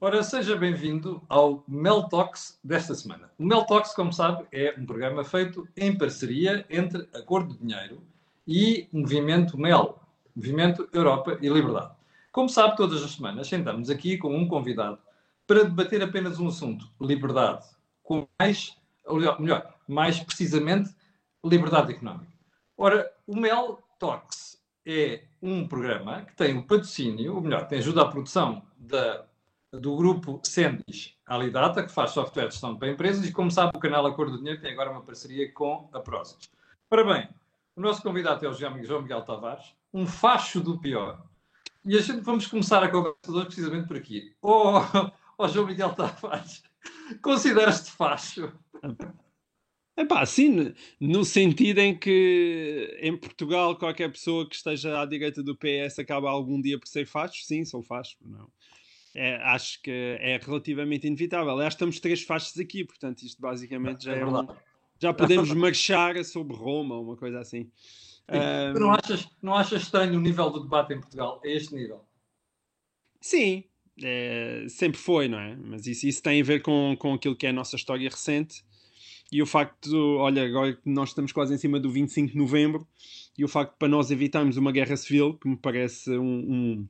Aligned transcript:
Ora, 0.00 0.22
seja 0.22 0.56
bem-vindo 0.56 1.20
ao 1.28 1.64
Mel 1.66 2.04
Talks 2.04 2.56
desta 2.62 2.94
semana. 2.94 3.32
O 3.36 3.44
Mel 3.44 3.64
Talks, 3.64 3.92
como 3.94 4.12
sabe, 4.12 4.46
é 4.52 4.72
um 4.78 4.86
programa 4.86 5.24
feito 5.24 5.66
em 5.76 5.98
parceria 5.98 6.64
entre 6.70 7.08
a 7.12 7.20
Cor 7.20 7.42
do 7.42 7.58
Dinheiro 7.58 8.00
e 8.46 8.88
o 8.92 9.00
Movimento 9.00 9.58
MEL, 9.58 9.98
Movimento 10.36 10.88
Europa 10.92 11.36
e 11.42 11.48
Liberdade. 11.48 11.90
Como 12.30 12.48
sabe, 12.48 12.76
todas 12.76 13.02
as 13.02 13.10
semanas 13.10 13.48
sentamos 13.48 13.90
aqui 13.90 14.16
com 14.16 14.36
um 14.36 14.46
convidado 14.46 15.00
para 15.48 15.64
debater 15.64 16.00
apenas 16.00 16.38
um 16.38 16.46
assunto, 16.46 16.88
liberdade, 17.00 17.66
com 18.04 18.24
mais, 18.38 18.76
melhor, 19.40 19.74
mais 19.88 20.20
precisamente, 20.20 20.94
liberdade 21.44 21.92
económica. 21.92 22.32
Ora, 22.76 23.10
o 23.26 23.34
Mel 23.34 23.82
Talks 23.98 24.62
é 24.86 25.24
um 25.42 25.66
programa 25.66 26.22
que 26.22 26.36
tem 26.36 26.56
o 26.56 26.62
patrocínio, 26.62 27.34
ou 27.34 27.40
melhor, 27.40 27.66
tem 27.66 27.80
ajuda 27.80 28.02
à 28.02 28.06
produção 28.06 28.62
da 28.76 29.26
do 29.72 29.96
grupo 29.96 30.40
Sendis 30.44 31.14
Alidata, 31.26 31.82
que 31.82 31.92
faz 31.92 32.12
software 32.12 32.46
de 32.46 32.52
gestão 32.52 32.76
para 32.76 32.90
empresas, 32.90 33.26
e 33.26 33.32
como 33.32 33.50
sabe, 33.50 33.76
o 33.76 33.80
canal 33.80 34.06
Acordo 34.06 34.32
do 34.32 34.38
Dinheiro 34.38 34.60
tem 34.60 34.72
agora 34.72 34.90
uma 34.90 35.02
parceria 35.02 35.52
com 35.52 35.90
a 35.92 36.00
Prozis. 36.00 36.50
Ora 36.90 37.04
bem, 37.04 37.28
o 37.76 37.80
nosso 37.80 38.02
convidado 38.02 38.44
é 38.44 38.48
o 38.48 38.54
João 38.54 39.02
Miguel 39.02 39.22
Tavares, 39.22 39.74
um 39.92 40.06
facho 40.06 40.60
do 40.60 40.78
pior. 40.80 41.22
E 41.84 41.96
a 41.96 42.00
gente 42.00 42.20
vamos 42.20 42.46
começar 42.46 42.82
a 42.82 42.88
conversa 42.88 43.30
hoje 43.30 43.46
precisamente 43.46 43.86
por 43.86 43.96
aqui. 43.96 44.34
Oh, 44.40 44.80
oh 45.36 45.48
João 45.48 45.66
Miguel 45.66 45.94
Tavares, 45.94 46.62
consideras-te 47.22 47.90
facho? 47.90 48.52
É 49.96 50.04
pá, 50.04 50.24
sim, 50.24 50.72
no 50.98 51.24
sentido 51.24 51.78
em 51.80 51.94
que 51.98 52.96
em 53.00 53.16
Portugal 53.16 53.76
qualquer 53.76 54.10
pessoa 54.10 54.48
que 54.48 54.54
esteja 54.54 55.00
à 55.00 55.04
direita 55.04 55.42
do 55.42 55.56
PS 55.56 55.98
acaba 55.98 56.30
algum 56.30 56.60
dia 56.60 56.78
por 56.78 56.88
ser 56.88 57.06
facho, 57.06 57.44
sim, 57.44 57.64
sou 57.64 57.82
facho, 57.82 58.16
não 58.22 58.48
é, 59.14 59.36
acho 59.36 59.80
que 59.82 59.90
é 59.90 60.38
relativamente 60.42 61.06
inevitável. 61.06 61.50
Aliás, 61.50 61.74
estamos 61.74 62.00
três 62.00 62.22
faixas 62.22 62.58
aqui, 62.58 62.84
portanto, 62.84 63.22
isto 63.22 63.40
basicamente 63.40 64.04
já 64.04 64.14
é, 64.14 64.20
é 64.20 64.26
um, 64.26 64.46
já 65.00 65.12
podemos 65.12 65.50
marchar 65.54 66.22
sobre 66.24 66.56
Roma, 66.56 66.98
uma 66.98 67.16
coisa 67.16 67.40
assim. 67.40 67.70
Um, 68.28 68.74
tu 68.74 68.80
não 68.80 68.92
achas, 68.92 69.28
não 69.42 69.54
achas 69.54 69.82
estranho 69.82 70.18
o 70.18 70.20
nível 70.20 70.50
do 70.50 70.60
debate 70.60 70.92
em 70.92 71.00
Portugal 71.00 71.40
a 71.44 71.48
este 71.48 71.74
nível? 71.74 72.04
Sim, 73.20 73.64
é, 74.02 74.66
sempre 74.68 74.98
foi, 74.98 75.28
não 75.28 75.38
é? 75.38 75.56
Mas 75.56 75.86
isso, 75.86 76.06
isso 76.06 76.22
tem 76.22 76.40
a 76.40 76.44
ver 76.44 76.60
com, 76.62 76.94
com 76.98 77.14
aquilo 77.14 77.34
que 77.34 77.46
é 77.46 77.50
a 77.50 77.52
nossa 77.52 77.76
história 77.76 78.08
recente 78.08 78.62
e 79.30 79.42
o 79.42 79.46
facto, 79.46 79.94
olha, 80.18 80.44
agora 80.44 80.74
que 80.74 80.88
nós 80.88 81.10
estamos 81.10 81.32
quase 81.32 81.54
em 81.54 81.58
cima 81.58 81.78
do 81.78 81.90
25 81.90 82.32
de 82.32 82.38
novembro 82.38 82.86
e 83.36 83.44
o 83.44 83.48
facto 83.48 83.72
de 83.72 83.78
para 83.78 83.88
nós 83.88 84.10
evitarmos 84.10 84.56
uma 84.56 84.72
guerra 84.72 84.96
civil, 84.96 85.34
que 85.34 85.48
me 85.48 85.56
parece 85.56 86.10
um, 86.18 86.24
um 86.24 86.88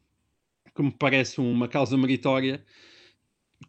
que 0.78 0.82
me 0.84 0.92
parece 0.92 1.40
uma 1.40 1.66
causa 1.66 1.98
meritória, 1.98 2.64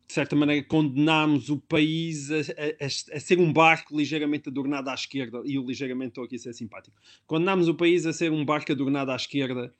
de 0.07 0.13
certa 0.13 0.35
maneira 0.35 0.63
condenámos 0.67 1.49
o 1.49 1.57
país 1.57 2.29
a, 2.29 2.35
a, 2.35 2.85
a, 2.85 3.19
ser 3.19 3.39
um 3.39 3.51
barco 3.51 3.97
ligeiramente 3.97 4.47
adornado 4.47 4.91
à 4.91 4.93
esquerda, 4.93 5.41
e 5.43 5.57
o 5.57 5.65
ligeiramente 5.65 6.09
estou 6.09 6.23
aqui 6.23 6.35
a 6.35 6.39
ser 6.39 6.53
simpático, 6.53 6.95
condenámos 7.25 7.67
o 7.67 7.73
país 7.73 8.05
a 8.05 8.13
ser 8.13 8.31
um 8.31 8.45
barco 8.45 8.71
adornado 8.71 9.09
à 9.11 9.15
esquerda 9.15 9.73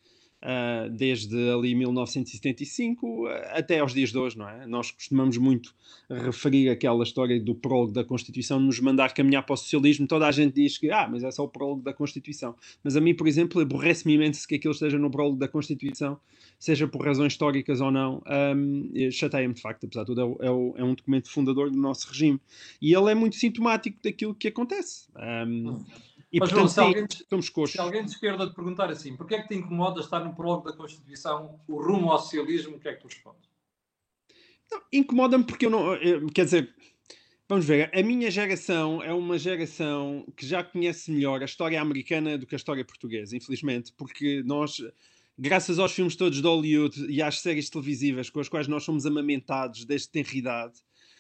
uh, 0.44 0.90
desde 0.90 1.36
ali 1.52 1.76
1975 1.76 3.28
até 3.52 3.80
aos 3.80 3.94
dias 3.94 4.12
de 4.12 4.18
hoje, 4.18 4.38
não 4.38 4.48
é? 4.48 4.66
Nós 4.68 4.92
costumamos 4.92 5.38
muito 5.38 5.74
referir 6.10 6.70
aquela 6.70 7.04
história 7.04 7.40
do 7.40 7.54
prólogo 7.54 7.92
da 7.92 8.04
Constituição 8.04 8.60
nos 8.60 8.80
mandar 8.80 9.14
caminhar 9.14 9.46
para 9.46 9.54
o 9.54 9.58
socialismo. 9.58 10.08
Toda 10.08 10.28
a 10.28 10.32
gente 10.32 10.56
diz 10.56 10.78
que, 10.78 10.90
ah, 10.90 11.08
mas 11.10 11.24
é 11.24 11.32
só 11.32 11.44
o 11.44 11.48
prólogo 11.48 11.82
da 11.82 11.94
Constituição. 11.94 12.56
Mas 12.84 12.96
a 12.96 13.02
mim, 13.02 13.14
por 13.14 13.28
exemplo, 13.28 13.62
aborrece-me 13.62 14.14
imenso 14.14 14.48
que 14.48 14.56
aquilo 14.56 14.74
esteja 14.74 14.98
no 14.98 15.12
prólogo 15.12 15.38
da 15.38 15.48
Constituição, 15.48 16.20
seja 16.58 16.88
por 16.88 17.06
razões 17.06 17.34
históricas 17.34 17.80
ou 17.80 17.92
não. 17.92 18.24
Um, 18.56 18.92
Chateia-me, 19.12 19.54
de 19.54 19.62
facto, 19.62 19.86
apesar 19.86 20.02
de 20.02 20.08
tudo, 20.08 20.38
é, 20.42 20.46
é, 20.46 20.82
é, 20.82 20.84
um 20.84 20.94
documento 20.94 21.30
fundador 21.30 21.70
do 21.70 21.78
nosso 21.78 22.10
regime. 22.10 22.40
E 22.82 22.94
ele 22.94 23.12
é 23.12 23.16
muito 23.16 23.36
sintomático 23.36 23.98
daquilo 24.04 24.34
que 24.34 24.48
acontece. 24.48 25.08
Um, 25.16 25.78
e, 26.32 26.40
Mas, 26.40 26.52
portanto, 26.52 26.70
se, 26.70 26.80
alguém, 26.80 27.06
estamos 27.06 27.52
se 27.68 27.80
alguém 27.80 28.06
de 28.06 28.12
esquerda 28.12 28.48
te 28.48 28.54
perguntar 28.54 28.90
assim, 28.90 29.16
porquê 29.16 29.36
é 29.36 29.42
que 29.42 29.48
te 29.48 29.56
incomoda 29.56 30.00
estar 30.00 30.20
no 30.20 30.36
prólogo 30.36 30.70
da 30.70 30.78
Constituição 30.78 31.60
o 31.68 31.82
rumo 31.82 32.12
ao 32.12 32.20
socialismo, 32.20 32.76
o 32.76 32.80
que 32.80 32.88
é 32.88 32.94
que 32.94 33.02
tu 33.02 33.08
respondes? 33.08 33.50
Incomoda-me 34.94 35.44
porque 35.44 35.66
eu 35.66 35.72
não... 35.72 35.98
Quer 36.32 36.46
dizer, 36.46 36.76
vamos 37.48 37.66
ver, 37.66 37.90
a 37.98 38.04
minha 38.04 38.30
geração 38.30 39.02
é 39.02 39.12
uma 39.12 39.40
geração 39.40 40.24
que 40.38 40.46
já 40.46 40.64
conhece 40.64 41.12
melhor 41.12 41.42
a 41.42 41.46
história 41.46 41.82
americana 41.82 42.38
do 42.38 42.46
que 42.46 42.54
a 42.54 42.58
história 42.58 42.86
portuguesa, 42.86 43.36
infelizmente, 43.36 43.92
porque 43.98 44.44
nós 44.46 44.80
graças 45.40 45.80
aos 45.80 45.94
filmes 45.94 46.18
todos 46.18 46.42
de 46.42 46.48
Hollywood 46.48 47.06
e 47.10 47.22
às 47.22 47.40
séries 47.40 47.70
televisivas 47.70 48.30
com 48.30 48.42
as 48.42 48.50
quais 48.50 48.68
nós 48.68 48.84
somos 48.84 49.06
amamentados 49.06 49.86
desde 49.86 50.10
tenridade, 50.10 50.80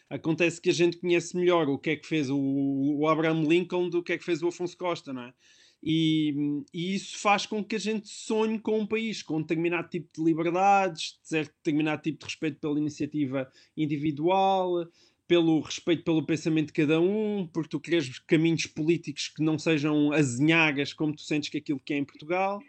acontece 0.10 0.60
que 0.60 0.70
a 0.70 0.74
gente 0.74 0.98
conhece 0.98 1.38
melhor 1.38 1.70
o 1.70 1.78
que 1.78 1.92
é 1.92 1.96
que 1.96 2.08
fez 2.08 2.30
o, 2.30 2.38
o 2.38 3.08
Abraham 3.08 3.44
Lincoln 3.44 3.90
do 3.90 4.02
que 4.02 4.14
é 4.14 4.18
que 4.18 4.26
fez 4.26 4.42
o 4.42 4.48
Afonso 4.48 4.78
Costa, 4.78 5.14
não 5.14 5.24
é? 5.24 5.34
E, 5.82 6.64
e, 6.74 6.94
isso 6.94 7.18
faz 7.20 7.46
com 7.46 7.64
que 7.64 7.76
a 7.78 7.80
gente 7.80 8.10
sonhe 8.10 8.60
com 8.60 8.80
um 8.80 8.86
país 8.86 9.24
com 9.24 9.38
um 9.38 9.42
determinado 9.42 9.88
tipo 9.88 10.10
de 10.14 10.22
liberdades, 10.22 11.18
determinado 11.32 12.02
tipo 12.02 12.20
de 12.20 12.26
respeito 12.26 12.60
pela 12.60 12.78
iniciativa 12.78 13.50
individual, 13.78 14.86
pelo 15.26 15.62
respeito 15.62 16.04
pelo 16.04 16.26
pensamento 16.26 16.68
de 16.68 16.74
cada 16.74 17.00
um, 17.00 17.48
porque 17.48 17.70
tu 17.70 17.80
queres 17.80 18.20
caminhos 18.20 18.66
políticos 18.66 19.30
que 19.30 19.42
não 19.42 19.58
sejam 19.58 20.12
azinhagas 20.12 20.92
como 20.92 21.16
tu 21.16 21.22
sentes 21.22 21.50
que 21.50 21.60
aquilo 21.60 21.80
que 21.80 21.94
é 21.94 21.98
em 21.98 22.04
Portugal 22.04 22.60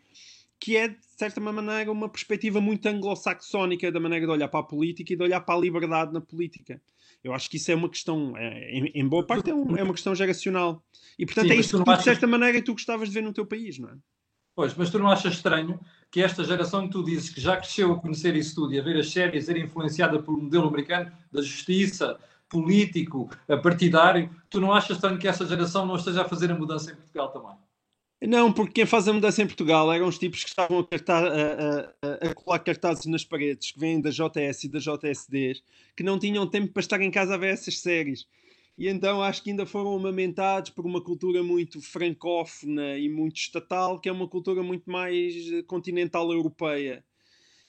que 0.61 0.77
é, 0.77 0.89
de 0.89 0.99
certa 1.17 1.41
maneira, 1.41 1.91
uma 1.91 2.09
perspectiva 2.09 2.61
muito 2.61 2.87
anglo-saxónica 2.87 3.91
da 3.91 3.99
maneira 3.99 4.27
de 4.27 4.33
olhar 4.33 4.49
para 4.49 4.61
a 4.61 4.63
política 4.63 5.15
e 5.15 5.17
de 5.17 5.23
olhar 5.23 5.41
para 5.41 5.55
a 5.55 5.59
liberdade 5.59 6.13
na 6.13 6.21
política. 6.21 6.81
Eu 7.23 7.35
acho 7.35 7.51
que 7.51 7.59
isso 7.59 7.71
é 7.71 7.75
uma 7.75 7.89
questão, 7.89 8.37
é, 8.37 8.71
em, 8.71 8.93
em, 8.95 9.07
boa 9.07 9.25
parte, 9.27 9.51
é, 9.51 9.55
um, 9.55 9.77
é, 9.77 9.83
uma 9.83 9.93
questão 9.93 10.15
geracional. 10.15 10.83
E, 11.19 11.27
portanto, 11.27 11.49
Sim, 11.49 11.53
é 11.53 11.57
isso 11.57 11.79
que, 11.79 11.85
tu, 11.85 11.91
achas... 11.91 12.05
de 12.05 12.11
certa 12.11 12.27
maneira, 12.27 12.63
tu 12.63 12.73
gostavas 12.73 13.09
de 13.09 13.15
ver 13.15 13.23
no 13.23 13.33
teu 13.33 13.45
país, 13.45 13.79
não 13.79 13.91
é? 13.91 13.95
Pois, 14.55 14.75
mas 14.75 14.91
tu 14.91 14.99
não 14.99 15.09
achas 15.09 15.35
estranho 15.35 15.79
que 16.11 16.23
esta 16.23 16.43
geração 16.45 16.87
que 16.87 16.93
tu 16.93 17.05
dizes 17.05 17.31
que 17.31 17.41
já 17.41 17.57
cresceu 17.57 17.93
a 17.93 18.01
conhecer 18.01 18.35
isso 18.37 18.55
tudo 18.55 18.75
e 18.75 18.81
a 18.81 18.83
ver 18.83 18.99
as 18.99 19.11
séries, 19.11 19.47
ser 19.47 19.57
influenciada 19.57 20.21
pelo 20.21 20.39
modelo 20.39 20.69
americano 20.69 21.13
da 21.31 21.41
justiça, 21.41 22.19
político, 22.49 23.31
partidário, 23.63 24.29
tu 24.51 24.61
não 24.61 24.73
achas 24.73 24.97
estranho 24.97 25.19
que 25.19 25.29
essa 25.29 25.47
geração 25.47 25.87
não 25.87 25.97
esteja 25.97 26.23
a 26.23 26.29
fazer 26.29 26.51
a 26.51 26.55
mudança 26.55 26.91
em 26.91 26.97
Portugal 26.97 27.31
também? 27.31 27.57
Não, 28.23 28.53
porque 28.53 28.75
quem 28.75 28.87
faz 28.87 29.09
a 29.09 29.13
mudança 29.15 29.43
em 29.43 29.47
Portugal 29.47 29.91
eram 29.91 30.07
os 30.07 30.19
tipos 30.19 30.43
que 30.45 30.51
estavam 30.51 30.81
a, 30.81 30.87
cartar, 30.87 31.25
a, 31.25 31.95
a, 32.03 32.31
a, 32.31 32.35
colar 32.35 32.59
cartazes 32.59 33.07
nas 33.07 33.25
paredes, 33.25 33.73
que 33.73 33.81
vêm 33.81 34.01
da 34.01 34.11
JS 34.11 34.65
e 34.65 34.69
da 34.69 34.79
JSD, 34.79 35.63
que 35.97 36.03
não 36.03 36.19
tinham 36.19 36.47
tempo 36.47 36.71
para 36.73 36.81
estar 36.81 37.01
em 37.01 37.11
casa 37.11 37.35
a 37.35 37.39
ver 37.39 37.55
essas 37.55 37.79
séries. 37.79 38.27
E 38.77 38.89
então 38.89 39.23
acho 39.23 39.43
que 39.43 39.51
ainda 39.51 39.65
foram 39.65 39.95
amamentados 39.95 40.71
por 40.71 40.85
uma 40.85 41.03
cultura 41.03 41.43
muito 41.43 41.81
francófona 41.81 42.99
e 42.99 43.09
muito 43.09 43.37
estatal, 43.37 43.99
que 43.99 44.09
é 44.09 44.13
uma 44.13 44.29
cultura 44.29 44.63
muito 44.63 44.91
mais 44.91 45.35
continental 45.67 46.31
europeia. 46.31 47.03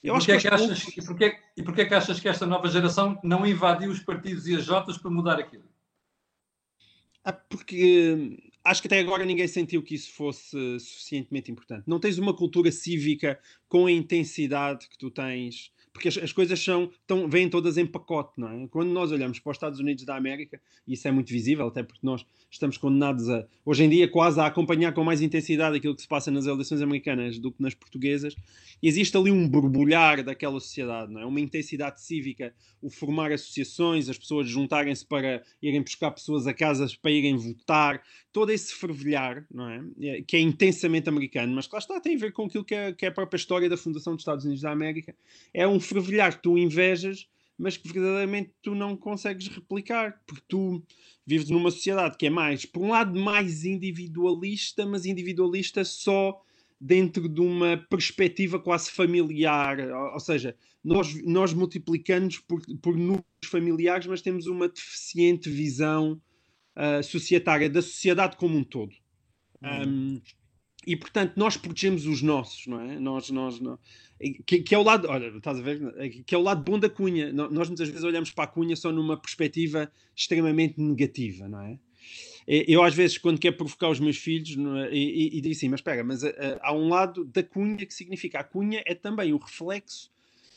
Eu 0.02 0.14
e 0.14 0.18
porquê, 0.18 0.32
acho 0.32 0.42
que, 0.42 0.48
é 0.48 0.50
que 0.50 0.62
achas, 0.62 0.88
e, 0.88 1.06
porquê, 1.06 1.38
e 1.56 1.62
porquê 1.62 1.86
que 1.86 1.94
achas 1.94 2.20
que 2.20 2.28
esta 2.28 2.44
nova 2.44 2.68
geração 2.68 3.18
não 3.22 3.46
invadiu 3.46 3.90
os 3.90 4.00
partidos 4.00 4.46
e 4.46 4.54
as 4.54 4.64
Jotas 4.64 4.98
para 4.98 5.10
mudar 5.10 5.38
aquilo? 5.38 5.64
Ah, 7.24 7.32
porque 7.32 8.51
acho 8.64 8.80
que 8.80 8.88
até 8.88 8.98
agora 8.98 9.24
ninguém 9.24 9.48
sentiu 9.48 9.82
que 9.82 9.94
isso 9.94 10.12
fosse 10.12 10.56
suficientemente 10.80 11.50
importante. 11.50 11.84
Não 11.86 12.00
tens 12.00 12.18
uma 12.18 12.34
cultura 12.34 12.70
cívica 12.70 13.38
com 13.68 13.86
a 13.86 13.92
intensidade 13.92 14.88
que 14.88 14.98
tu 14.98 15.10
tens 15.10 15.72
porque 15.92 16.08
as, 16.08 16.16
as 16.18 16.32
coisas 16.32 16.58
são, 16.58 16.90
tão, 17.06 17.28
vêm 17.28 17.48
todas 17.48 17.76
em 17.76 17.86
pacote, 17.86 18.32
não 18.38 18.48
é? 18.48 18.68
Quando 18.68 18.90
nós 18.90 19.12
olhamos 19.12 19.38
para 19.38 19.50
os 19.50 19.56
Estados 19.56 19.78
Unidos 19.78 20.04
da 20.04 20.16
América, 20.16 20.60
isso 20.86 21.06
é 21.06 21.12
muito 21.12 21.30
visível, 21.30 21.66
até 21.66 21.82
porque 21.82 22.00
nós 22.02 22.24
estamos 22.50 22.76
condenados 22.76 23.28
a, 23.28 23.46
hoje 23.64 23.84
em 23.84 23.88
dia, 23.88 24.08
quase 24.08 24.40
a 24.40 24.46
acompanhar 24.46 24.92
com 24.92 25.04
mais 25.04 25.20
intensidade 25.20 25.76
aquilo 25.76 25.94
que 25.94 26.02
se 26.02 26.08
passa 26.08 26.30
nas 26.30 26.46
eleições 26.46 26.80
americanas 26.80 27.38
do 27.38 27.52
que 27.52 27.62
nas 27.62 27.74
portuguesas, 27.74 28.34
existe 28.82 29.16
ali 29.16 29.30
um 29.30 29.48
borbulhar 29.48 30.24
daquela 30.24 30.58
sociedade, 30.60 31.12
não 31.12 31.20
é? 31.20 31.26
Uma 31.26 31.40
intensidade 31.40 32.00
cívica, 32.00 32.54
o 32.80 32.90
formar 32.90 33.30
associações, 33.30 34.08
as 34.08 34.18
pessoas 34.18 34.48
juntarem-se 34.48 35.06
para 35.06 35.42
irem 35.60 35.82
buscar 35.82 36.10
pessoas 36.10 36.46
a 36.46 36.54
casa 36.54 36.86
para 37.00 37.10
irem 37.10 37.36
votar, 37.36 38.02
todo 38.32 38.50
esse 38.50 38.74
fervilhar, 38.74 39.46
não 39.50 39.68
é? 39.68 40.22
Que 40.22 40.36
é 40.36 40.40
intensamente 40.40 41.08
americano, 41.08 41.54
mas 41.54 41.66
que 41.66 41.74
lá 41.74 41.78
está, 41.78 42.00
tem 42.00 42.16
a 42.16 42.18
ver 42.18 42.32
com 42.32 42.46
aquilo 42.46 42.64
que 42.64 42.74
é, 42.74 42.92
que 42.92 43.04
é 43.04 43.08
a 43.08 43.12
própria 43.12 43.36
história 43.36 43.68
da 43.68 43.76
fundação 43.76 44.14
dos 44.14 44.22
Estados 44.22 44.44
Unidos 44.44 44.62
da 44.62 44.70
América. 44.70 45.14
É 45.52 45.66
um 45.66 45.78
fervilhar 45.82 46.36
que 46.36 46.42
tu 46.42 46.56
invejas, 46.56 47.26
mas 47.58 47.76
que 47.76 47.92
verdadeiramente 47.92 48.52
tu 48.62 48.74
não 48.74 48.96
consegues 48.96 49.48
replicar, 49.48 50.20
porque 50.26 50.44
tu 50.48 50.82
vives 51.26 51.48
numa 51.50 51.70
sociedade 51.70 52.16
que 52.16 52.26
é 52.26 52.30
mais, 52.30 52.64
por 52.64 52.82
um 52.82 52.90
lado, 52.90 53.18
mais 53.18 53.64
individualista, 53.64 54.84
mas 54.86 55.06
individualista 55.06 55.84
só 55.84 56.40
dentro 56.80 57.28
de 57.28 57.40
uma 57.40 57.76
perspectiva 57.88 58.58
quase 58.58 58.90
familiar, 58.90 59.78
ou, 60.14 60.18
seja, 60.18 60.56
nós, 60.82 61.14
nós 61.24 61.54
multiplicamos 61.54 62.38
por, 62.40 62.60
por 62.82 62.96
núcleos 62.96 63.24
familiares, 63.46 64.06
mas 64.08 64.20
temos 64.20 64.46
uma 64.46 64.68
deficiente 64.68 65.48
visão 65.48 66.20
uh, 66.76 67.02
societária 67.04 67.70
da 67.70 67.80
sociedade 67.80 68.36
como 68.36 68.58
um 68.58 68.64
todo. 68.64 68.92
Um, 69.62 70.20
e 70.84 70.96
portanto 70.96 71.34
nós 71.36 71.56
protegemos 71.56 72.04
os 72.06 72.20
nossos, 72.20 72.66
não 72.66 72.80
é? 72.80 72.98
Nós, 72.98 73.30
nós, 73.30 73.60
nós 73.60 73.78
que, 74.46 74.62
que, 74.62 74.74
é 74.74 74.78
o 74.78 74.82
lado, 74.82 75.08
olha, 75.08 75.26
estás 75.36 75.58
a 75.58 75.62
ver? 75.62 76.22
Que 76.24 76.34
é 76.34 76.38
o 76.38 76.42
lado 76.42 76.62
bom 76.62 76.78
da 76.78 76.88
cunha. 76.88 77.32
Nós 77.32 77.68
muitas 77.68 77.88
vezes 77.88 78.04
olhamos 78.04 78.30
para 78.30 78.44
a 78.44 78.46
cunha 78.46 78.76
só 78.76 78.92
numa 78.92 79.16
perspectiva 79.16 79.90
extremamente 80.14 80.80
negativa, 80.80 81.48
não 81.48 81.60
é? 81.60 81.78
Eu, 82.46 82.82
às 82.82 82.94
vezes, 82.94 83.18
quando 83.18 83.38
quero 83.38 83.56
provocar 83.56 83.88
os 83.88 84.00
meus 84.00 84.16
filhos, 84.16 84.50
é? 84.50 84.92
e, 84.92 84.98
e, 84.98 85.38
e 85.38 85.40
digo 85.40 85.54
assim: 85.54 85.68
Mas 85.68 85.80
espera, 85.80 86.02
mas 86.02 86.22
uh, 86.22 86.30
há 86.60 86.72
um 86.72 86.88
lado 86.88 87.24
da 87.24 87.42
cunha 87.42 87.86
que 87.86 87.94
significa 87.94 88.40
a 88.40 88.44
cunha 88.44 88.82
é 88.84 88.94
também 88.94 89.32
o 89.32 89.36
reflexo 89.36 90.10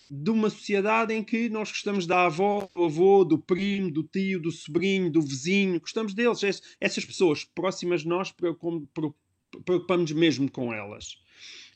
de 0.09 0.29
uma 0.29 0.49
sociedade 0.49 1.13
em 1.13 1.23
que 1.23 1.49
nós 1.49 1.69
gostamos 1.69 2.05
da 2.05 2.25
avó, 2.25 2.69
do 2.75 2.83
avô, 2.83 3.23
do 3.23 3.37
primo, 3.39 3.91
do 3.91 4.03
tio, 4.03 4.39
do 4.39 4.51
sobrinho, 4.51 5.11
do 5.11 5.21
vizinho, 5.21 5.79
gostamos 5.79 6.13
deles. 6.13 6.41
Essas 6.79 7.05
pessoas 7.05 7.43
próximas 7.43 8.01
de 8.01 8.07
nós 8.07 8.31
preocupamos 8.31 10.11
mesmo 10.11 10.49
com 10.49 10.73
elas. 10.73 11.17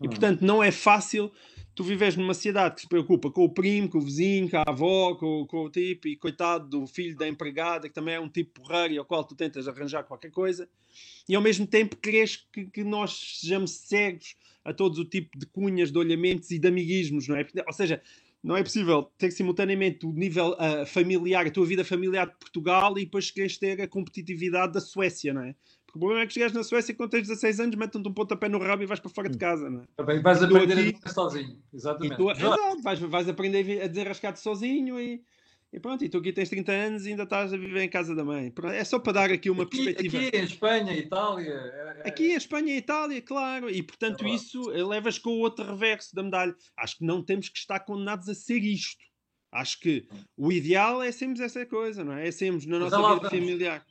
E 0.01 0.05
hum. 0.05 0.09
portanto 0.09 0.41
não 0.41 0.63
é 0.63 0.71
fácil 0.71 1.31
tu 1.79 1.83
vives 1.85 2.17
numa 2.17 2.33
cidade 2.33 2.75
que 2.75 2.81
se 2.81 2.89
preocupa 2.89 3.31
com 3.31 3.45
o 3.45 3.49
primo, 3.49 3.87
com 3.87 3.99
o 3.99 4.01
vizinho, 4.01 4.49
com 4.49 4.57
a 4.57 4.63
avó, 4.67 5.15
com, 5.15 5.47
com 5.47 5.63
o 5.63 5.69
tipo, 5.69 6.09
e 6.09 6.17
coitado 6.17 6.67
do 6.67 6.85
filho 6.85 7.15
da 7.15 7.25
empregada, 7.25 7.87
que 7.87 7.95
também 7.95 8.15
é 8.15 8.19
um 8.19 8.27
tipo 8.27 8.59
porreiro 8.59 8.99
ao 8.99 9.05
qual 9.05 9.23
tu 9.23 9.33
tentas 9.33 9.65
arranjar 9.65 10.03
qualquer 10.03 10.29
coisa, 10.29 10.67
e 11.29 11.33
ao 11.33 11.41
mesmo 11.41 11.65
tempo 11.65 11.95
queres 11.95 12.35
que, 12.51 12.65
que 12.65 12.83
nós 12.83 13.37
sejamos 13.39 13.71
cegos 13.71 14.35
a 14.65 14.73
todos 14.73 14.99
o 14.99 15.05
tipo 15.05 15.39
de 15.39 15.45
cunhas, 15.45 15.89
de 15.89 15.97
olhamentos 15.97 16.51
e 16.51 16.59
de 16.59 16.67
amiguismos, 16.67 17.29
não 17.29 17.37
é? 17.37 17.47
Ou 17.65 17.71
seja, 17.71 18.01
não 18.43 18.57
é 18.57 18.61
possível 18.61 19.03
ter 19.17 19.31
simultaneamente 19.31 20.05
o 20.05 20.11
nível 20.11 20.57
uh, 20.59 20.85
familiar, 20.85 21.47
a 21.47 21.49
tua 21.49 21.65
vida 21.65 21.85
familiar 21.85 22.27
de 22.27 22.35
Portugal 22.39 22.99
e 22.99 23.05
depois 23.05 23.31
queres 23.31 23.57
ter 23.57 23.79
a 23.79 23.87
competitividade 23.87 24.73
da 24.73 24.81
Suécia, 24.81 25.33
não 25.33 25.43
é? 25.43 25.55
Porque 25.89 25.97
o 25.97 25.99
problema 26.01 26.23
é 26.23 26.27
que 26.27 26.33
chegaste 26.33 26.55
na 26.55 26.63
Suécia 26.63 26.93
quando 26.93 27.09
tens 27.09 27.27
16 27.27 27.59
anos, 27.61 27.75
metem-te 27.75 28.07
um 28.07 28.13
pontapé 28.13 28.47
no 28.47 28.59
rabo 28.59 28.83
e 28.83 28.85
vais 28.85 28.99
para 28.99 29.09
fora 29.09 29.27
de 29.27 29.37
casa, 29.37 29.69
não 29.69 29.81
é? 29.81 29.85
Também 29.97 30.21
vais 30.21 30.43
aprender 30.43 30.73
aqui, 30.73 30.81
a 30.81 30.85
viver 30.85 31.09
sozinho, 31.09 31.57
exatamente. 31.73 32.15
Tu, 32.15 32.31
exato, 32.31 32.81
vais, 32.83 32.99
vais 32.99 33.29
aprender 33.29 33.81
a 33.81 33.87
desenrascar-te 33.87 34.39
sozinho 34.39 34.99
e, 34.99 35.23
e 35.73 35.79
pronto, 35.79 36.05
e 36.05 36.09
tu 36.09 36.19
aqui 36.19 36.31
tens 36.31 36.47
30 36.47 36.71
anos 36.71 37.05
e 37.07 37.09
ainda 37.09 37.23
estás 37.23 37.51
a 37.53 37.57
viver 37.57 37.81
em 37.81 37.89
casa 37.89 38.13
da 38.13 38.23
mãe. 38.23 38.53
É 38.65 38.83
só 38.83 38.99
para 38.99 39.13
dar 39.13 39.31
aqui 39.31 39.49
uma 39.49 39.63
aqui, 39.63 39.83
perspectiva. 39.83 40.17
Aqui 40.19 40.37
em 40.37 40.43
Espanha, 40.43 40.93
Itália. 40.93 41.53
É, 41.53 42.01
é... 42.03 42.07
Aqui 42.07 42.31
em 42.31 42.35
Espanha 42.35 42.75
e 42.75 42.77
Itália, 42.77 43.21
claro. 43.23 43.67
E 43.67 43.81
portanto, 43.81 44.23
é 44.25 44.29
isso 44.29 44.69
levas 44.69 45.17
com 45.17 45.31
o 45.31 45.39
outro 45.39 45.65
reverso 45.65 46.13
da 46.13 46.21
medalha. 46.21 46.55
Acho 46.77 46.99
que 46.99 47.03
não 47.03 47.23
temos 47.23 47.49
que 47.49 47.57
estar 47.57 47.79
condenados 47.79 48.29
a 48.29 48.35
ser 48.35 48.59
isto. 48.59 49.03
Acho 49.51 49.79
que 49.79 50.07
o 50.37 50.51
ideal 50.51 51.01
é 51.01 51.11
sermos 51.11 51.39
essa 51.39 51.65
coisa, 51.65 52.03
não 52.03 52.13
é? 52.13 52.27
É 52.27 52.31
sermos 52.31 52.67
na 52.67 52.77
nossa 52.77 53.15
vida 53.15 53.29
familiar 53.31 53.83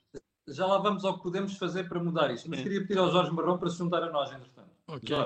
já 0.49 0.67
lá 0.67 0.79
vamos 0.79 1.05
ao 1.05 1.17
que 1.17 1.23
podemos 1.23 1.57
fazer 1.57 1.89
para 1.89 2.03
mudar 2.03 2.31
isto. 2.33 2.49
Mas 2.49 2.61
é. 2.61 2.63
queria 2.63 2.81
pedir 2.81 2.99
ao 2.99 3.11
Jorge 3.11 3.31
Marrão 3.33 3.59
para 3.59 3.71
se 3.71 3.79
juntar 3.79 4.03
a 4.03 4.11
nós, 4.11 4.31
entretanto. 4.31 4.71
Ok. 4.87 5.17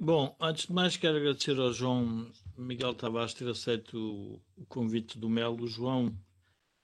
Bom, 0.00 0.36
antes 0.40 0.66
de 0.66 0.72
mais 0.72 0.96
quero 0.96 1.16
agradecer 1.16 1.58
ao 1.58 1.72
João 1.72 2.30
Miguel 2.56 2.94
Tavares 2.94 3.34
ter 3.34 3.48
aceito 3.48 4.40
o 4.56 4.64
convite 4.66 5.18
do 5.18 5.28
Melo. 5.28 5.64
O 5.64 5.66
João 5.66 6.14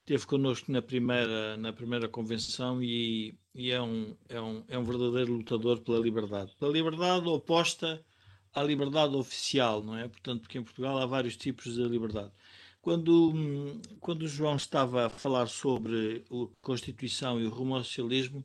esteve 0.00 0.26
connosco 0.26 0.70
na 0.70 0.82
primeira, 0.82 1.56
na 1.56 1.72
primeira 1.72 2.08
convenção 2.08 2.82
e, 2.82 3.38
e 3.54 3.70
é, 3.70 3.80
um, 3.80 4.16
é, 4.28 4.40
um, 4.40 4.64
é 4.68 4.78
um 4.78 4.84
verdadeiro 4.84 5.32
lutador 5.32 5.80
pela 5.80 5.98
liberdade. 5.98 6.52
Pela 6.58 6.72
liberdade 6.72 7.26
oposta 7.28 8.04
à 8.52 8.62
liberdade 8.62 9.14
oficial, 9.16 9.82
não 9.82 9.96
é? 9.96 10.08
Portanto, 10.08 10.42
porque 10.42 10.58
em 10.58 10.62
Portugal 10.62 10.98
há 10.98 11.06
vários 11.06 11.36
tipos 11.36 11.72
de 11.72 11.82
liberdade. 11.84 12.32
Quando, 12.84 13.80
quando 13.98 14.24
o 14.24 14.28
João 14.28 14.56
estava 14.56 15.06
a 15.06 15.08
falar 15.08 15.46
sobre 15.46 16.22
a 16.30 16.46
Constituição 16.60 17.40
e 17.40 17.46
o 17.46 17.48
rumo 17.48 17.76
ao 17.76 17.82
socialismo, 17.82 18.44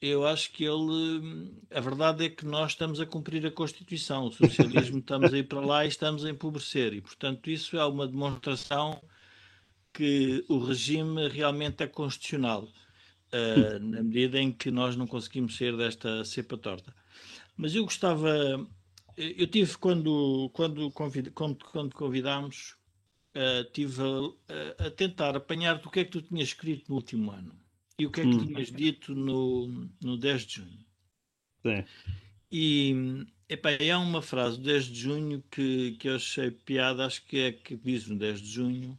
eu 0.00 0.26
acho 0.26 0.50
que 0.50 0.64
ele. 0.64 1.52
A 1.70 1.78
verdade 1.78 2.24
é 2.24 2.30
que 2.30 2.46
nós 2.46 2.72
estamos 2.72 3.00
a 3.00 3.04
cumprir 3.04 3.44
a 3.44 3.50
Constituição. 3.50 4.28
O 4.28 4.32
socialismo 4.32 5.00
estamos 5.00 5.30
a 5.30 5.36
ir 5.36 5.42
para 5.42 5.60
lá 5.60 5.84
e 5.84 5.88
estamos 5.88 6.24
a 6.24 6.30
empobrecer. 6.30 6.94
E, 6.94 7.02
portanto, 7.02 7.50
isso 7.50 7.76
é 7.76 7.84
uma 7.84 8.08
demonstração 8.08 8.98
que 9.92 10.42
o 10.48 10.58
regime 10.58 11.28
realmente 11.28 11.82
é 11.82 11.86
constitucional, 11.86 12.62
uh, 12.64 13.78
na 13.78 14.02
medida 14.02 14.40
em 14.40 14.52
que 14.52 14.70
nós 14.70 14.96
não 14.96 15.06
conseguimos 15.06 15.54
sair 15.54 15.76
desta 15.76 16.24
cepa 16.24 16.56
torta. 16.56 16.94
Mas 17.54 17.74
eu 17.74 17.84
gostava. 17.84 18.66
Eu 19.18 19.46
tive, 19.46 19.76
quando, 19.76 20.48
quando, 20.54 20.90
convid, 20.92 21.30
quando, 21.32 21.62
quando 21.66 21.94
convidámos 21.94 22.75
uh, 23.36 23.64
tive 23.72 24.02
a, 24.02 24.86
a, 24.86 24.90
tentar 24.90 25.36
apanhar-te 25.36 25.86
o 25.86 25.90
que 25.90 26.00
é 26.00 26.04
que 26.04 26.10
tu 26.10 26.22
tinhas 26.22 26.48
escrito 26.48 26.88
no 26.88 26.96
último 26.96 27.30
ano 27.30 27.54
e 27.98 28.06
o 28.06 28.10
que 28.10 28.20
é 28.20 28.24
que 28.24 28.30
hum. 28.30 28.46
tinhas 28.46 28.70
dito 28.70 29.14
no, 29.14 29.88
no 30.02 30.16
10 30.16 30.42
de 30.42 30.54
junho. 30.56 30.86
Sim. 31.62 31.84
E 32.50 33.26
epá, 33.48 33.70
há 33.92 33.98
uma 33.98 34.22
frase 34.22 34.58
do 34.58 34.64
10 34.64 34.84
de 34.86 35.00
junho 35.00 35.44
que, 35.50 35.92
que 35.92 36.08
eu 36.08 36.16
achei 36.16 36.50
piada, 36.50 37.06
acho 37.06 37.24
que 37.24 37.38
é 37.38 37.52
que 37.52 37.76
diz 37.76 38.06
no 38.06 38.16
10 38.16 38.40
de 38.40 38.48
junho, 38.48 38.98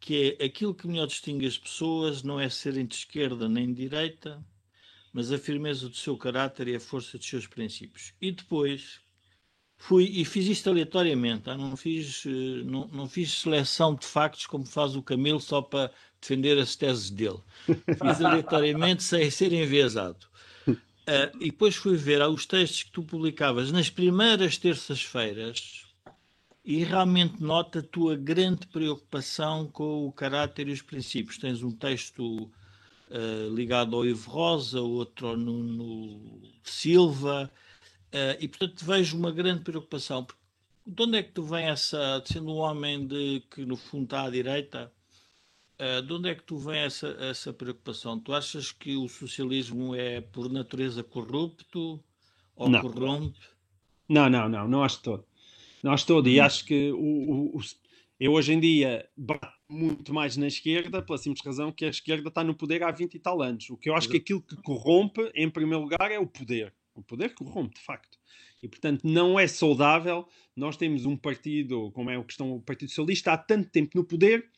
que 0.00 0.36
é 0.38 0.44
aquilo 0.44 0.74
que 0.74 0.86
melhor 0.86 1.06
distingue 1.06 1.46
as 1.46 1.58
pessoas 1.58 2.22
não 2.22 2.38
é 2.38 2.48
serem 2.48 2.86
de 2.86 2.94
esquerda 2.94 3.48
nem 3.48 3.72
de 3.72 3.82
direita, 3.82 4.44
mas 5.12 5.32
a 5.32 5.38
firmeza 5.38 5.88
do 5.88 5.96
seu 5.96 6.16
caráter 6.16 6.68
e 6.68 6.76
a 6.76 6.80
força 6.80 7.16
dos 7.16 7.26
seus 7.26 7.46
princípios. 7.46 8.12
E 8.20 8.30
depois, 8.30 9.00
fui 9.78 10.04
e 10.04 10.24
fiz 10.24 10.46
isto 10.46 10.70
aleatoriamente, 10.70 11.44
tá? 11.44 11.56
não, 11.56 11.76
fiz, 11.76 12.24
eh, 12.26 12.62
não, 12.64 12.88
não 12.88 13.08
fiz 13.08 13.40
seleção 13.40 13.94
de 13.94 14.06
factos 14.06 14.46
como 14.46 14.64
faz 14.64 14.96
o 14.96 15.02
Camilo 15.02 15.40
só 15.40 15.60
para 15.62 15.92
defender 16.20 16.58
as 16.58 16.74
teses 16.74 17.10
dele. 17.10 17.38
Fiz 17.66 18.20
aleatoriamente 18.20 19.02
sem 19.02 19.30
ser 19.30 19.52
enviesado. 19.52 20.26
Uh, 20.66 20.74
e 21.40 21.50
depois 21.50 21.76
fui 21.76 21.96
ver 21.96 22.22
os 22.22 22.46
textos 22.46 22.84
que 22.84 22.90
tu 22.90 23.02
publicavas 23.02 23.70
nas 23.70 23.90
primeiras 23.90 24.58
terças-feiras 24.58 25.84
e 26.64 26.82
realmente 26.82 27.40
nota 27.40 27.78
a 27.78 27.82
tua 27.82 28.16
grande 28.16 28.66
preocupação 28.66 29.68
com 29.68 30.06
o 30.06 30.12
caráter 30.12 30.66
e 30.66 30.72
os 30.72 30.82
princípios. 30.82 31.38
Tens 31.38 31.62
um 31.62 31.70
texto 31.70 32.50
uh, 33.10 33.54
ligado 33.54 33.94
ao 33.94 34.04
Ivo 34.04 34.28
Rosa, 34.28 34.80
outro 34.80 35.28
ao 35.28 35.36
Nuno 35.36 36.42
Silva, 36.64 37.52
Uh, 38.12 38.36
e 38.40 38.48
portanto 38.48 38.84
vejo 38.84 39.16
uma 39.16 39.30
grande 39.30 39.62
preocupação. 39.62 40.26
De 40.86 41.02
onde 41.02 41.18
é 41.18 41.22
que 41.22 41.32
tu 41.32 41.42
vem 41.42 41.66
essa, 41.66 42.22
sendo 42.24 42.52
um 42.52 42.58
homem 42.58 43.06
de, 43.06 43.42
que 43.50 43.64
no 43.64 43.76
fundo 43.76 44.04
está 44.04 44.24
à 44.24 44.30
direita, 44.30 44.92
uh, 45.80 46.02
de 46.02 46.12
onde 46.12 46.28
é 46.30 46.34
que 46.34 46.44
tu 46.44 46.56
vem 46.58 46.78
essa, 46.78 47.08
essa 47.20 47.52
preocupação? 47.52 48.18
Tu 48.20 48.32
achas 48.32 48.70
que 48.70 48.96
o 48.96 49.08
socialismo 49.08 49.94
é 49.94 50.20
por 50.20 50.50
natureza 50.50 51.02
corrupto 51.02 52.02
ou 52.54 52.68
não. 52.68 52.80
corrompe? 52.80 53.38
Não, 54.08 54.30
não, 54.30 54.48
não, 54.48 54.68
não 54.68 54.84
acho 54.84 55.02
todo. 55.02 55.24
Não 55.82 55.92
acho 55.92 56.06
todo. 56.06 56.26
Hum. 56.26 56.30
E 56.30 56.40
acho 56.40 56.64
que 56.64 56.92
o, 56.92 56.96
o, 56.96 57.58
o, 57.58 57.60
eu 58.18 58.32
hoje 58.32 58.52
em 58.52 58.60
dia 58.60 59.08
bato 59.16 59.56
muito 59.68 60.14
mais 60.14 60.36
na 60.36 60.46
esquerda, 60.46 61.02
pela 61.02 61.18
simples 61.18 61.44
razão 61.44 61.72
que 61.72 61.84
a 61.84 61.88
esquerda 61.88 62.28
está 62.28 62.44
no 62.44 62.54
poder 62.54 62.82
há 62.82 62.90
20 62.90 63.14
e 63.14 63.18
tal 63.18 63.42
anos. 63.42 63.68
O 63.68 63.76
que 63.76 63.90
eu 63.90 63.94
acho 63.94 64.08
que 64.08 64.16
aquilo 64.16 64.40
que 64.40 64.56
corrompe, 64.62 65.30
em 65.34 65.50
primeiro 65.50 65.82
lugar, 65.82 66.10
é 66.10 66.18
o 66.18 66.26
poder. 66.26 66.72
O 66.96 67.02
poder 67.02 67.34
corrompe, 67.34 67.74
de 67.74 67.82
facto. 67.82 68.18
E, 68.62 68.68
portanto, 68.68 69.02
não 69.04 69.38
é 69.38 69.46
saudável. 69.46 70.26
Nós 70.56 70.76
temos 70.76 71.04
um 71.04 71.16
partido, 71.16 71.90
como 71.92 72.10
é 72.10 72.18
o 72.18 72.24
questão 72.24 72.52
o 72.52 72.60
Partido 72.60 72.88
Socialista, 72.88 73.32
há 73.32 73.38
tanto 73.38 73.70
tempo 73.70 73.92
no 73.94 74.04
poder, 74.04 74.48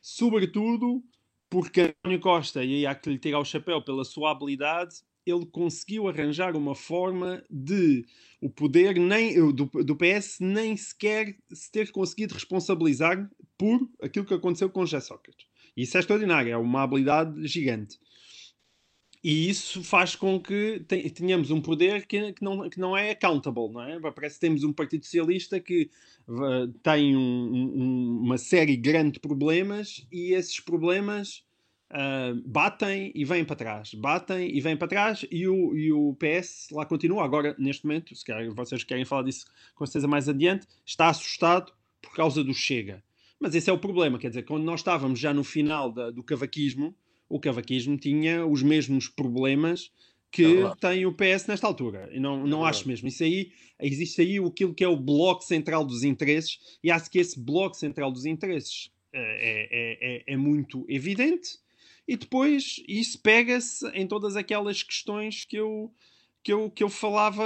sobretudo 0.00 1.02
porque 1.48 1.94
António 2.04 2.20
Costa, 2.20 2.62
e 2.62 2.76
aí 2.76 2.86
há 2.86 2.94
que 2.94 3.10
lhe 3.10 3.18
tirar 3.18 3.40
o 3.40 3.44
chapéu 3.44 3.82
pela 3.82 4.04
sua 4.04 4.30
habilidade, 4.30 4.96
ele 5.26 5.44
conseguiu 5.46 6.08
arranjar 6.08 6.56
uma 6.56 6.74
forma 6.74 7.44
de 7.50 8.06
o 8.40 8.48
poder 8.48 8.98
nem 8.98 9.34
do, 9.52 9.66
do 9.66 9.96
PS 9.96 10.38
nem 10.40 10.76
sequer 10.76 11.36
se 11.52 11.70
ter 11.70 11.90
conseguido 11.90 12.34
responsabilizar 12.34 13.28
por 13.58 13.80
aquilo 14.00 14.24
que 14.24 14.34
aconteceu 14.34 14.70
com 14.70 14.86
José 14.86 15.00
Sócrates. 15.00 15.46
Isso 15.76 15.96
é 15.96 16.00
extraordinário, 16.00 16.52
é 16.52 16.56
uma 16.56 16.82
habilidade 16.82 17.46
gigante. 17.46 17.98
E 19.22 19.50
isso 19.50 19.84
faz 19.84 20.16
com 20.16 20.40
que 20.40 20.80
tenhamos 21.14 21.50
um 21.50 21.60
poder 21.60 22.06
que, 22.06 22.32
que, 22.32 22.42
não, 22.42 22.70
que 22.70 22.80
não 22.80 22.96
é 22.96 23.10
accountable, 23.10 23.70
não 23.70 23.82
é? 23.82 24.00
Parece 24.12 24.36
que 24.36 24.40
temos 24.40 24.64
um 24.64 24.72
Partido 24.72 25.04
Socialista 25.04 25.60
que 25.60 25.90
uh, 26.26 26.68
tem 26.82 27.14
um, 27.14 27.20
um, 27.20 28.20
uma 28.22 28.38
série 28.38 28.76
grande 28.76 29.12
de 29.12 29.20
problemas 29.20 30.06
e 30.10 30.32
esses 30.32 30.58
problemas 30.58 31.44
uh, 31.90 32.40
batem 32.46 33.12
e 33.14 33.22
vêm 33.22 33.44
para 33.44 33.56
trás. 33.56 33.92
Batem 33.92 34.56
e 34.56 34.58
vêm 34.58 34.76
para 34.76 34.88
trás 34.88 35.26
e 35.30 35.46
o, 35.46 35.76
e 35.76 35.92
o 35.92 36.14
PS 36.14 36.68
lá 36.72 36.86
continua. 36.86 37.22
Agora, 37.22 37.54
neste 37.58 37.84
momento, 37.84 38.14
se 38.14 38.24
querem, 38.24 38.48
vocês 38.48 38.82
querem 38.84 39.04
falar 39.04 39.24
disso 39.24 39.44
com 39.74 39.84
certeza 39.84 40.08
mais 40.08 40.30
adiante, 40.30 40.66
está 40.86 41.10
assustado 41.10 41.72
por 42.00 42.14
causa 42.14 42.42
do 42.42 42.54
Chega. 42.54 43.02
Mas 43.38 43.54
esse 43.54 43.68
é 43.68 43.72
o 43.72 43.78
problema, 43.78 44.18
quer 44.18 44.28
dizer, 44.28 44.42
quando 44.44 44.64
nós 44.64 44.80
estávamos 44.80 45.18
já 45.18 45.32
no 45.32 45.42
final 45.42 45.90
da, 45.90 46.10
do 46.10 46.22
cavaquismo, 46.22 46.94
o 47.30 47.40
cavaquismo 47.40 47.96
tinha 47.96 48.44
os 48.44 48.62
mesmos 48.62 49.08
problemas 49.08 49.90
que 50.32 50.62
é 50.62 50.74
tem 50.76 51.06
o 51.06 51.12
PS 51.12 51.46
nesta 51.46 51.66
altura. 51.66 52.08
E 52.12 52.20
não, 52.20 52.46
não 52.46 52.64
é 52.64 52.70
acho 52.70 52.86
mesmo. 52.86 53.08
Isso 53.08 53.22
aí, 53.22 53.52
existe 53.80 54.20
aí 54.20 54.38
aquilo 54.38 54.74
que 54.74 54.84
é 54.84 54.88
o 54.88 54.96
bloco 54.96 55.42
central 55.42 55.84
dos 55.84 56.04
interesses, 56.04 56.58
e 56.84 56.90
acho 56.90 57.10
que 57.10 57.18
esse 57.18 57.38
bloco 57.38 57.76
central 57.76 58.12
dos 58.12 58.24
interesses 58.24 58.90
é, 59.12 59.20
é, 59.20 60.22
é, 60.32 60.34
é 60.34 60.36
muito 60.36 60.84
evidente. 60.88 61.58
E 62.06 62.16
depois 62.16 62.82
isso 62.88 63.20
pega-se 63.20 63.86
em 63.88 64.06
todas 64.06 64.36
aquelas 64.36 64.82
questões 64.82 65.44
que 65.44 65.56
eu, 65.56 65.92
que 66.42 66.52
eu, 66.52 66.70
que 66.70 66.82
eu 66.82 66.88
falava, 66.88 67.44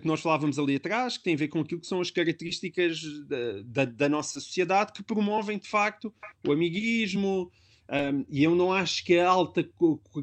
que 0.00 0.06
nós 0.06 0.20
falávamos 0.20 0.58
ali 0.58 0.76
atrás, 0.76 1.16
que 1.16 1.24
tem 1.24 1.34
a 1.34 1.38
ver 1.38 1.48
com 1.48 1.60
aquilo 1.60 1.80
que 1.80 1.86
são 1.86 2.00
as 2.00 2.10
características 2.10 3.02
da, 3.26 3.62
da, 3.64 3.84
da 3.84 4.08
nossa 4.08 4.40
sociedade 4.40 4.92
que 4.92 5.02
promovem 5.02 5.58
de 5.58 5.68
facto 5.68 6.12
o 6.46 6.52
amiguismo. 6.52 7.50
Um, 7.90 8.26
e 8.28 8.44
eu 8.44 8.54
não 8.54 8.70
acho 8.70 9.02
que 9.02 9.18
a 9.18 9.26
alta 9.26 9.66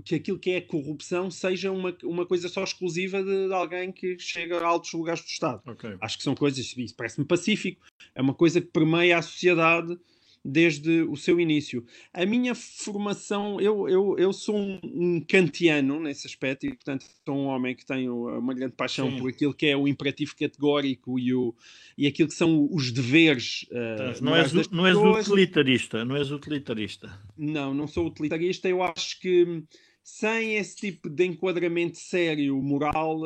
que 0.03 0.15
aquilo 0.15 0.38
que 0.38 0.51
é 0.51 0.62
corrupção 0.62 1.31
seja 1.31 1.72
uma, 1.72 1.98
uma 2.03 2.24
coisa 2.24 2.48
só 2.48 2.63
exclusiva 2.63 3.24
de, 3.24 3.48
de 3.48 3.53
alguém 3.53 3.91
que 3.91 4.19
chega 4.19 4.60
a 4.60 4.67
altos 4.67 4.93
lugares 4.93 5.22
do 5.22 5.27
Estado. 5.27 5.62
Okay. 5.72 5.98
Acho 6.00 6.17
que 6.17 6.24
são 6.24 6.36
coisas, 6.36 6.77
isso 6.77 6.95
parece-me 6.95 7.25
pacífico, 7.25 7.84
é 8.13 8.22
uma 8.22 8.36
coisa 8.36 8.62
que 8.62 8.67
permeia 8.67 9.17
a 9.17 9.22
sociedade 9.24 9.98
desde 10.45 11.01
o 11.01 11.15
seu 11.15 11.39
início. 11.39 11.83
A 12.13 12.23
minha 12.23 12.53
formação, 12.53 13.59
eu, 13.59 13.89
eu, 13.89 14.15
eu 14.19 14.31
sou 14.31 14.55
um, 14.55 14.79
um 14.83 15.19
kantiano 15.19 15.99
nesse 15.99 16.27
aspecto 16.27 16.67
e, 16.67 16.69
portanto, 16.69 17.05
sou 17.25 17.35
um 17.35 17.45
homem 17.47 17.75
que 17.75 17.83
tem 17.83 18.07
uma 18.07 18.53
grande 18.53 18.73
paixão 18.73 19.09
Sim. 19.09 19.17
por 19.17 19.29
aquilo 19.29 19.55
que 19.55 19.65
é 19.65 19.75
o 19.75 19.87
imperativo 19.87 20.35
categórico 20.35 21.17
e, 21.17 21.33
o, 21.33 21.55
e 21.97 22.05
aquilo 22.05 22.29
que 22.29 22.35
são 22.35 22.69
os 22.71 22.91
deveres. 22.91 23.63
Uh, 23.71 24.23
não, 24.23 24.35
és, 24.35 24.69
não 24.69 24.85
és 24.85 24.95
utilitarista, 24.95 26.05
não 26.05 26.15
és 26.15 26.29
utilitarista. 26.29 27.19
Não, 27.35 27.73
não 27.73 27.87
sou 27.87 28.05
utilitarista. 28.05 28.69
Eu 28.69 28.83
acho 28.83 29.19
que 29.19 29.63
sem 30.03 30.57
esse 30.57 30.75
tipo 30.75 31.09
de 31.09 31.25
enquadramento 31.25 31.97
sério, 31.97 32.61
moral. 32.61 33.19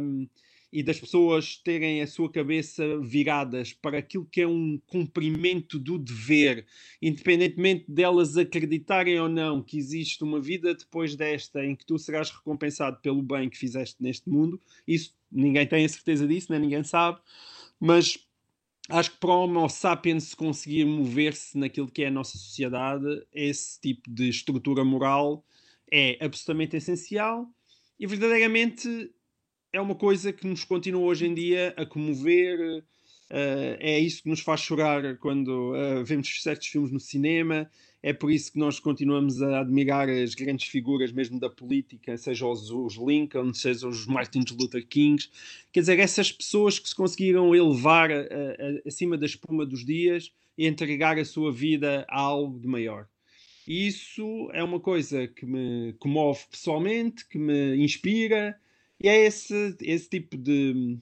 Um, 0.00 0.28
e 0.72 0.82
das 0.82 0.98
pessoas 0.98 1.56
terem 1.56 2.00
a 2.00 2.06
sua 2.06 2.30
cabeça 2.30 2.98
viradas 2.98 3.74
para 3.74 3.98
aquilo 3.98 4.24
que 4.24 4.40
é 4.40 4.46
um 4.46 4.80
cumprimento 4.86 5.78
do 5.78 5.98
dever, 5.98 6.66
independentemente 7.00 7.84
delas 7.88 8.38
acreditarem 8.38 9.20
ou 9.20 9.28
não 9.28 9.62
que 9.62 9.76
existe 9.76 10.24
uma 10.24 10.40
vida 10.40 10.74
depois 10.74 11.14
desta 11.14 11.62
em 11.62 11.76
que 11.76 11.84
tu 11.84 11.98
serás 11.98 12.30
recompensado 12.30 12.98
pelo 13.02 13.20
bem 13.22 13.50
que 13.50 13.58
fizeste 13.58 14.02
neste 14.02 14.30
mundo, 14.30 14.58
isso 14.88 15.14
ninguém 15.30 15.66
tem 15.66 15.84
a 15.84 15.88
certeza 15.88 16.26
disso, 16.26 16.50
nem 16.50 16.60
ninguém 16.60 16.82
sabe, 16.82 17.20
mas 17.78 18.18
acho 18.88 19.10
que 19.10 19.18
para 19.18 19.30
o 19.30 19.44
Homo 19.44 19.68
sapiens 19.68 20.34
conseguir 20.34 20.86
mover-se 20.86 21.58
naquilo 21.58 21.90
que 21.90 22.02
é 22.02 22.06
a 22.06 22.10
nossa 22.10 22.38
sociedade, 22.38 23.26
esse 23.32 23.78
tipo 23.78 24.10
de 24.10 24.30
estrutura 24.30 24.82
moral 24.84 25.44
é 25.90 26.16
absolutamente 26.24 26.76
essencial 26.76 27.46
e 28.00 28.06
verdadeiramente 28.06 29.12
é 29.72 29.80
uma 29.80 29.94
coisa 29.94 30.32
que 30.32 30.46
nos 30.46 30.64
continua 30.64 31.02
hoje 31.02 31.26
em 31.26 31.34
dia 31.34 31.72
a 31.76 31.86
comover. 31.86 32.84
Uh, 33.30 33.76
é 33.80 33.98
isso 33.98 34.22
que 34.22 34.28
nos 34.28 34.40
faz 34.40 34.60
chorar 34.60 35.16
quando 35.16 35.72
uh, 35.72 36.04
vemos 36.04 36.42
certos 36.42 36.68
filmes 36.68 36.92
no 36.92 37.00
cinema. 37.00 37.70
É 38.02 38.12
por 38.12 38.30
isso 38.30 38.52
que 38.52 38.58
nós 38.58 38.78
continuamos 38.78 39.40
a 39.40 39.60
admirar 39.60 40.08
as 40.10 40.34
grandes 40.34 40.68
figuras 40.68 41.12
mesmo 41.12 41.40
da 41.40 41.48
política, 41.48 42.18
seja 42.18 42.46
os, 42.46 42.68
os 42.70 42.96
Lincoln, 42.96 43.54
seja 43.54 43.88
os 43.88 44.06
Martin 44.06 44.44
Luther 44.58 44.86
Kings. 44.86 45.30
Quer 45.72 45.80
dizer, 45.80 45.98
essas 46.00 46.30
pessoas 46.30 46.78
que 46.78 46.88
se 46.88 46.94
conseguiram 46.94 47.54
elevar 47.54 48.10
a, 48.10 48.20
a, 48.20 48.88
acima 48.88 49.16
da 49.16 49.24
espuma 49.24 49.64
dos 49.64 49.86
dias 49.86 50.30
e 50.58 50.66
entregar 50.66 51.18
a 51.18 51.24
sua 51.24 51.50
vida 51.50 52.04
a 52.10 52.20
algo 52.20 52.58
de 52.58 52.66
maior. 52.66 53.06
E 53.66 53.86
isso 53.86 54.50
é 54.52 54.62
uma 54.62 54.80
coisa 54.80 55.28
que 55.28 55.46
me 55.46 55.94
comove 56.00 56.40
pessoalmente, 56.50 57.26
que 57.28 57.38
me 57.38 57.76
inspira, 57.76 58.60
e 59.02 59.08
é 59.08 59.24
esse, 59.24 59.76
esse 59.80 60.08
tipo 60.08 60.36
de 60.36 60.98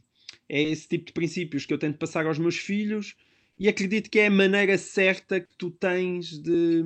é 0.48 0.62
esse 0.62 0.88
tipo 0.88 1.06
de 1.06 1.12
princípios 1.12 1.66
que 1.66 1.72
eu 1.72 1.78
tento 1.78 1.98
passar 1.98 2.26
aos 2.26 2.38
meus 2.38 2.56
filhos 2.56 3.14
e 3.58 3.68
acredito 3.68 4.10
que 4.10 4.18
é 4.18 4.26
a 4.26 4.30
maneira 4.30 4.76
certa 4.78 5.40
que 5.40 5.56
tu 5.56 5.70
tens 5.70 6.38
de, 6.38 6.82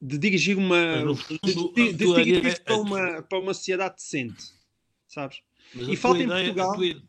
de 0.00 0.18
dirigir 0.18 0.56
uma 0.56 1.04
de, 1.42 1.72
de, 1.74 1.92
de 1.92 2.14
dirigir 2.14 2.46
é, 2.46 2.58
para, 2.60 2.76
uma, 2.76 3.22
para 3.22 3.38
uma 3.38 3.54
sociedade 3.54 3.96
decente, 3.96 4.42
sabes? 5.06 5.42
e 5.74 5.96
falta 5.96 6.22
em 6.22 6.26
Portugal. 6.26 6.74
Tua... 6.74 7.02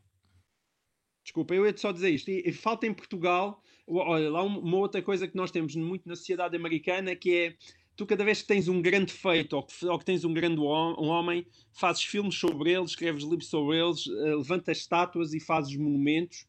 Desculpa, 1.23 1.53
eu 1.53 1.65
ia 1.65 1.77
só 1.77 1.91
dizer 1.91 2.09
isto. 2.09 2.29
E, 2.29 2.43
e 2.45 2.51
falta 2.51 2.85
em 2.87 2.93
Portugal. 2.93 3.63
Olha, 3.87 4.29
lá 4.29 4.43
uma 4.43 4.77
outra 4.77 5.01
coisa 5.01 5.27
que 5.27 5.35
nós 5.35 5.51
temos 5.51 5.75
muito 5.75 6.07
na 6.07 6.15
sociedade 6.15 6.55
americana 6.55 7.15
que 7.15 7.33
é 7.33 7.55
tu 8.00 8.06
cada 8.06 8.24
vez 8.24 8.41
que 8.41 8.48
tens 8.48 8.70
um 8.70 8.82
grande 8.82 9.12
feito 9.12 9.58
ou 9.58 9.63
que, 9.63 9.86
ou 9.86 10.00
que 10.00 10.06
tens 10.06 10.24
um 10.24 10.34
grande 10.34 10.62
um 10.62 11.08
homem, 11.08 11.46
fazes 11.74 12.01
filmes 12.01 12.36
sobre 12.36 12.72
eles, 12.72 12.91
escreves 12.91 13.24
livros 13.24 13.48
sobre 13.48 13.77
eles, 13.77 14.06
uh, 14.06 14.38
levantas 14.38 14.77
estátuas 14.77 15.34
e 15.34 15.39
fazes 15.41 15.75
monumentos. 15.75 16.48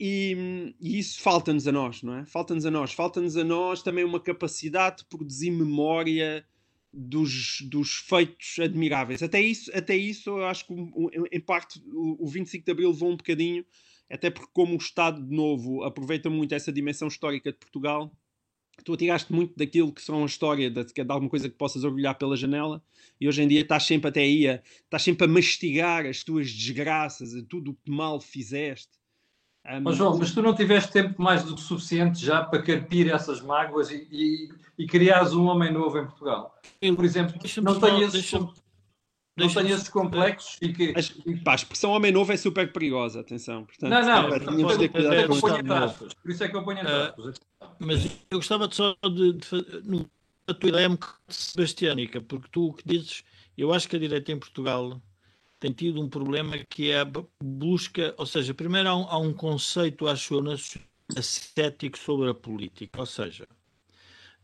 E, 0.00 0.74
e 0.80 0.98
isso 0.98 1.22
falta-nos 1.22 1.68
a 1.68 1.72
nós, 1.72 2.02
não 2.02 2.16
é? 2.18 2.26
Falta-nos 2.26 2.66
a 2.66 2.72
nós. 2.72 2.92
Falta-nos 2.92 3.36
a 3.36 3.44
nós 3.44 3.84
também 3.84 4.02
uma 4.02 4.18
capacidade 4.18 4.98
de 4.98 5.04
produzir 5.04 5.52
memória 5.52 6.44
dos, 6.92 7.60
dos 7.70 7.92
feitos 7.92 8.56
admiráveis. 8.58 9.22
Até 9.22 9.40
isso, 9.40 9.70
até 9.72 9.94
isso 9.94 10.30
eu 10.30 10.44
acho 10.44 10.66
que, 10.66 10.74
em 11.30 11.40
parte, 11.40 11.80
o, 11.86 12.24
o 12.24 12.26
25 12.26 12.64
de 12.64 12.72
Abril 12.72 12.90
levou 12.90 13.12
um 13.12 13.16
bocadinho, 13.16 13.64
até 14.10 14.28
porque, 14.28 14.50
como 14.52 14.74
o 14.74 14.78
Estado 14.78 15.24
de 15.24 15.32
Novo 15.32 15.84
aproveita 15.84 16.28
muito 16.28 16.52
essa 16.52 16.72
dimensão 16.72 17.06
histórica 17.06 17.52
de 17.52 17.58
Portugal, 17.58 18.12
tu 18.82 18.92
atiraste 18.92 19.32
muito 19.32 19.54
daquilo 19.56 19.92
que 19.92 20.02
são 20.02 20.22
a 20.22 20.26
história 20.26 20.70
de, 20.70 20.84
de 20.84 21.00
alguma 21.08 21.30
coisa 21.30 21.48
que 21.48 21.54
possas 21.54 21.84
orgulhar 21.84 22.16
pela 22.16 22.36
janela 22.36 22.82
e 23.20 23.28
hoje 23.28 23.42
em 23.42 23.48
dia 23.48 23.60
estás 23.60 23.84
sempre 23.84 24.08
até 24.08 24.20
aí 24.20 24.48
a, 24.48 24.62
estás 24.84 25.02
sempre 25.02 25.24
a 25.24 25.28
mastigar 25.28 26.06
as 26.06 26.22
tuas 26.24 26.50
desgraças, 26.50 27.30
tudo 27.48 27.72
o 27.72 27.74
que 27.74 27.90
mal 27.90 28.20
fizeste. 28.20 28.92
Um, 29.66 29.82
oh, 29.86 29.92
João, 29.92 30.18
mas 30.18 30.32
tu 30.32 30.42
não 30.42 30.54
tiveste 30.54 30.92
tempo 30.92 31.20
mais 31.22 31.42
do 31.42 31.54
que 31.54 31.62
suficiente 31.62 32.22
já 32.22 32.44
para 32.44 32.62
carpir 32.62 33.10
essas 33.10 33.40
mágoas 33.40 33.90
e, 33.90 34.06
e, 34.10 34.48
e 34.78 34.86
criares 34.86 35.32
um 35.32 35.46
homem 35.46 35.72
novo 35.72 35.98
em 35.98 36.04
Portugal? 36.04 36.54
Por 36.94 37.04
exemplo, 37.04 37.34
não 37.62 37.80
tenhas 37.80 38.12
não 39.36 39.48
tenho 39.48 39.74
esses 39.74 39.88
complexos 39.88 40.58
e 40.62 40.72
que. 40.72 40.94
As, 40.96 41.10
pá, 41.42 41.52
a 41.52 41.54
expressão 41.56 41.90
homem 41.90 42.12
novo 42.12 42.32
é 42.32 42.36
super 42.36 42.72
perigosa, 42.72 43.20
atenção. 43.20 43.64
Portanto, 43.64 43.90
não, 43.90 44.02
não, 44.02 44.34
é, 44.34 44.38
de 44.38 44.78
ter 44.78 44.88
cuidado 44.88 45.28
com 45.28 45.34
isso. 45.34 46.16
Por 46.22 46.30
isso 46.30 46.44
é 46.44 46.48
que 46.48 46.56
eu 46.56 46.64
ponho 46.64 46.78
em 46.78 46.82
uh, 46.82 47.34
Mas 47.78 48.04
eu 48.30 48.38
gostava 48.38 48.68
só 48.70 48.96
de, 49.02 49.32
de 49.32 49.46
fazer. 49.46 49.82
No, 49.84 50.08
a 50.46 50.54
tua 50.54 50.68
ideia 50.68 50.84
é 50.84 50.88
um 50.88 50.92
bocado 50.92 51.18
sebastiânica, 51.28 52.20
porque 52.20 52.48
tu 52.52 52.68
o 52.68 52.74
que 52.74 52.86
dizes, 52.86 53.24
eu 53.56 53.72
acho 53.72 53.88
que 53.88 53.96
a 53.96 53.98
direita 53.98 54.30
em 54.30 54.38
Portugal 54.38 55.00
tem 55.58 55.72
tido 55.72 56.00
um 56.00 56.08
problema 56.08 56.58
que 56.58 56.90
é 56.90 57.00
a 57.00 57.10
busca, 57.42 58.14
ou 58.18 58.26
seja, 58.26 58.52
primeiro 58.52 58.88
há 58.88 58.96
um, 58.96 59.08
há 59.08 59.18
um 59.18 59.32
conceito, 59.32 60.06
acho 60.06 60.34
eu, 60.34 60.44
ascético 61.16 61.98
sobre 61.98 62.30
a 62.30 62.34
política, 62.34 63.00
ou 63.00 63.06
seja, 63.06 63.48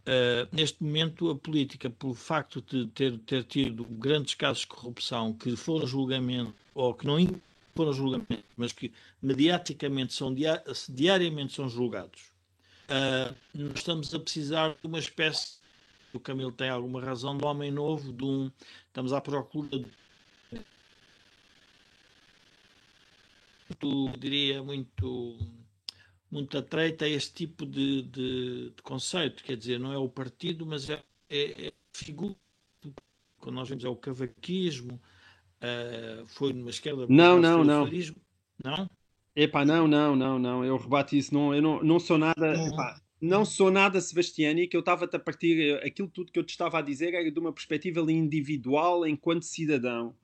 Uh, 0.00 0.48
neste 0.50 0.82
momento, 0.82 1.30
a 1.30 1.36
política, 1.36 1.90
pelo 1.90 2.14
facto 2.14 2.62
de 2.62 2.86
ter, 2.88 3.18
ter 3.18 3.44
tido 3.44 3.84
grandes 3.84 4.34
casos 4.34 4.60
de 4.60 4.68
corrupção 4.68 5.32
que 5.32 5.54
foram 5.56 5.86
julgamento, 5.86 6.54
ou 6.74 6.94
que 6.94 7.06
não 7.06 7.18
foram 7.74 7.92
julgamento, 7.92 8.44
mas 8.56 8.72
que 8.72 8.92
mediaticamente 9.22 10.14
são 10.14 10.34
diariamente 10.88 11.54
são 11.54 11.68
julgados, 11.68 12.22
uh, 12.88 13.34
nós 13.54 13.74
estamos 13.76 14.14
a 14.14 14.18
precisar 14.18 14.70
de 14.70 14.86
uma 14.86 14.98
espécie, 14.98 15.58
o 16.12 16.18
Camilo 16.18 16.50
tem 16.50 16.70
alguma 16.70 17.00
razão, 17.00 17.36
de 17.36 17.44
homem 17.44 17.70
novo, 17.70 18.12
de 18.12 18.24
um, 18.24 18.50
estamos 18.88 19.12
à 19.12 19.20
procura 19.20 19.78
de 19.78 19.86
muito, 23.70 24.18
diria, 24.18 24.62
muito 24.62 25.38
muito 26.30 26.56
atreita 26.56 27.04
a 27.04 27.08
este 27.08 27.32
tipo 27.34 27.66
de, 27.66 28.02
de, 28.02 28.70
de, 28.70 28.82
conceito, 28.82 29.42
quer 29.42 29.56
dizer, 29.56 29.80
não 29.80 29.92
é 29.92 29.98
o 29.98 30.08
partido, 30.08 30.64
mas 30.64 30.88
é, 30.88 31.02
é, 31.28 31.66
é 31.66 31.72
figura. 31.92 32.36
Quando 33.38 33.54
nós 33.56 33.68
vemos 33.68 33.84
é 33.84 33.88
o 33.88 33.96
cavaquismo, 33.96 35.00
uh, 35.60 36.26
foi 36.26 36.52
numa 36.52 36.70
esquerda. 36.70 37.06
Não, 37.08 37.40
não, 37.40 37.64
não. 37.64 37.88
Não? 38.62 38.90
Epá, 39.34 39.64
não, 39.64 39.88
não, 39.88 40.14
não, 40.14 40.38
não. 40.38 40.64
Eu 40.64 40.76
rebato 40.76 41.16
isso. 41.16 41.32
Não, 41.32 41.54
eu 41.54 41.62
não, 41.62 41.82
não 41.82 41.98
sou 41.98 42.18
nada. 42.18 42.54
Não. 42.54 42.68
Epá, 42.68 43.00
não 43.20 43.44
sou 43.44 43.70
nada 43.70 44.00
Sebastiani, 44.00 44.66
que 44.66 44.76
eu 44.76 44.80
estava-te 44.80 45.16
a 45.16 45.18
partir. 45.18 45.74
Aquilo 45.84 46.08
tudo 46.08 46.30
que 46.30 46.38
eu 46.38 46.44
te 46.44 46.50
estava 46.50 46.78
a 46.78 46.82
dizer 46.82 47.14
era 47.14 47.30
de 47.30 47.38
uma 47.38 47.52
perspectiva 47.52 48.00
individual 48.12 49.06
enquanto 49.06 49.44
cidadão 49.44 50.14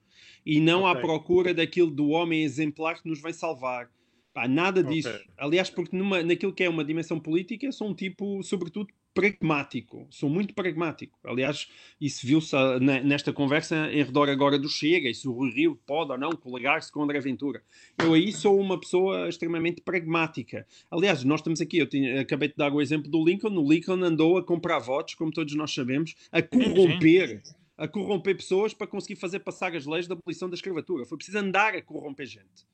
e 0.45 0.61
não 0.61 0.85
okay. 0.85 0.93
à 0.93 1.01
procura 1.01 1.53
daquilo 1.53 1.91
do 1.91 2.11
homem 2.11 2.43
exemplar 2.43 3.03
que 3.03 3.09
nos 3.09 3.21
vai 3.21 3.33
salvar. 3.33 3.91
Pá, 4.37 4.47
nada 4.47 4.85
disso. 4.85 5.09
Okay. 5.09 5.25
Aliás, 5.39 5.71
porque 5.71 5.97
numa, 5.97 6.23
naquilo 6.23 6.53
que 6.53 6.63
é 6.63 6.69
uma 6.69 6.85
dimensão 6.85 7.19
política, 7.19 7.73
sou 7.73 7.89
um 7.89 7.95
tipo, 7.95 8.43
sobretudo, 8.43 8.93
pragmático. 9.15 10.07
Sou 10.11 10.29
muito 10.29 10.53
pragmático. 10.53 11.19
Aliás, 11.25 11.67
isso 11.99 12.27
viu-se 12.27 12.55
ah, 12.55 12.79
nesta 12.79 13.33
conversa 13.33 13.91
em 13.91 14.03
redor 14.03 14.29
agora 14.29 14.59
do 14.59 14.69
Chega, 14.69 15.09
e 15.09 15.15
se 15.15 15.27
o 15.27 15.33
Rui 15.33 15.53
Rio 15.53 15.81
pode 15.87 16.13
ou 16.13 16.19
não 16.19 16.33
coligar-se 16.33 16.93
com 16.93 17.03
André 17.03 17.19
Ventura. 17.19 17.63
Eu 17.97 18.13
aí 18.13 18.31
sou 18.31 18.61
uma 18.61 18.79
pessoa 18.79 19.27
extremamente 19.27 19.81
pragmática. 19.81 20.67
Aliás, 20.91 21.25
nós 21.25 21.41
estamos 21.41 21.63
aqui, 21.63 21.79
eu 21.79 21.87
tinha, 21.87 22.21
acabei 22.21 22.49
de 22.49 22.57
dar 22.59 22.71
o 22.75 22.83
exemplo 22.83 23.11
do 23.11 23.25
Lincoln. 23.25 23.57
O 23.57 23.67
Lincoln 23.67 24.05
andou 24.05 24.37
a 24.37 24.45
comprar 24.45 24.81
votos, 24.81 25.15
como 25.15 25.33
todos 25.33 25.55
nós 25.55 25.73
sabemos, 25.73 26.15
a 26.31 26.43
corromper. 26.43 27.41
A 27.79 27.89
corromper 27.89 28.37
pessoas 28.37 28.75
para 28.75 28.87
conseguir 28.87 29.17
fazer 29.17 29.39
passar 29.39 29.75
as 29.75 29.87
leis 29.87 30.07
da 30.07 30.15
abolição 30.15 30.49
da 30.49 30.55
escravatura. 30.55 31.07
Foi 31.07 31.17
preciso 31.17 31.39
andar 31.39 31.75
a 31.75 31.81
corromper 31.81 32.27
gente 32.27 32.67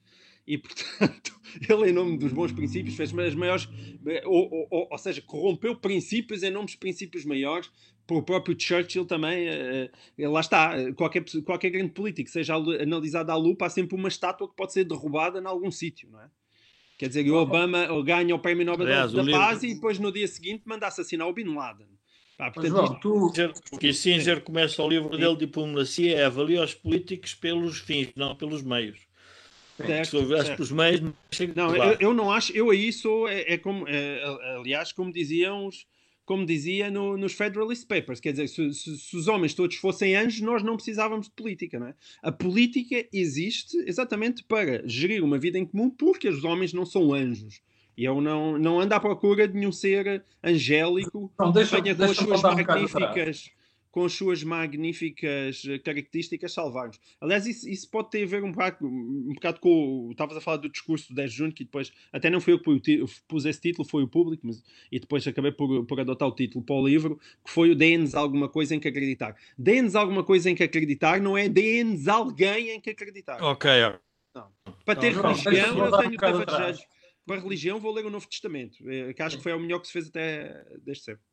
e 0.46 0.58
portanto 0.58 1.40
ele 1.68 1.90
em 1.90 1.92
nome 1.92 2.18
dos 2.18 2.32
bons 2.32 2.52
princípios 2.52 2.96
fez 2.96 3.16
as 3.16 3.34
maiores 3.34 3.68
ou, 4.24 4.52
ou, 4.52 4.68
ou, 4.70 4.88
ou, 4.90 4.98
seja 4.98 5.22
corrompeu 5.22 5.76
princípios 5.76 6.42
em 6.42 6.50
nome 6.50 6.66
dos 6.66 6.76
princípios 6.76 7.24
maiores 7.24 7.70
o 8.10 8.22
próprio 8.22 8.58
Churchill 8.58 9.06
também, 9.06 9.48
uh, 9.48 10.30
lá 10.30 10.40
está, 10.40 10.92
qualquer, 10.94 11.24
qualquer 11.44 11.70
grande 11.70 11.92
político 11.92 12.28
seja 12.28 12.54
analisado 12.54 13.30
à 13.30 13.36
lupa, 13.36 13.66
há 13.66 13.70
sempre 13.70 13.94
uma 13.94 14.08
estátua 14.08 14.48
que 14.48 14.56
pode 14.56 14.72
ser 14.72 14.84
derrubada 14.84 15.38
em 15.38 15.46
algum 15.46 15.70
sítio, 15.70 16.10
não 16.10 16.20
é? 16.20 16.28
Quer 16.98 17.08
dizer, 17.08 17.28
o 17.30 17.34
Obama 17.34 17.86
ganha 18.04 18.34
o 18.34 18.38
Prémio 18.38 18.64
Nobel 18.64 18.86
Aliás, 18.86 19.12
da, 19.12 19.24
Paz 19.24 19.62
livro... 19.62 19.66
e 19.66 19.74
depois 19.74 19.98
no 19.98 20.12
dia 20.12 20.28
seguinte 20.28 20.62
manda 20.66 20.86
assassinar 20.86 21.26
o 21.26 21.32
Bin 21.32 21.52
Laden. 21.52 21.88
Pá, 22.38 22.50
portanto, 22.50 22.74
Mas, 22.74 23.00
tu... 23.00 23.32
O 23.72 23.78
Kissinger 23.78 24.40
começa 24.40 24.80
o 24.82 24.88
livro 24.88 25.10
dele 25.16 25.34
de 25.34 25.46
diplomacia 25.46 26.16
é 26.16 26.24
avalia 26.24 26.62
os 26.62 26.74
políticos 26.74 27.34
pelos 27.34 27.80
fins, 27.80 28.12
não 28.14 28.36
pelos 28.36 28.62
meios. 28.62 29.00
Certo, 29.76 30.26
certo. 30.28 30.74
meios, 30.74 31.00
não, 31.56 31.74
eu, 31.74 31.96
eu, 31.98 32.14
não 32.14 32.30
acho, 32.30 32.52
eu 32.52 32.70
aí 32.70 32.92
sou, 32.92 33.26
é, 33.26 33.54
é 33.54 33.58
como, 33.58 33.88
é, 33.88 34.22
aliás, 34.56 34.92
como 34.92 35.10
diziam 35.10 35.66
os, 35.66 35.86
como 36.24 36.46
dizia 36.46 36.90
no, 36.90 37.16
nos 37.16 37.32
Federalist 37.32 37.86
Papers, 37.86 38.20
quer 38.20 38.32
dizer, 38.32 38.48
se, 38.48 38.72
se, 38.72 38.98
se, 38.98 39.16
os 39.16 39.28
homens 39.28 39.54
todos 39.54 39.76
fossem 39.76 40.14
anjos, 40.14 40.40
nós 40.40 40.62
não 40.62 40.76
precisávamos 40.76 41.26
de 41.26 41.32
política, 41.32 41.78
não 41.78 41.88
é? 41.88 41.94
A 42.22 42.30
política 42.30 43.06
existe 43.12 43.76
exatamente 43.86 44.44
para 44.44 44.86
gerir 44.86 45.24
uma 45.24 45.38
vida 45.38 45.58
em 45.58 45.66
comum 45.66 45.90
porque 45.90 46.28
os 46.28 46.44
homens 46.44 46.72
não 46.72 46.86
são 46.86 47.12
anjos. 47.12 47.60
E 47.96 48.04
eu 48.04 48.20
não, 48.20 48.58
não 48.58 48.80
ando 48.80 48.94
à 48.94 49.00
procura 49.00 49.46
de 49.46 49.54
nenhum 49.54 49.72
ser 49.72 50.24
angélico 50.42 51.30
não, 51.38 51.52
deixa, 51.52 51.76
que 51.76 51.82
venha 51.82 51.94
com 51.94 52.04
as 52.04 52.16
suas 52.16 52.42
magníficas 52.42 53.50
com 53.92 54.06
as 54.06 54.14
suas 54.14 54.42
magníficas 54.42 55.62
eh, 55.68 55.78
características 55.78 56.54
salvar-nos. 56.54 56.98
Aliás, 57.20 57.46
isso, 57.46 57.68
isso, 57.68 57.88
pode 57.90 58.10
ter 58.10 58.24
a 58.24 58.26
ver 58.26 58.42
um 58.42 58.50
bocado, 58.50 58.86
um 58.86 59.34
bocado 59.34 59.60
com. 59.60 60.08
Estavas 60.10 60.36
a 60.36 60.40
falar 60.40 60.56
do 60.56 60.68
discurso 60.70 61.10
do 61.10 61.14
10 61.14 61.30
de 61.30 61.36
junho, 61.36 61.52
que 61.52 61.62
depois. 61.62 61.92
Até 62.10 62.30
não 62.30 62.40
foi 62.40 62.54
eu 62.54 62.58
que 62.58 63.04
pus 63.28 63.44
esse 63.44 63.60
título, 63.60 63.86
foi 63.86 64.02
o 64.02 64.08
público, 64.08 64.46
mas, 64.46 64.64
e 64.90 64.98
depois 64.98 65.26
acabei 65.28 65.52
por, 65.52 65.84
por 65.84 66.00
adotar 66.00 66.26
o 66.26 66.34
título 66.34 66.64
para 66.64 66.74
o 66.74 66.88
livro, 66.88 67.20
que 67.44 67.50
foi 67.50 67.70
o 67.70 67.74
Dê-nos 67.74 68.14
alguma 68.14 68.48
coisa 68.48 68.74
em 68.74 68.80
que 68.80 68.88
acreditar. 68.88 69.36
Dê-nos 69.58 69.94
alguma 69.94 70.24
coisa 70.24 70.50
em 70.50 70.54
que 70.54 70.62
acreditar, 70.62 71.20
não 71.20 71.36
é 71.36 71.48
dê-nos 71.48 72.08
alguém 72.08 72.70
em 72.70 72.80
que 72.80 72.90
acreditar. 72.90 73.42
Ok, 73.42 73.70
não. 74.34 74.50
Para 74.86 74.98
ter 74.98 75.14
não, 75.14 75.22
religião, 75.22 75.74
não, 75.74 75.86
eu 75.86 75.98
tenho 75.98 76.12
um 76.12 76.76
Para 77.26 77.40
religião, 77.40 77.78
vou 77.78 77.92
ler 77.92 78.06
o 78.06 78.10
Novo 78.10 78.26
Testamento, 78.26 78.78
eh, 78.88 79.12
que 79.12 79.22
acho 79.22 79.36
que 79.36 79.42
foi 79.42 79.52
o 79.52 79.60
melhor 79.60 79.80
que 79.80 79.86
se 79.86 79.92
fez 79.92 80.08
até 80.08 80.64
desde 80.82 81.04
sempre. 81.04 81.31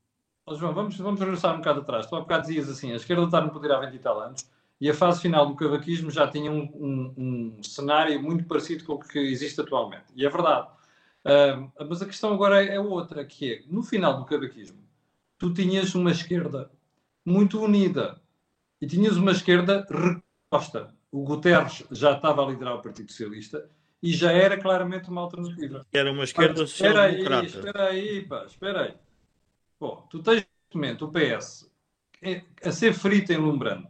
João, 0.56 0.74
vamos, 0.74 0.98
vamos 0.98 1.20
regressar 1.20 1.54
um 1.54 1.58
bocado 1.58 1.82
atrás. 1.82 2.06
Tu 2.06 2.16
há 2.16 2.20
bocado 2.20 2.48
dizias 2.48 2.70
assim, 2.70 2.92
a 2.92 2.96
esquerda 2.96 3.24
está 3.24 3.42
no 3.42 3.50
poder 3.50 3.72
há 3.72 3.80
20 3.80 3.94
e 3.94 4.00
tal 4.00 4.20
anos 4.20 4.48
e 4.82 4.90
a 4.90 4.94
fase 4.94 5.22
final 5.22 5.46
do 5.46 5.56
cavaquismo 5.56 6.10
já 6.10 6.28
tinha 6.28 6.52
um, 6.52 6.62
um, 6.74 7.14
um 7.58 7.64
cenário 7.64 8.22
muito 8.22 8.46
parecido 8.46 8.86
com 8.86 8.94
o 8.94 9.00
que 9.00 9.20
existe 9.20 9.60
atualmente. 9.60 10.06
E 10.16 10.26
é 10.26 10.30
verdade. 10.30 10.68
Uh, 11.26 11.70
mas 11.88 12.02
a 12.02 12.06
questão 12.06 12.34
agora 12.34 12.64
é, 12.64 12.76
é 12.76 12.80
outra, 12.80 13.26
que 13.26 13.54
é, 13.54 13.64
no 13.68 13.84
final 13.84 14.18
do 14.18 14.26
cavaquismo, 14.26 14.80
tu 15.38 15.54
tinhas 15.54 15.94
uma 15.96 16.12
esquerda 16.12 16.72
muito 17.26 17.62
unida 17.62 18.22
e 18.82 18.88
tinhas 18.88 19.18
uma 19.18 19.32
esquerda 19.32 19.86
reposta. 19.90 20.94
O 21.12 21.24
Guterres 21.24 21.84
já 21.92 22.14
estava 22.14 22.46
a 22.46 22.50
liderar 22.50 22.76
o 22.76 22.82
Partido 22.82 23.12
Socialista 23.12 23.70
e 24.02 24.14
já 24.14 24.32
era 24.32 24.58
claramente 24.58 25.10
uma 25.10 25.22
alternativa. 25.22 25.86
Era 25.92 26.12
uma 26.12 26.24
esquerda 26.24 26.66
social-democrata. 26.66 27.46
Espera 27.46 27.88
aí, 27.88 27.88
espera 27.88 27.90
aí, 27.90 28.22
pá, 28.26 28.46
espera 28.46 28.82
aí. 28.84 28.94
Bom, 29.80 30.08
tu 30.10 30.22
tens 30.22 30.36
neste 30.36 30.76
momento 30.76 31.06
o 31.06 31.12
PS 31.12 31.72
a 32.64 32.72
ser 32.72 32.94
frito 32.94 33.32
em 33.32 33.38
Lumbrando 33.38 33.88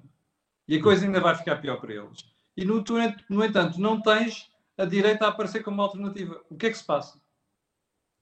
e 0.67 0.77
a 0.77 0.81
coisa 0.81 1.05
ainda 1.05 1.19
vai 1.19 1.36
ficar 1.36 1.58
pior 1.58 1.81
para 1.81 1.93
eles. 1.93 2.24
E 2.55 2.63
no, 2.63 2.84
tu, 2.84 2.93
no 3.29 3.43
entanto, 3.43 3.79
não 3.79 4.01
tens 4.01 4.48
a 4.77 4.86
direita 4.86 5.25
a 5.25 5.29
aparecer 5.29 5.63
como 5.63 5.81
alternativa. 5.81 6.39
O 6.50 6.55
que 6.55 6.67
é 6.67 6.69
que 6.69 6.77
se 6.77 6.84
passa? 6.84 7.19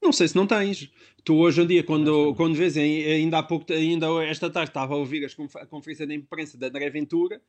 Não 0.02 0.14
sei 0.14 0.28
se 0.28 0.36
não 0.36 0.48
tens. 0.48 0.90
Tu 1.26 1.36
hoje 1.36 1.62
em 1.62 1.68
dia, 1.68 1.84
quando, 1.84 2.34
quando 2.36 2.56
vês, 2.56 2.78
ainda 2.78 3.40
há 3.40 3.44
pouco, 3.44 3.72
ainda 3.74 4.08
esta 4.24 4.50
tarde 4.50 4.70
estava 4.70 4.94
a 4.94 4.98
ouvir 4.98 5.26
a 5.26 5.66
conferência 5.66 6.08
de 6.08 6.14
imprensa 6.14 6.58
da 6.58 6.68
André 6.68 6.90
Ventura, 6.90 7.42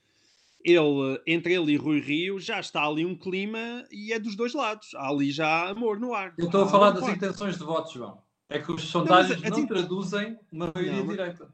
ele, 0.64 1.22
entre 1.26 1.54
ele 1.54 1.72
e 1.72 1.76
Rui 1.76 2.00
Rio, 2.00 2.40
já 2.40 2.58
está 2.58 2.84
ali 2.84 3.06
um 3.06 3.14
clima 3.14 3.84
e 3.92 4.12
é 4.12 4.18
dos 4.18 4.34
dois 4.34 4.54
lados. 4.54 4.94
Há 4.94 5.08
ali 5.08 5.30
já 5.30 5.68
amor 5.68 6.00
no 6.00 6.14
ar. 6.14 6.34
Eu 6.36 6.46
estou 6.46 6.64
a 6.64 6.66
falar 6.66 6.90
das 6.90 7.08
intenções 7.08 7.56
de 7.56 7.64
voto, 7.64 7.92
João. 7.92 8.20
É 8.48 8.58
que 8.58 8.72
os 8.72 8.82
sondagens 8.82 9.42
não, 9.42 9.58
não 9.58 9.66
traduzem 9.66 10.38
uma 10.50 10.72
maioria 10.74 10.96
não, 10.96 11.06
direita. 11.06 11.52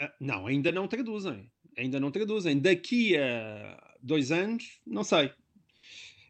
Ah, 0.00 0.12
não, 0.20 0.46
ainda 0.46 0.72
não 0.72 0.88
traduzem. 0.88 1.50
Ainda 1.76 2.00
não 2.00 2.10
traduzem. 2.10 2.60
Daqui 2.60 3.16
a 3.16 3.94
dois 4.02 4.32
anos, 4.32 4.80
não 4.86 5.04
sei. 5.04 5.32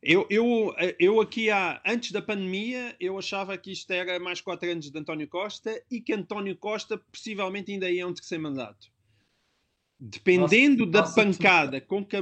Eu, 0.03 0.27
eu, 0.29 0.75
eu 0.99 1.19
aqui 1.19 1.51
há, 1.51 1.81
antes 1.87 2.13
da 2.13 2.21
pandemia, 2.21 2.95
eu 3.01 3.19
achava 3.19 3.57
que 3.57 3.73
isto 3.73 3.91
era 3.91 4.21
mais 4.21 4.39
quatro 4.43 4.71
anos 4.71 4.91
de 4.91 4.99
António 4.99 5.27
Costa 5.27 5.83
e 5.91 5.99
que 5.99 6.13
António 6.13 6.55
Costa 6.57 6.99
possivelmente 6.99 7.73
ainda 7.73 7.91
ia 7.91 8.07
um 8.07 8.13
terceiro 8.13 8.43
mandato. 8.43 8.93
Dependendo 9.99 10.85
nossa, 10.85 10.93
da 10.93 11.01
nossa, 11.01 11.25
pancada 11.25 11.81
com 11.81 12.05
que 12.05 12.17
a, 12.17 12.21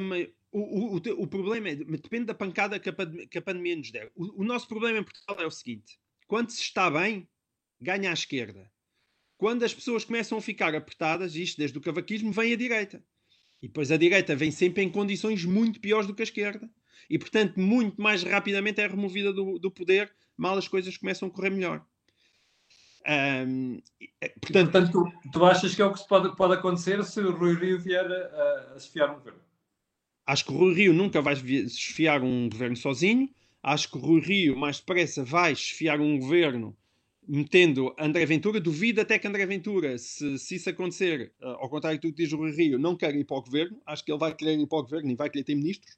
o, 0.52 0.96
o, 0.96 0.96
o, 0.96 1.26
problema 1.26 1.70
é, 1.70 1.74
depende 1.74 2.26
da 2.26 2.34
pancada 2.34 2.78
que 2.78 2.88
a, 2.88 2.94
que 3.28 3.38
a 3.38 3.42
pandemia 3.42 3.74
nos 3.74 3.90
der. 3.90 4.12
O, 4.14 4.42
o 4.42 4.44
nosso 4.44 4.68
problema 4.68 5.00
em 5.00 5.04
Portugal 5.04 5.36
é 5.40 5.46
o 5.46 5.50
seguinte: 5.50 5.98
quando 6.28 6.50
se 6.50 6.60
está 6.60 6.88
bem, 6.88 7.26
ganha 7.82 8.10
à 8.10 8.12
esquerda. 8.12 8.70
Quando 9.36 9.64
as 9.64 9.74
pessoas 9.74 10.04
começam 10.04 10.38
a 10.38 10.40
ficar 10.40 10.74
apertadas, 10.74 11.34
isto 11.34 11.58
desde 11.58 11.76
o 11.76 11.80
cavaquismo, 11.80 12.30
vem 12.30 12.52
a 12.52 12.56
direita. 12.56 13.02
E 13.60 13.66
depois 13.66 13.90
a 13.90 13.96
direita 13.96 14.36
vem 14.36 14.50
sempre 14.50 14.82
em 14.82 14.90
condições 14.90 15.44
muito 15.44 15.80
piores 15.80 16.06
do 16.06 16.14
que 16.14 16.22
a 16.22 16.24
esquerda. 16.24 16.70
E, 17.10 17.18
portanto, 17.18 17.58
muito 17.58 18.00
mais 18.00 18.22
rapidamente 18.22 18.80
é 18.80 18.86
removida 18.86 19.32
do, 19.32 19.58
do 19.58 19.70
poder, 19.70 20.12
mal 20.36 20.56
as 20.56 20.68
coisas 20.68 20.96
começam 20.96 21.28
a 21.28 21.30
correr 21.30 21.50
melhor. 21.50 21.84
Um, 23.04 23.82
portanto, 24.40 24.70
portanto 24.70 24.92
tu, 24.92 25.30
tu, 25.32 25.44
achas 25.44 25.74
que 25.74 25.82
é 25.82 25.84
o 25.84 25.92
que 25.92 26.06
pode, 26.06 26.36
pode 26.36 26.54
acontecer 26.54 27.02
se 27.04 27.20
o 27.20 27.32
Rui 27.32 27.54
Rio 27.54 27.80
vier 27.80 28.06
a, 28.06 28.74
a 28.74 28.76
esfiar 28.76 29.10
um 29.10 29.14
governo? 29.14 29.40
Acho 30.24 30.44
que 30.44 30.52
o 30.52 30.56
Rui 30.56 30.74
Rio 30.74 30.92
nunca 30.92 31.20
vai 31.20 31.34
esfiar 31.34 32.22
um 32.22 32.48
governo 32.48 32.76
sozinho. 32.76 33.28
Acho 33.60 33.90
que 33.90 33.98
o 33.98 34.00
Rui 34.00 34.20
Rio, 34.20 34.56
mais 34.56 34.78
depressa, 34.78 35.24
vai 35.24 35.52
esfiar 35.52 36.00
um 36.00 36.18
governo 36.18 36.76
metendo 37.26 37.94
André 37.98 38.26
Ventura, 38.26 38.60
duvido 38.60 39.00
até 39.00 39.18
que 39.18 39.26
André 39.26 39.46
Ventura, 39.46 39.96
se, 39.98 40.38
se 40.38 40.56
isso 40.56 40.68
acontecer, 40.68 41.32
uh, 41.40 41.48
ao 41.60 41.68
contrário 41.68 41.98
do 42.00 42.08
que 42.08 42.22
diz 42.22 42.32
o 42.32 42.36
Rui 42.36 42.50
Rio, 42.50 42.78
não 42.78 42.96
quer 42.96 43.14
ir 43.14 43.24
para 43.24 43.36
o 43.36 43.42
governo, 43.42 43.80
acho 43.86 44.04
que 44.04 44.10
ele 44.10 44.18
vai 44.18 44.34
querer 44.34 44.58
ir 44.58 44.66
para 44.66 44.78
o 44.78 44.82
governo 44.82 45.10
e 45.10 45.14
vai 45.14 45.30
querer 45.30 45.44
ter 45.44 45.54
ministros. 45.54 45.96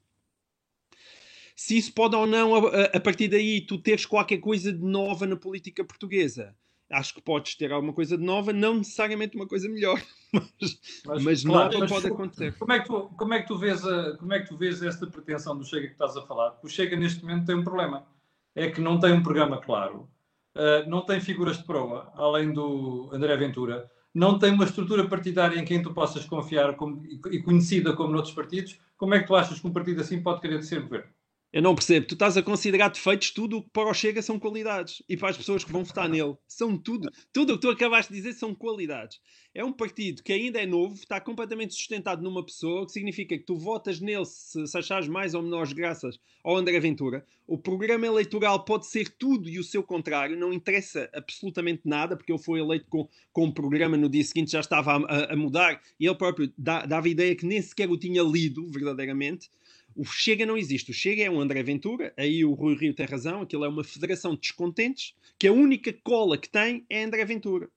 Se 1.55 1.77
isso 1.77 1.93
pode 1.93 2.15
ou 2.15 2.27
não, 2.27 2.55
a, 2.55 2.83
a 2.85 2.99
partir 2.99 3.27
daí, 3.27 3.61
tu 3.61 3.77
teres 3.77 4.05
qualquer 4.05 4.37
coisa 4.37 4.71
de 4.71 4.83
nova 4.83 5.25
na 5.25 5.35
política 5.35 5.83
portuguesa, 5.83 6.55
acho 6.91 7.13
que 7.15 7.21
podes 7.21 7.55
ter 7.55 7.71
alguma 7.71 7.93
coisa 7.93 8.17
de 8.17 8.23
nova, 8.23 8.53
não 8.53 8.75
necessariamente 8.75 9.35
uma 9.35 9.47
coisa 9.47 9.67
melhor, 9.67 9.99
mas, 10.31 10.79
mas, 11.05 11.23
mas 11.23 11.43
claro, 11.43 11.73
nova 11.73 11.79
mas 11.79 11.91
pode 11.91 12.07
acontecer. 12.07 12.57
Como 12.57 12.71
é, 12.71 12.79
que 12.79 12.87
tu, 12.87 13.09
como, 13.17 13.33
é 13.33 13.41
que 13.41 13.47
tu 13.47 13.57
vês 13.57 13.83
a, 13.85 14.17
como 14.17 14.33
é 14.33 14.41
que 14.41 14.49
tu 14.49 14.57
vês 14.57 14.83
esta 14.83 15.07
pretensão 15.07 15.57
do 15.57 15.63
Chega 15.63 15.87
que 15.87 15.93
estás 15.93 16.15
a 16.15 16.21
falar? 16.21 16.59
O 16.61 16.67
Chega 16.67 16.95
neste 16.95 17.23
momento 17.23 17.45
tem 17.47 17.55
um 17.55 17.63
problema, 17.63 18.05
é 18.53 18.69
que 18.69 18.79
não 18.79 18.99
tem 18.99 19.13
um 19.13 19.23
programa 19.23 19.59
claro 19.59 20.07
uh, 20.55 20.89
não 20.89 21.01
tem 21.05 21.19
figuras 21.19 21.57
de 21.57 21.63
proa, 21.63 22.11
além 22.15 22.51
do 22.51 23.09
André 23.11 23.35
Ventura, 23.37 23.89
não 24.13 24.39
tem 24.39 24.51
uma 24.51 24.63
estrutura 24.63 25.07
partidária 25.07 25.59
em 25.59 25.65
quem 25.65 25.81
tu 25.81 25.93
possas 25.93 26.25
confiar 26.25 26.75
como, 26.75 27.03
e 27.05 27.41
conhecida 27.43 27.93
como 27.93 28.13
noutros 28.13 28.33
partidos, 28.33 28.79
como 28.97 29.13
é 29.13 29.19
que 29.19 29.27
tu 29.27 29.35
achas 29.35 29.59
que 29.59 29.67
um 29.67 29.73
partido 29.73 30.01
assim 30.01 30.21
pode 30.21 30.39
querer 30.39 30.63
ser 30.63 30.81
governo? 30.81 31.09
Eu 31.55 31.61
não 31.61 31.73
percebo. 31.73 32.05
Tu 32.05 32.15
estás 32.15 32.35
a 32.35 32.43
considerar 32.43 32.89
defeitos 32.89 33.31
tudo 33.31 33.59
o 33.59 33.63
que 33.63 33.69
para 33.69 33.89
o 33.89 33.93
Chega 33.93 34.21
são 34.21 34.37
qualidades. 34.37 35.01
E 35.07 35.15
para 35.15 35.29
as 35.29 35.37
pessoas 35.37 35.63
que 35.63 35.71
vão 35.71 35.85
votar 35.85 36.09
nele. 36.09 36.35
São 36.45 36.77
tudo. 36.77 37.09
Tudo 37.31 37.53
o 37.53 37.55
que 37.55 37.61
tu 37.61 37.69
acabaste 37.69 38.11
de 38.11 38.19
dizer 38.19 38.33
são 38.33 38.53
qualidades. 38.53 39.21
É 39.53 39.63
um 39.63 39.71
partido 39.71 40.21
que 40.21 40.33
ainda 40.33 40.61
é 40.61 40.65
novo, 40.65 40.95
está 40.95 41.21
completamente 41.21 41.73
sustentado 41.73 42.21
numa 42.21 42.45
pessoa, 42.45 42.81
o 42.81 42.85
que 42.85 42.91
significa 42.91 43.37
que 43.37 43.45
tu 43.45 43.55
votas 43.55 44.01
nele 44.01 44.25
se, 44.25 44.67
se 44.67 44.77
achares 44.77 45.07
mais 45.07 45.33
ou 45.33 45.41
menores 45.41 45.71
graças 45.71 46.19
ao 46.43 46.57
André 46.57 46.77
Ventura. 46.77 47.25
O 47.47 47.57
programa 47.57 48.05
eleitoral 48.05 48.65
pode 48.65 48.87
ser 48.87 49.07
tudo 49.07 49.47
e 49.47 49.57
o 49.57 49.63
seu 49.63 49.81
contrário. 49.81 50.37
Não 50.37 50.51
interessa 50.51 51.09
absolutamente 51.13 51.83
nada, 51.85 52.17
porque 52.17 52.33
ele 52.33 52.43
foi 52.43 52.59
eleito 52.59 52.87
com, 52.89 53.07
com 53.31 53.45
um 53.45 53.51
programa 53.51 53.95
no 53.95 54.09
dia 54.09 54.25
seguinte 54.25 54.51
já 54.51 54.59
estava 54.59 54.91
a, 54.91 54.97
a, 54.97 55.33
a 55.33 55.35
mudar. 55.37 55.81
E 55.97 56.05
ele 56.05 56.15
próprio 56.15 56.51
dá, 56.57 56.85
dava 56.85 57.07
a 57.07 57.09
ideia 57.09 57.33
que 57.33 57.45
nem 57.45 57.61
sequer 57.61 57.89
o 57.89 57.95
tinha 57.95 58.23
lido, 58.23 58.69
verdadeiramente. 58.69 59.49
O 59.95 60.03
Chega 60.03 60.45
não 60.45 60.57
existe. 60.57 60.91
O 60.91 60.93
Chega 60.93 61.23
é 61.23 61.29
um 61.29 61.39
André 61.39 61.63
Ventura, 61.63 62.13
aí 62.17 62.43
o 62.43 62.53
Rui 62.53 62.75
Rio 62.75 62.93
tem 62.93 63.05
razão, 63.05 63.41
aquilo 63.41 63.63
é 63.63 63.69
uma 63.69 63.83
federação 63.83 64.33
de 64.33 64.41
descontentes, 64.41 65.13
que 65.39 65.47
a 65.47 65.53
única 65.53 65.93
cola 66.03 66.37
que 66.37 66.49
tem 66.49 66.85
é 66.89 67.03
André 67.03 67.23
Ventura. 67.23 67.69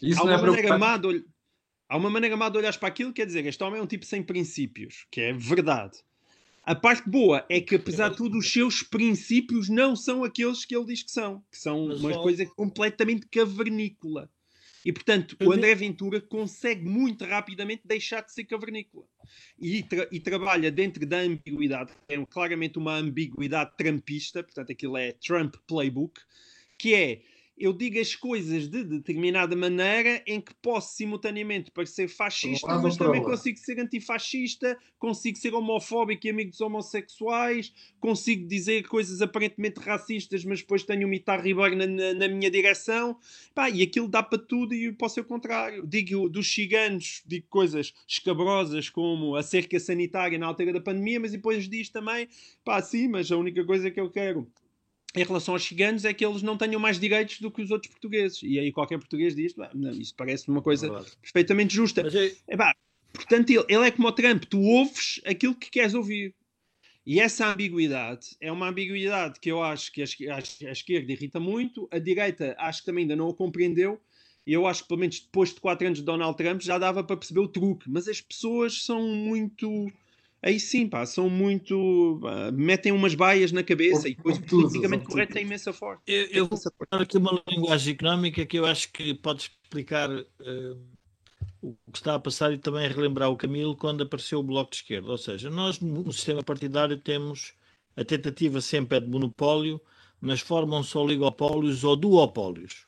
Isso 0.00 0.20
há, 0.20 0.24
uma 0.24 0.34
é 0.34 0.42
maneira 0.42 0.78
má 0.78 0.96
de, 0.96 1.24
há 1.88 1.96
uma 1.96 2.10
maneira 2.10 2.36
má 2.36 2.48
de 2.48 2.58
olhar 2.58 2.76
para 2.78 2.88
aquilo, 2.88 3.12
quer 3.12 3.26
dizer, 3.26 3.44
este 3.44 3.62
homem 3.62 3.78
é 3.80 3.82
um 3.82 3.86
tipo 3.86 4.06
sem 4.06 4.22
princípios, 4.22 5.06
que 5.10 5.20
é 5.20 5.32
verdade. 5.32 5.98
A 6.62 6.74
parte 6.74 7.08
boa 7.08 7.46
é 7.48 7.60
que, 7.60 7.76
apesar 7.76 8.08
de 8.08 8.16
tudo, 8.16 8.38
os 8.38 8.52
seus 8.52 8.82
princípios 8.82 9.68
não 9.68 9.94
são 9.94 10.24
aqueles 10.24 10.64
que 10.64 10.74
ele 10.74 10.86
diz 10.86 11.02
que 11.02 11.12
são, 11.12 11.40
que 11.50 11.58
são 11.58 11.86
Mas 11.86 12.00
uma 12.00 12.12
só... 12.12 12.22
coisa 12.22 12.44
completamente 12.44 13.28
cavernícola. 13.28 14.28
E, 14.86 14.92
portanto, 14.92 15.36
o 15.42 15.50
André 15.50 15.74
Ventura 15.74 16.20
consegue 16.20 16.84
muito 16.88 17.24
rapidamente 17.24 17.82
deixar 17.84 18.20
de 18.20 18.32
ser 18.32 18.44
cavernícola. 18.44 19.04
E, 19.58 19.82
tra 19.82 20.06
e 20.12 20.20
trabalha 20.20 20.70
dentro 20.70 21.04
da 21.04 21.18
ambiguidade, 21.18 21.92
é 22.08 22.24
claramente 22.24 22.78
uma 22.78 22.94
ambiguidade 22.94 23.72
trumpista, 23.76 24.44
portanto, 24.44 24.70
aquilo 24.70 24.96
é 24.96 25.10
Trump 25.10 25.56
Playbook, 25.66 26.20
que 26.78 26.94
é 26.94 27.20
eu 27.56 27.72
digo 27.72 27.98
as 27.98 28.14
coisas 28.14 28.68
de 28.68 28.84
determinada 28.84 29.56
maneira 29.56 30.22
em 30.26 30.40
que 30.40 30.52
posso 30.60 30.94
simultaneamente 30.94 31.70
parecer 31.70 32.06
fascista, 32.06 32.78
mas 32.78 32.96
também 32.96 33.22
consigo 33.22 33.58
ser 33.58 33.80
antifascista, 33.80 34.78
consigo 34.98 35.38
ser 35.38 35.54
homofóbico 35.54 36.26
e 36.26 36.30
amigo 36.30 36.50
dos 36.50 36.60
homossexuais, 36.60 37.72
consigo 37.98 38.46
dizer 38.46 38.86
coisas 38.86 39.22
aparentemente 39.22 39.80
racistas, 39.80 40.44
mas 40.44 40.60
depois 40.60 40.82
tenho 40.82 41.06
um 41.06 41.10
Mitar 41.10 41.42
Ribeiro 41.42 41.76
na, 41.76 41.86
na, 41.86 42.14
na 42.14 42.28
minha 42.28 42.50
direção. 42.50 43.16
Pá, 43.54 43.70
e 43.70 43.82
aquilo 43.82 44.08
dá 44.08 44.22
para 44.22 44.38
tudo 44.38 44.74
e 44.74 44.92
posso 44.92 45.14
ser 45.14 45.20
o 45.22 45.24
contrário. 45.24 45.86
Digo 45.86 46.28
dos 46.28 46.52
ciganos, 46.52 47.22
digo 47.26 47.46
coisas 47.48 47.94
escabrosas 48.06 48.90
como 48.90 49.34
a 49.34 49.42
cerca 49.42 49.80
sanitária 49.80 50.38
na 50.38 50.46
altura 50.46 50.74
da 50.74 50.80
pandemia, 50.80 51.20
mas 51.20 51.32
depois 51.32 51.68
diz 51.68 51.88
também, 51.88 52.28
pá, 52.62 52.82
sim, 52.82 53.08
mas 53.08 53.32
a 53.32 53.36
única 53.36 53.64
coisa 53.64 53.90
que 53.90 54.00
eu 54.00 54.10
quero 54.10 54.46
em 55.16 55.24
relação 55.24 55.54
aos 55.54 55.64
ciganos 55.64 56.04
é 56.04 56.12
que 56.12 56.24
eles 56.24 56.42
não 56.42 56.56
tenham 56.56 56.78
mais 56.78 57.00
direitos 57.00 57.40
do 57.40 57.50
que 57.50 57.62
os 57.62 57.70
outros 57.70 57.90
portugueses. 57.90 58.42
E 58.42 58.58
aí 58.58 58.70
qualquer 58.70 58.98
português 58.98 59.34
diz, 59.34 59.54
"Bem, 59.54 59.68
não, 59.74 59.90
isso 59.92 60.14
parece 60.14 60.48
uma 60.48 60.60
coisa 60.60 60.88
Verdade. 60.88 61.12
perfeitamente 61.22 61.74
justa. 61.74 62.02
Mas 62.02 62.14
é- 62.14 62.32
Epá, 62.48 62.74
portanto, 63.12 63.50
ele, 63.50 63.64
ele 63.68 63.86
é 63.86 63.90
como 63.90 64.08
o 64.08 64.12
Trump, 64.12 64.44
tu 64.44 64.60
ouves 64.60 65.20
aquilo 65.24 65.54
que 65.54 65.70
queres 65.70 65.94
ouvir. 65.94 66.34
E 67.06 67.20
essa 67.20 67.46
ambiguidade 67.52 68.36
é 68.40 68.50
uma 68.52 68.68
ambiguidade 68.68 69.38
que 69.40 69.50
eu 69.50 69.62
acho 69.62 69.92
que 69.92 70.00
a, 70.00 70.04
esque- 70.04 70.28
a 70.28 70.38
es- 70.38 70.62
a 70.62 70.72
esquerda 70.72 71.12
irrita 71.12 71.40
muito, 71.40 71.88
a 71.90 71.98
direita 71.98 72.54
acho 72.58 72.80
que 72.80 72.86
também 72.86 73.02
ainda 73.02 73.16
não 73.16 73.28
a 73.30 73.34
compreendeu, 73.34 74.00
e 74.46 74.52
eu 74.52 74.66
acho 74.66 74.82
que 74.82 74.88
pelo 74.88 75.00
menos 75.00 75.20
depois 75.20 75.54
de 75.54 75.60
4 75.60 75.86
anos 75.86 76.00
de 76.00 76.04
Donald 76.04 76.36
Trump 76.36 76.60
já 76.60 76.78
dava 76.78 77.02
para 77.04 77.16
perceber 77.16 77.40
o 77.40 77.48
truque, 77.48 77.88
mas 77.88 78.06
as 78.08 78.20
pessoas 78.20 78.82
são 78.82 79.08
muito. 79.08 79.90
Aí 80.42 80.60
sim, 80.60 80.88
pá, 80.88 81.04
são 81.06 81.28
muito. 81.28 82.18
pá, 82.22 82.50
metem 82.52 82.92
umas 82.92 83.14
baias 83.14 83.52
na 83.52 83.62
cabeça 83.62 84.08
e 84.08 84.14
depois 84.14 84.36
o 84.36 84.40
Obtusos, 84.40 84.64
politicamente 84.64 85.06
correto 85.06 85.38
é 85.38 85.42
imensa 85.42 85.72
forte. 85.72 86.02
eu, 86.06 86.26
eu 86.26 86.46
vou 86.46 86.58
dar 86.90 87.02
aqui 87.02 87.16
uma 87.16 87.42
linguagem 87.48 87.94
económica 87.94 88.46
que 88.46 88.58
eu 88.58 88.66
acho 88.66 88.92
que 88.92 89.14
pode 89.14 89.42
explicar 89.42 90.10
eh, 90.10 90.76
o 91.62 91.74
que 91.90 91.98
está 91.98 92.14
a 92.14 92.18
passar 92.20 92.52
e 92.52 92.58
também 92.58 92.88
relembrar 92.88 93.30
o 93.30 93.36
Camilo 93.36 93.76
quando 93.76 94.02
apareceu 94.02 94.38
o 94.38 94.42
Bloco 94.42 94.70
de 94.70 94.76
Esquerda. 94.76 95.10
Ou 95.10 95.18
seja, 95.18 95.50
nós 95.50 95.80
no 95.80 96.04
no 96.04 96.12
sistema 96.12 96.42
partidário 96.42 96.96
temos 96.98 97.54
a 97.96 98.04
tentativa 98.04 98.60
sempre 98.60 98.98
é 98.98 99.00
de 99.00 99.08
monopólio, 99.08 99.80
mas 100.20 100.40
formam-se 100.40 100.96
oligopólios 100.96 101.82
ou 101.82 101.96
duopólios. 101.96 102.86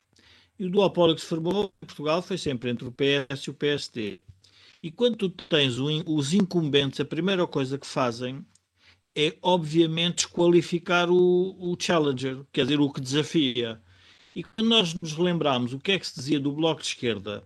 E 0.58 0.66
o 0.66 0.70
duopólio 0.70 1.14
que 1.14 1.20
se 1.22 1.26
formou 1.26 1.72
em 1.82 1.86
Portugal 1.86 2.20
foi 2.20 2.36
sempre 2.36 2.70
entre 2.70 2.86
o 2.86 2.92
PS 2.92 3.44
e 3.46 3.50
o 3.50 3.54
PSD. 3.54 4.20
E 4.82 4.90
quando 4.90 5.16
tu 5.16 5.28
tens 5.30 5.76
os 5.78 6.32
incumbentes, 6.32 7.00
a 7.00 7.04
primeira 7.04 7.46
coisa 7.46 7.78
que 7.78 7.86
fazem 7.86 8.44
é, 9.16 9.36
obviamente, 9.42 10.26
desqualificar 10.26 11.10
o, 11.10 11.56
o 11.58 11.76
challenger, 11.78 12.44
quer 12.52 12.64
dizer, 12.64 12.80
o 12.80 12.92
que 12.92 13.00
desafia. 13.00 13.82
E 14.36 14.44
quando 14.44 14.68
nós 14.68 14.94
nos 15.00 15.16
lembramos 15.16 15.72
o 15.72 15.80
que 15.80 15.92
é 15.92 15.98
que 15.98 16.06
se 16.06 16.14
dizia 16.14 16.38
do 16.38 16.52
Bloco 16.52 16.80
de 16.80 16.86
Esquerda, 16.88 17.42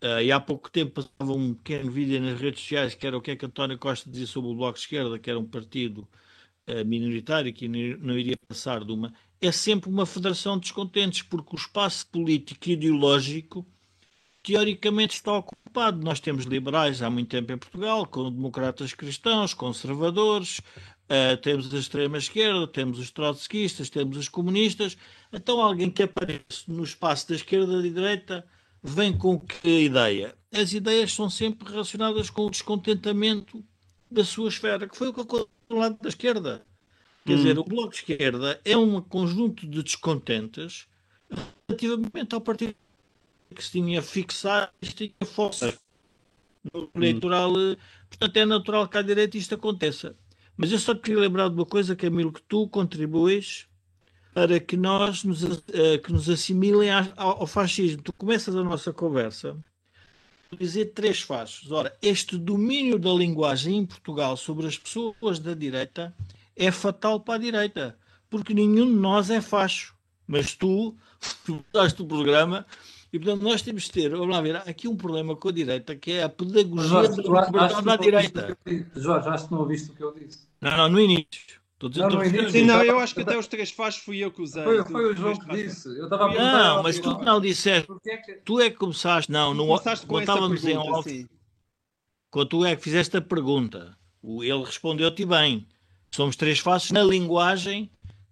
ah, 0.00 0.22
e 0.22 0.32
há 0.32 0.40
pouco 0.40 0.70
tempo 0.70 0.94
passava 0.94 1.32
um 1.32 1.54
pequeno 1.54 1.90
vídeo 1.90 2.20
nas 2.20 2.40
redes 2.40 2.60
sociais 2.60 2.94
que 2.94 3.06
era 3.06 3.16
o 3.16 3.20
que 3.20 3.30
é 3.32 3.36
que 3.36 3.46
António 3.46 3.78
Costa 3.78 4.10
dizia 4.10 4.26
sobre 4.26 4.50
o 4.50 4.54
Bloco 4.54 4.74
de 4.74 4.80
Esquerda, 4.80 5.18
que 5.18 5.30
era 5.30 5.38
um 5.38 5.46
partido 5.46 6.08
ah, 6.66 6.82
minoritário 6.84 7.52
que 7.52 7.68
não 7.68 8.18
iria 8.18 8.36
passar 8.48 8.84
de 8.84 8.92
uma. 8.92 9.12
É 9.40 9.52
sempre 9.52 9.88
uma 9.88 10.06
federação 10.06 10.56
de 10.56 10.62
descontentes, 10.62 11.22
porque 11.22 11.54
o 11.54 11.58
espaço 11.58 12.06
político 12.08 12.68
e 12.68 12.72
ideológico 12.72 13.66
teoricamente 14.42 15.14
está 15.14 15.32
ocupado. 15.32 16.02
Nós 16.02 16.20
temos 16.20 16.44
liberais 16.44 17.02
há 17.02 17.10
muito 17.10 17.28
tempo 17.28 17.52
em 17.52 17.58
Portugal, 17.58 18.06
com 18.06 18.30
democratas 18.30 18.94
cristãos, 18.94 19.54
conservadores, 19.54 20.60
eh, 21.08 21.36
temos 21.36 21.72
a 21.74 21.78
extrema-esquerda, 21.78 22.66
temos 22.68 22.98
os 22.98 23.10
trotskistas, 23.10 23.90
temos 23.90 24.16
os 24.16 24.28
comunistas. 24.28 24.96
Então, 25.32 25.60
alguém 25.60 25.90
que 25.90 26.02
aparece 26.04 26.64
no 26.68 26.84
espaço 26.84 27.28
da 27.28 27.34
esquerda 27.34 27.72
e 27.72 27.76
da 27.76 28.00
direita 28.00 28.46
vem 28.82 29.16
com 29.16 29.38
que 29.38 29.84
ideia? 29.84 30.34
As 30.52 30.72
ideias 30.72 31.12
são 31.12 31.28
sempre 31.28 31.70
relacionadas 31.70 32.30
com 32.30 32.46
o 32.46 32.50
descontentamento 32.50 33.64
da 34.10 34.24
sua 34.24 34.48
esfera, 34.48 34.88
que 34.88 34.96
foi 34.96 35.08
o 35.08 35.12
que 35.12 35.20
aconteceu 35.20 35.50
do 35.68 35.76
lado 35.76 35.98
da 36.00 36.08
esquerda. 36.08 36.64
Quer 37.24 37.34
Hum. 37.34 37.36
dizer, 37.36 37.58
o 37.58 37.64
Bloco 37.64 37.90
de 37.90 37.96
Esquerda 37.96 38.60
é 38.64 38.76
um 38.76 39.00
conjunto 39.00 39.66
de 39.66 39.82
descontentes 39.82 40.86
relativamente 41.68 42.34
ao 42.34 42.40
partido 42.40 42.74
que 43.54 43.62
se 43.64 43.72
tinha 43.72 44.00
fixado 44.02 44.72
e 44.80 44.86
se 44.86 44.94
tinha 44.94 45.14
força 45.26 45.76
no 46.72 46.90
eleitoral. 46.94 47.52
eh, 47.58 47.76
Portanto, 48.08 48.36
é 48.36 48.44
natural 48.44 48.88
que 48.88 48.98
à 48.98 49.02
direita 49.02 49.36
isto 49.38 49.54
aconteça. 49.54 50.16
Mas 50.56 50.72
eu 50.72 50.78
só 50.78 50.94
te 50.94 51.00
queria 51.00 51.20
lembrar 51.20 51.48
de 51.48 51.54
uma 51.54 51.66
coisa, 51.66 51.96
Camilo, 51.96 52.32
que 52.32 52.42
tu 52.42 52.68
contribuis 52.68 53.66
para 54.34 54.60
que 54.60 54.76
nós 54.76 55.24
nos, 55.24 55.42
eh, 55.72 55.98
que 55.98 56.12
nos 56.12 56.28
assimilem 56.28 56.90
ao 57.16 57.46
fascismo. 57.46 58.02
Tu 58.02 58.12
começas 58.12 58.54
a 58.54 58.62
nossa 58.62 58.92
conversa 58.92 59.56
a 60.52 60.56
dizer 60.56 60.86
três 60.86 61.20
fachos. 61.20 61.70
Ora, 61.70 61.96
este 62.02 62.36
domínio 62.36 62.98
da 62.98 63.12
linguagem 63.12 63.78
em 63.78 63.86
Portugal 63.86 64.36
sobre 64.36 64.66
as 64.66 64.76
pessoas 64.76 65.38
da 65.38 65.54
direita 65.54 66.14
é 66.56 66.70
fatal 66.70 67.20
para 67.20 67.34
a 67.34 67.38
direita, 67.38 67.98
porque 68.28 68.52
nenhum 68.52 68.86
de 68.86 68.98
nós 68.98 69.30
é 69.30 69.40
facho. 69.40 69.94
Mas 70.26 70.54
tu, 70.54 70.96
tu 71.44 71.64
usaste 71.72 72.02
o 72.02 72.06
programa 72.06 72.66
e, 73.12 73.18
portanto, 73.18 73.42
nós 73.42 73.62
temos 73.62 73.84
de 73.84 73.90
ter, 73.92 74.10
vamos 74.10 74.28
lá 74.28 74.40
ver, 74.40 74.56
há 74.56 74.60
aqui 74.60 74.86
um 74.88 74.96
problema 74.96 75.34
com 75.36 75.48
a 75.48 75.52
direita, 75.52 75.96
que 75.96 76.12
é 76.12 76.22
a 76.22 76.28
pedagogia 76.28 76.88
Jorge, 76.88 77.16
da 77.16 77.22
liberdade 77.22 77.84
não 77.84 77.96
direita. 77.96 78.58
Jorge, 78.96 79.28
acho 79.28 79.46
que 79.46 79.52
não 79.52 79.60
ouviste 79.60 79.90
o 79.90 79.94
que 79.94 80.02
eu 80.04 80.12
disse. 80.14 80.46
Não, 80.60 80.76
não, 80.76 80.88
no 80.88 81.00
início. 81.00 81.60
Dizer, 81.82 82.00
Não, 82.02 82.08
referir- 82.18 82.38
início. 82.40 82.50
Sim, 82.60 82.66
não, 82.66 82.82
eu 82.84 82.98
acho 82.98 83.14
que 83.14 83.22
até 83.22 83.38
os 83.38 83.46
três 83.46 83.70
fachos 83.70 84.02
fui 84.02 84.18
eu 84.18 84.30
que 84.30 84.42
usei. 84.42 84.62
Foi, 84.62 84.84
Tu- 84.84 84.90
foi 84.92 85.12
o 85.12 85.16
João 85.16 85.38
que 85.38 85.48
disse. 85.56 85.88
Eu 85.88 86.04
estava 86.04 86.26
a 86.26 86.28
perguntar 86.28 86.52
Não, 86.76 86.82
mas 86.82 86.98
tu 87.00 87.18
não 87.24 87.40
disseste, 87.40 87.88
é 88.06 88.16
que- 88.18 88.32
tu 88.44 88.60
é 88.60 88.68
que 88.68 88.76
começaste, 88.76 89.32
não, 89.32 89.54
não 89.54 89.66
Começaste 89.66 90.04
com 90.06 90.20
estávamos 90.20 90.62
em 90.66 90.76
off, 90.76 91.08
sim. 91.08 91.26
quando 92.30 92.48
tu 92.48 92.64
é 92.66 92.76
que 92.76 92.82
fizeste 92.82 93.16
a 93.16 93.20
pergunta, 93.22 93.96
o- 94.22 94.44
ele 94.44 94.62
respondeu-te 94.62 95.24
bem. 95.24 95.66
Somos 96.14 96.36
três 96.36 96.58
faces 96.58 96.90
na 96.90 97.02
linguagem 97.02 97.90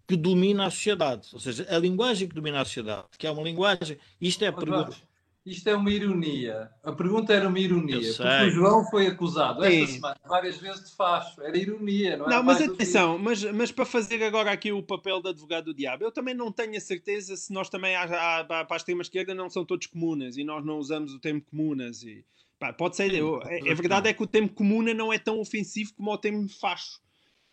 que 0.08 0.16
domina 0.16 0.66
a 0.66 0.70
sociedade. 0.70 1.28
Ou 1.34 1.38
seja, 1.38 1.66
a 1.68 1.78
linguagem 1.78 2.26
que 2.26 2.34
domina 2.34 2.62
a 2.62 2.64
sociedade, 2.64 3.06
que 3.18 3.26
é 3.26 3.30
uma 3.30 3.42
linguagem. 3.42 3.98
Isto 4.18 4.42
é 4.44 4.48
a 4.48 4.52
pergunta. 4.52 4.96
Isto 5.44 5.68
é 5.68 5.74
uma 5.76 5.90
ironia. 5.90 6.70
A 6.82 6.92
pergunta 6.92 7.32
era 7.32 7.48
uma 7.48 7.58
ironia. 7.58 7.96
Eu 7.96 8.14
Porque 8.16 8.44
o 8.44 8.50
João 8.50 8.84
foi 8.90 9.06
acusado 9.06 9.64
esta 9.64 9.86
Sim. 9.86 9.92
semana 9.94 10.16
várias 10.26 10.56
vezes 10.58 10.90
de 10.90 10.96
facho. 10.96 11.40
Era 11.42 11.56
ironia, 11.56 12.16
não 12.16 12.26
é? 12.26 12.30
Não, 12.30 12.42
mas 12.42 12.60
atenção, 12.60 13.18
mas, 13.18 13.42
mas 13.44 13.70
para 13.72 13.86
fazer 13.86 14.22
agora 14.22 14.50
aqui 14.50 14.72
o 14.72 14.82
papel 14.82 15.22
de 15.22 15.28
advogado 15.30 15.66
do 15.66 15.74
diabo, 15.74 16.04
eu 16.04 16.12
também 16.12 16.34
não 16.34 16.50
tenho 16.52 16.76
a 16.76 16.80
certeza 16.80 17.36
se 17.36 17.52
nós 17.52 17.68
também, 17.70 17.94
há, 17.94 18.40
há- 18.40 18.44
para 18.44 18.66
a 18.70 18.76
extrema-esquerda, 18.76 19.34
não 19.34 19.48
são 19.48 19.64
todos 19.64 19.86
comunas 19.86 20.36
e 20.36 20.44
nós 20.44 20.64
não 20.64 20.78
usamos 20.78 21.14
o 21.14 21.18
termo 21.18 21.40
comunas. 21.40 22.02
E, 22.02 22.24
pá, 22.58 22.72
pode 22.72 22.96
ser, 22.96 23.14
eu, 23.14 23.40
é, 23.44 23.70
é 23.70 23.74
verdade 23.74 24.08
é 24.08 24.12
que 24.12 24.22
o 24.22 24.26
termo 24.26 24.48
comuna 24.50 24.92
não 24.92 25.10
é 25.12 25.18
tão 25.18 25.38
ofensivo 25.38 25.94
como 25.94 26.10
o 26.12 26.18
termo 26.18 26.46
facho. 26.48 27.00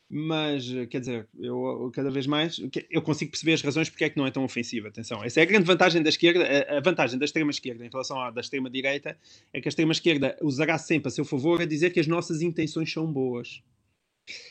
Mas, 0.08 0.70
eh, 0.72 0.86
quer 0.86 1.00
dizer, 1.00 1.28
eu 1.39 1.89
cada 1.94 2.12
vez 2.12 2.28
mais 2.28 2.62
eu 2.91 3.02
consigo 3.02 3.32
perceber 3.32 3.54
as 3.54 3.62
razões 3.63 3.89
porque 3.89 4.04
é 4.04 4.10
que 4.10 4.18
não 4.18 4.28
é 4.28 4.32
tão 4.32 4.44
ofensivo. 4.44 4.88
Atenção, 4.88 5.24
essa 5.24 5.39
é 5.39 5.44
a 5.44 5.46
grande 5.48 5.65
vantagem 5.65 6.02
da 6.04 6.10
esquerda. 6.10 6.44
A- 6.44 6.78
A 6.78 6.80
vantagem 6.80 7.18
da 7.18 7.26
extrema-esquerda 7.26 7.84
em 7.86 7.89
relação 7.89 8.20
à 8.22 8.30
da 8.30 8.39
extrema-direita 8.41 9.18
é 9.52 9.60
que 9.60 9.68
a 9.68 9.70
extrema-esquerda 9.70 10.38
usará 10.41 10.78
sempre 10.78 11.08
a 11.08 11.12
seu 11.12 11.26
favor 11.26 11.60
a 11.62 11.65
dizer 11.65 11.89
que 11.91 12.00
as 12.00 12.06
nossas 12.08 12.41
intenções 12.44 12.91
são 12.91 13.12
boas. 13.12 13.63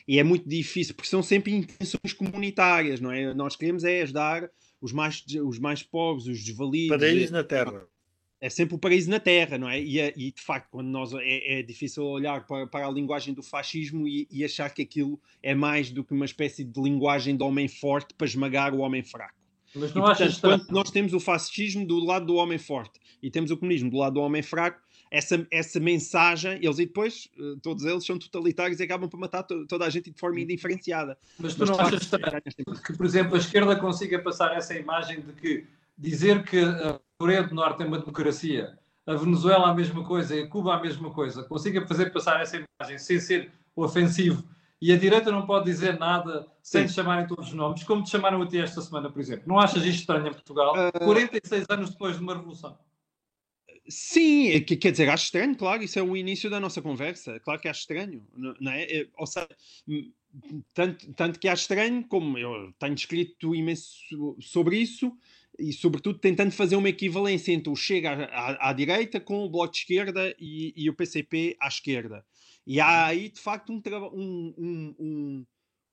E 0.09 0.19
é 0.19 0.25
muito 0.25 0.49
difícil, 0.49 0.95
porque 0.95 1.09
são 1.09 1.23
sempre 1.23 1.53
intenções 1.53 2.13
comunitárias, 2.13 3.01
não 3.01 3.11
é? 3.13 3.33
Nós 3.33 3.55
queremos 3.57 3.85
é 3.85 4.03
ajudar 4.03 4.51
os 4.81 4.93
mais, 4.93 5.25
os 5.45 5.59
mais 5.59 5.83
pobres, 5.83 6.27
os 6.27 6.43
desvalidos. 6.45 6.89
Paraíso 6.97 7.33
na 7.33 7.45
Terra. 7.45 7.87
É 8.45 8.51
sempre 8.51 8.75
o 8.75 8.79
paraíso 8.79 9.09
na 9.09 9.19
Terra, 9.19 9.57
não 9.57 9.67
é? 9.71 9.81
E, 9.81 9.99
é- 9.99 10.13
e, 10.15 10.31
de 10.31 10.43
facto, 10.43 10.69
quando 10.71 10.89
nós 10.89 11.15
é, 11.15 11.61
é 11.61 11.63
difícil 11.63 12.05
olhar 12.05 12.47
para, 12.47 12.67
para 12.67 12.87
a 12.87 12.91
linguagem 12.91 13.33
do 13.33 13.43
fascismo 13.43 14.07
e, 14.07 14.29
e 14.31 14.45
achar 14.45 14.69
que 14.69 14.83
aquilo 14.83 15.19
é 15.43 15.55
mais 15.55 15.91
do 15.91 16.05
que 16.05 16.13
uma 16.13 16.27
espécie 16.27 16.63
de 16.63 16.79
linguagem 16.79 17.35
do 17.35 17.47
homem 17.47 17.69
forte 17.69 18.13
para 18.13 18.27
esmagar 18.27 18.75
o 18.75 18.81
homem 18.81 19.03
fraco. 19.03 19.33
Mas 19.75 19.93
E, 19.93 19.95
não 19.95 20.03
portanto, 20.03 20.23
achas 20.27 20.39
quando 20.41 20.69
nós 20.69 20.91
temos 20.91 21.15
o 21.15 21.21
fascismo 21.21 21.87
do 21.87 21.99
lado 22.05 22.27
do 22.27 22.35
homem 22.35 22.59
forte 22.59 23.01
e 23.23 23.31
temos 23.31 23.51
o 23.51 23.57
comunismo 23.57 23.89
do 23.91 23.97
lado 23.97 24.13
do 24.13 24.21
homem 24.21 24.43
fraco, 24.43 24.79
essa, 25.11 25.47
essa 25.51 25.81
mensagem, 25.81 26.59
eles 26.63 26.79
e 26.79 26.85
depois, 26.85 27.31
eh, 27.39 27.57
todos 27.63 27.83
eles 27.87 28.05
são 28.05 28.19
totalitários 28.19 28.79
e 28.79 28.83
acabam 28.83 29.09
por 29.09 29.19
matar 29.19 29.43
to- 29.45 29.67
toda 29.67 29.87
a 29.87 29.89
gente 29.89 30.11
de 30.11 30.21
forma 30.21 30.39
indiferenciada. 30.39 31.17
Mas 31.39 31.55
tu 31.55 31.61
Mas, 31.61 31.71
não 31.71 31.77
de 31.77 31.83
facto, 31.83 32.17
achas 32.37 32.83
que, 32.83 32.93
por 32.93 33.07
exemplo, 33.07 33.37
a 33.37 33.39
esquerda 33.39 33.75
consiga 33.75 34.19
passar 34.19 34.55
essa 34.55 34.75
imagem 34.75 35.23
de 35.23 35.33
que 35.33 35.65
dizer 35.97 36.45
que 36.45 36.59
a 36.59 37.01
Coreia 37.19 37.43
do 37.43 37.55
Norte 37.55 37.83
é 37.83 37.87
uma 37.87 37.99
democracia, 37.99 38.79
a 39.07 39.15
Venezuela 39.15 39.69
a 39.69 39.75
mesma 39.75 40.05
coisa 40.05 40.35
e 40.37 40.43
a 40.43 40.49
Cuba 40.49 40.75
a 40.75 40.81
mesma 40.83 41.11
coisa, 41.11 41.45
consiga 41.45 41.87
fazer 41.87 42.13
passar 42.13 42.41
essa 42.41 42.57
imagem 42.57 42.99
sem 42.99 43.21
ser 43.21 43.53
ofensivo 43.77 44.45
e 44.81 44.93
a 44.93 44.99
direita 44.99 45.31
não 45.31 45.47
pode 45.47 45.65
dizer 45.67 45.99
nada 45.99 46.47
sem 46.63 46.87
te 46.87 46.93
chamarem 46.93 47.27
todos 47.27 47.49
os 47.49 47.55
nomes, 47.55 47.85
como 47.85 48.03
te 48.03 48.11
chamaram 48.11 48.43
a 48.43 48.47
ti 48.47 48.59
esta 48.59 48.81
semana, 48.81 49.11
por 49.11 49.21
exemplo. 49.21 49.45
Não 49.47 49.59
achas 49.59 49.85
isto 49.85 50.01
estranho 50.01 50.27
em 50.27 50.33
Portugal? 50.33 50.75
Ah. 50.77 50.91
46 50.99 51.65
anos 51.71 51.91
depois 51.91 52.17
de 52.17 52.23
uma 52.23 52.35
revolução. 52.35 52.77
Sim, 53.89 54.49
é 54.49 54.61
que- 54.61 54.77
quer 54.77 54.91
dizer, 54.93 55.09
acho 55.11 55.25
estranho, 55.25 55.55
claro, 55.57 55.83
isso 55.83 55.99
é 55.99 56.03
o 56.03 56.17
início 56.17 56.49
da 56.51 56.59
nossa 56.59 56.81
conversa. 56.83 57.39
Claro 57.41 57.61
que 57.61 57.69
acho 57.69 57.81
estranho, 57.81 58.27
não 58.35 58.73
é? 58.73 59.07
Ou 59.17 59.27
seja, 59.27 59.49
tanto, 60.73 61.13
tanto 61.13 61.39
que 61.39 61.49
acho 61.49 61.63
estranho, 61.63 62.03
como 62.09 62.39
eu 62.39 62.73
tenho 62.79 62.95
escrito 62.95 63.55
imenso 63.55 63.95
sobre 64.41 64.79
isso, 64.79 65.17
e, 65.59 65.73
sobretudo, 65.73 66.19
tentando 66.19 66.51
fazer 66.53 66.77
uma 66.77 66.89
equivalência 66.89 67.53
entre 67.53 67.71
o 67.71 67.77
Chega 67.77 68.11
à, 68.11 68.25
à, 68.25 68.71
à 68.71 68.73
direita 68.73 69.21
com 69.21 69.45
o 69.45 69.49
Bloco 69.49 69.73
de 69.73 69.81
Esquerda 69.81 70.35
e, 70.39 70.73
e, 70.77 70.91
o 70.91 70.95
PCP 70.95 71.57
à 71.61 71.69
esquerda. 71.69 72.25
E 72.67 72.81
há 72.81 73.07
aí, 73.07 73.29
de 73.29 73.41
facto, 73.41 73.73
um, 73.73 73.83
um, 74.17 74.95
um, 74.99 75.47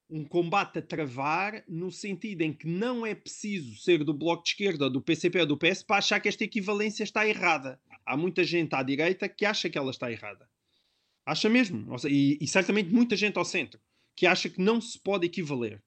um, 0.10 0.26
combate 0.26 0.80
a 0.80 0.82
travar 0.82 1.64
no 1.68 1.92
sentido 1.92 2.42
em 2.42 2.54
que 2.54 2.68
não 2.68 3.06
é 3.06 3.14
preciso 3.14 3.76
ser 3.78 4.04
do 4.04 4.14
Bloco 4.14 4.44
de 4.44 4.50
Esquerda, 4.50 4.90
do 4.90 5.02
PCP 5.02 5.42
ou 5.42 5.46
do 5.46 5.58
PS 5.58 5.84
para 5.84 5.98
achar 5.98 6.20
que 6.20 6.30
esta 6.30 6.44
equivalência 6.44 7.04
está 7.04 7.28
errada. 7.28 7.80
Há 8.06 8.18
muita 8.18 8.44
gente 8.44 8.74
à 8.74 8.82
direita 8.82 9.30
que 9.30 9.46
acha 9.46 9.70
que 9.70 9.78
ela 9.78 9.92
está 9.92 10.12
errada. 10.12 10.50
Acha 11.26 11.50
mesmo. 11.50 11.96
E, 12.08 12.38
e 12.42 12.48
certamente 12.48 12.90
muita 12.90 13.16
gente 13.16 13.38
ao 13.38 13.46
centro 13.46 13.80
que 14.16 14.26
acha 14.26 14.50
que 14.50 14.62
não 14.62 14.82
se 14.82 15.00
pode 15.00 15.26
equivaler. 15.26 15.84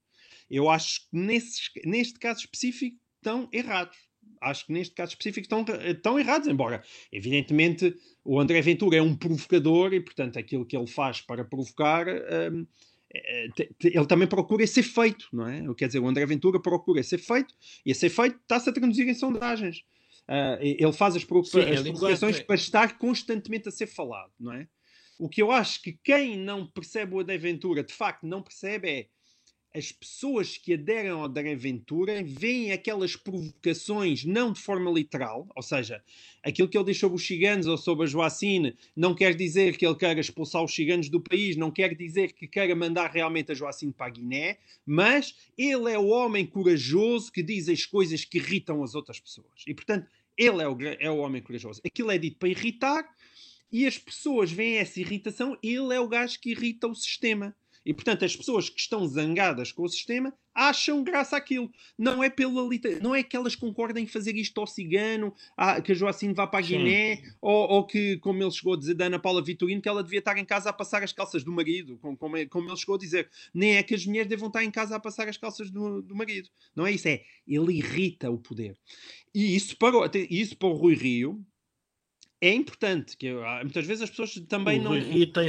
Eu 0.51 0.69
acho 0.69 1.09
que 1.09 1.17
nesse, 1.17 1.71
neste 1.85 2.19
caso 2.19 2.41
específico 2.41 2.99
estão 3.25 3.49
errados. 3.51 3.97
Acho 4.41 4.67
que 4.67 4.73
neste 4.73 4.95
caso 4.95 5.13
específico 5.13 5.49
estão, 5.51 6.19
errados, 6.19 6.47
embora, 6.49 6.83
evidentemente, 7.11 7.97
o 8.23 8.39
André 8.39 8.61
Ventura 8.61 8.99
é 8.99 9.03
um 9.03 9.17
provocador 9.17 9.95
e, 9.95 10.01
portanto, 10.01 10.39
aquilo 10.39 10.67
que 10.67 10.77
ele 10.77 10.87
faz 10.87 11.21
para 11.21 11.45
provocar, 11.45 12.07
um, 12.07 12.67
é, 13.15 13.49
ele 13.83 14.07
também 14.07 14.29
procura 14.29 14.67
ser 14.67 14.83
feito, 14.83 15.29
não 15.33 15.49
é? 15.49 15.63
Quer 15.75 15.87
dizer, 15.87 16.01
o 16.01 16.09
André 16.09 16.27
Ventura 16.27 16.61
procura 16.61 17.03
ser 17.03 17.19
feito 17.19 17.55
e 17.87 17.93
a 17.93 17.95
ser 17.95 18.11
feito 18.11 18.39
está-se 18.43 18.69
a 18.69 18.73
traduzir 18.73 19.09
em 19.09 19.15
sondagens. 19.15 19.79
Uh, 20.29 20.57
ele 20.61 20.93
faz 20.93 21.17
as, 21.17 21.23
Sim, 21.23 21.61
as 21.61 21.83
provocações 21.83 22.41
para 22.41 22.55
estar 22.55 22.99
constantemente 22.99 23.69
a 23.69 23.73
ser 23.73 23.87
falado, 23.87 24.33
não 24.41 24.53
é? 24.53 24.67
O 25.19 25.29
que 25.29 25.41
eu 25.41 25.53
acho 25.53 25.81
que 25.81 25.93
quem 26.03 26.37
não 26.37 26.67
percebe 26.67 27.15
o 27.15 27.21
André 27.21 27.39
Ventura 27.39 27.85
de 27.85 27.93
facto 27.93 28.27
não 28.27 28.43
percebe 28.43 28.91
é 28.91 29.07
as 29.75 29.91
pessoas 29.91 30.57
que 30.57 30.75
aderem 30.75 31.11
ao 31.11 31.25
André 31.25 31.57
Ventura 31.57 32.23
veem 32.23 32.71
aquelas 32.71 33.17
provocações 33.17 34.25
não 34.25 34.53
de 34.53 34.61
forma 34.61 34.89
literal, 34.89 35.49
ou 35.55 35.63
seja, 35.63 36.01
aquilo 36.45 36.69
que 36.69 36.79
ele 36.79 36.85
diz 36.85 36.99
sobre 36.99 37.17
os 37.17 37.27
ciganos 37.27 37.67
ou 37.67 37.77
sobre 37.77 38.05
a 38.05 38.07
Joacine 38.07 38.77
não 38.95 39.17
quer 39.17 39.35
dizer 39.35 39.77
que 39.77 39.85
ele 39.85 39.97
queira 39.97 40.21
expulsar 40.21 40.63
os 40.63 40.73
ciganos 40.73 41.09
do 41.09 41.21
país, 41.21 41.57
não 41.57 41.73
quer 41.73 41.93
dizer 41.97 42.35
que 42.35 42.47
queira 42.47 42.77
mandar 42.77 43.11
realmente 43.11 43.51
a 43.51 43.55
Joacine 43.55 43.93
para 43.93 44.07
a 44.07 44.11
Guiné, 44.11 44.59
mas 44.87 45.35
ele 45.59 45.91
é 45.91 45.99
o 45.99 46.07
homem 46.07 46.47
corajoso 46.47 47.33
que 47.33 47.43
diz 47.43 47.69
as 47.69 47.85
coisas 47.85 48.25
que 48.25 48.39
irritam 48.39 48.81
as 48.81 48.95
outras 48.95 49.19
pessoas. 49.19 49.65
E, 49.67 49.75
portanto, 49.75 50.09
ele 50.39 50.63
é 50.63 50.69
o, 50.69 50.77
é 51.01 51.11
o 51.11 51.19
homem 51.19 51.43
corajoso. 51.43 51.81
Aquilo 51.85 52.13
é 52.13 52.19
dito 52.19 52.39
para 52.39 52.49
irritar 52.49 53.09
e 53.73 53.89
as 53.89 53.99
pessoas 53.99 54.53
veem 54.53 54.77
essa 54.77 55.01
irritação, 55.01 55.59
ele 55.61 55.93
é 55.93 55.99
o 55.99 56.07
gajo 56.07 56.39
que 56.39 56.53
irrita 56.53 56.87
o 56.87 56.95
sistema. 56.95 57.57
E, 57.85 57.93
portanto, 57.93 58.25
as 58.25 58.35
pessoas 58.35 58.71
que 58.71 58.81
estão 58.81 59.07
zangadas 59.07 59.71
com 59.71 59.83
o 59.83 59.89
sistema 59.89 60.33
acham 60.55 61.03
graça 61.03 61.37
àquilo. 61.37 61.71
Não 61.99 62.23
é 62.23 62.31
pela 62.31 62.69
não 63.03 63.15
é 63.15 63.23
que 63.23 63.37
elas 63.37 63.57
concordem 63.57 64.05
em 64.05 64.07
fazer 64.07 64.37
isto 64.37 64.59
ao 64.61 64.67
cigano, 64.67 65.35
que 65.85 65.93
a 65.93 65.95
Joacine 65.95 66.33
vá 66.33 66.47
para 66.47 66.61
a 66.61 66.63
Guiné, 66.63 67.23
ou, 67.43 67.69
ou, 67.71 67.87
que, 67.87 68.17
como 68.19 68.43
ele 68.43 68.51
chegou 68.51 68.75
a 68.75 68.79
dizer 68.79 68.95
da 68.95 69.07
Ana 69.07 69.19
Paula 69.19 69.43
Vitorino, 69.43 69.83
que 69.83 69.89
ela 69.89 70.03
devia 70.03 70.21
estar 70.21 70.39
em 70.39 70.45
casa 70.45 70.71
a 70.71 70.73
passar 70.73 71.03
as 71.03 71.13
calças 71.13 71.43
do 71.43 71.53
marido, 71.53 71.99
como, 71.99 72.17
como, 72.17 72.37
ele 72.37 72.77
chegou 72.77 72.95
a 72.95 72.99
dizer. 72.99 73.29
Nem 73.53 73.77
é 73.77 73.83
que 73.83 73.95
as 73.95 74.07
mulheres 74.07 74.29
devam 74.29 74.49
estar 74.49 74.65
em 74.65 74.71
casa 74.71 74.97
a 74.97 75.01
passar 75.01 75.29
as 75.29 75.37
calças 75.37 75.71
do, 75.71 76.01
do 76.01 76.15
marido. 76.15 76.49
Não 76.75 76.87
é 76.87 76.93
isso, 76.93 77.09
é 77.09 77.23
ele 77.47 77.75
irrita 77.75 78.31
o 78.31 78.39
poder. 78.39 78.79
E 79.35 79.57
isso 79.57 79.77
para, 79.77 80.11
isso 80.31 80.57
para 80.57 80.69
o 80.69 80.75
Rui 80.75 80.95
Rio, 80.95 81.45
é 82.47 82.55
importante, 82.55 83.17
que 83.17 83.33
muitas 83.63 83.87
vezes 83.87 84.03
as 84.03 84.11
pessoas 84.11 84.35
também 84.49 84.79
o 84.81 84.83
não. 84.83 84.91
Rui 84.91 85.27
tem, 85.27 85.49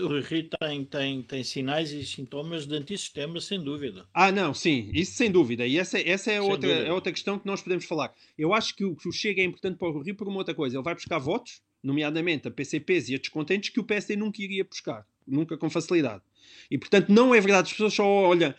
o 0.00 0.08
Rui 0.08 0.48
tem, 0.58 0.84
tem, 0.84 1.22
tem 1.22 1.44
sinais 1.44 1.92
e 1.92 2.04
sintomas 2.06 2.66
de 2.66 2.74
antissistema, 2.74 3.40
sem 3.40 3.62
dúvida. 3.62 4.06
Ah, 4.14 4.32
não, 4.32 4.54
sim, 4.54 4.90
isso 4.94 5.12
sem 5.12 5.30
dúvida. 5.30 5.66
E 5.66 5.78
essa, 5.78 5.98
essa 6.00 6.32
é, 6.32 6.40
outra, 6.40 6.70
é 6.70 6.92
outra 6.92 7.12
questão 7.12 7.38
que 7.38 7.46
nós 7.46 7.60
podemos 7.60 7.84
falar. 7.84 8.14
Eu 8.38 8.54
acho 8.54 8.74
que 8.74 8.84
o, 8.84 8.96
que 8.96 9.08
o 9.08 9.12
Chega 9.12 9.42
é 9.42 9.44
importante 9.44 9.76
para 9.76 9.88
o 9.88 9.92
Rui 9.92 10.14
por 10.14 10.26
uma 10.26 10.38
outra 10.38 10.54
coisa. 10.54 10.76
Ele 10.76 10.84
vai 10.84 10.94
buscar 10.94 11.18
votos, 11.18 11.60
nomeadamente 11.82 12.48
a 12.48 12.50
PCPs 12.50 13.10
e 13.10 13.14
a 13.14 13.18
descontentes, 13.18 13.70
que 13.70 13.80
o 13.80 13.84
PSD 13.84 14.16
nunca 14.16 14.40
iria 14.40 14.64
buscar, 14.64 15.06
nunca 15.26 15.56
com 15.58 15.68
facilidade. 15.68 16.22
E 16.70 16.78
portanto, 16.78 17.10
não 17.10 17.34
é 17.34 17.40
verdade, 17.40 17.66
as 17.66 17.72
pessoas 17.72 17.94
só 17.94 18.06
olham 18.06 18.54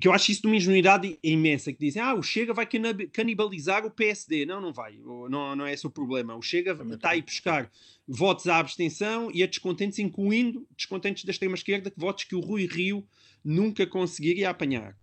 que 0.00 0.08
eu 0.08 0.12
acho 0.12 0.32
isso 0.32 0.42
de 0.42 0.46
uma 0.48 0.56
ingenuidade 0.56 1.18
imensa, 1.22 1.72
que 1.72 1.78
dizem, 1.78 2.02
ah, 2.02 2.14
o 2.14 2.22
Chega 2.22 2.52
vai 2.52 2.66
canibalizar 3.12 3.86
o 3.86 3.90
PSD. 3.90 4.44
Não, 4.44 4.60
não 4.60 4.72
vai, 4.72 4.96
não, 4.96 5.54
não 5.54 5.66
é 5.66 5.72
esse 5.72 5.86
o 5.86 5.90
problema. 5.90 6.34
O 6.34 6.42
Chega 6.42 6.72
está 6.92 7.10
aí 7.10 7.22
buscar 7.22 7.70
votos 8.06 8.48
à 8.48 8.58
abstenção 8.58 9.30
e 9.32 9.42
a 9.42 9.46
descontentes, 9.46 9.98
incluindo 9.98 10.66
descontentes 10.76 11.24
da 11.24 11.30
extrema-esquerda, 11.30 11.92
votos 11.96 12.24
que 12.24 12.34
o 12.34 12.40
Rui 12.40 12.66
Rio 12.66 13.06
nunca 13.44 13.86
conseguiria 13.86 14.50
apanhar. 14.50 14.96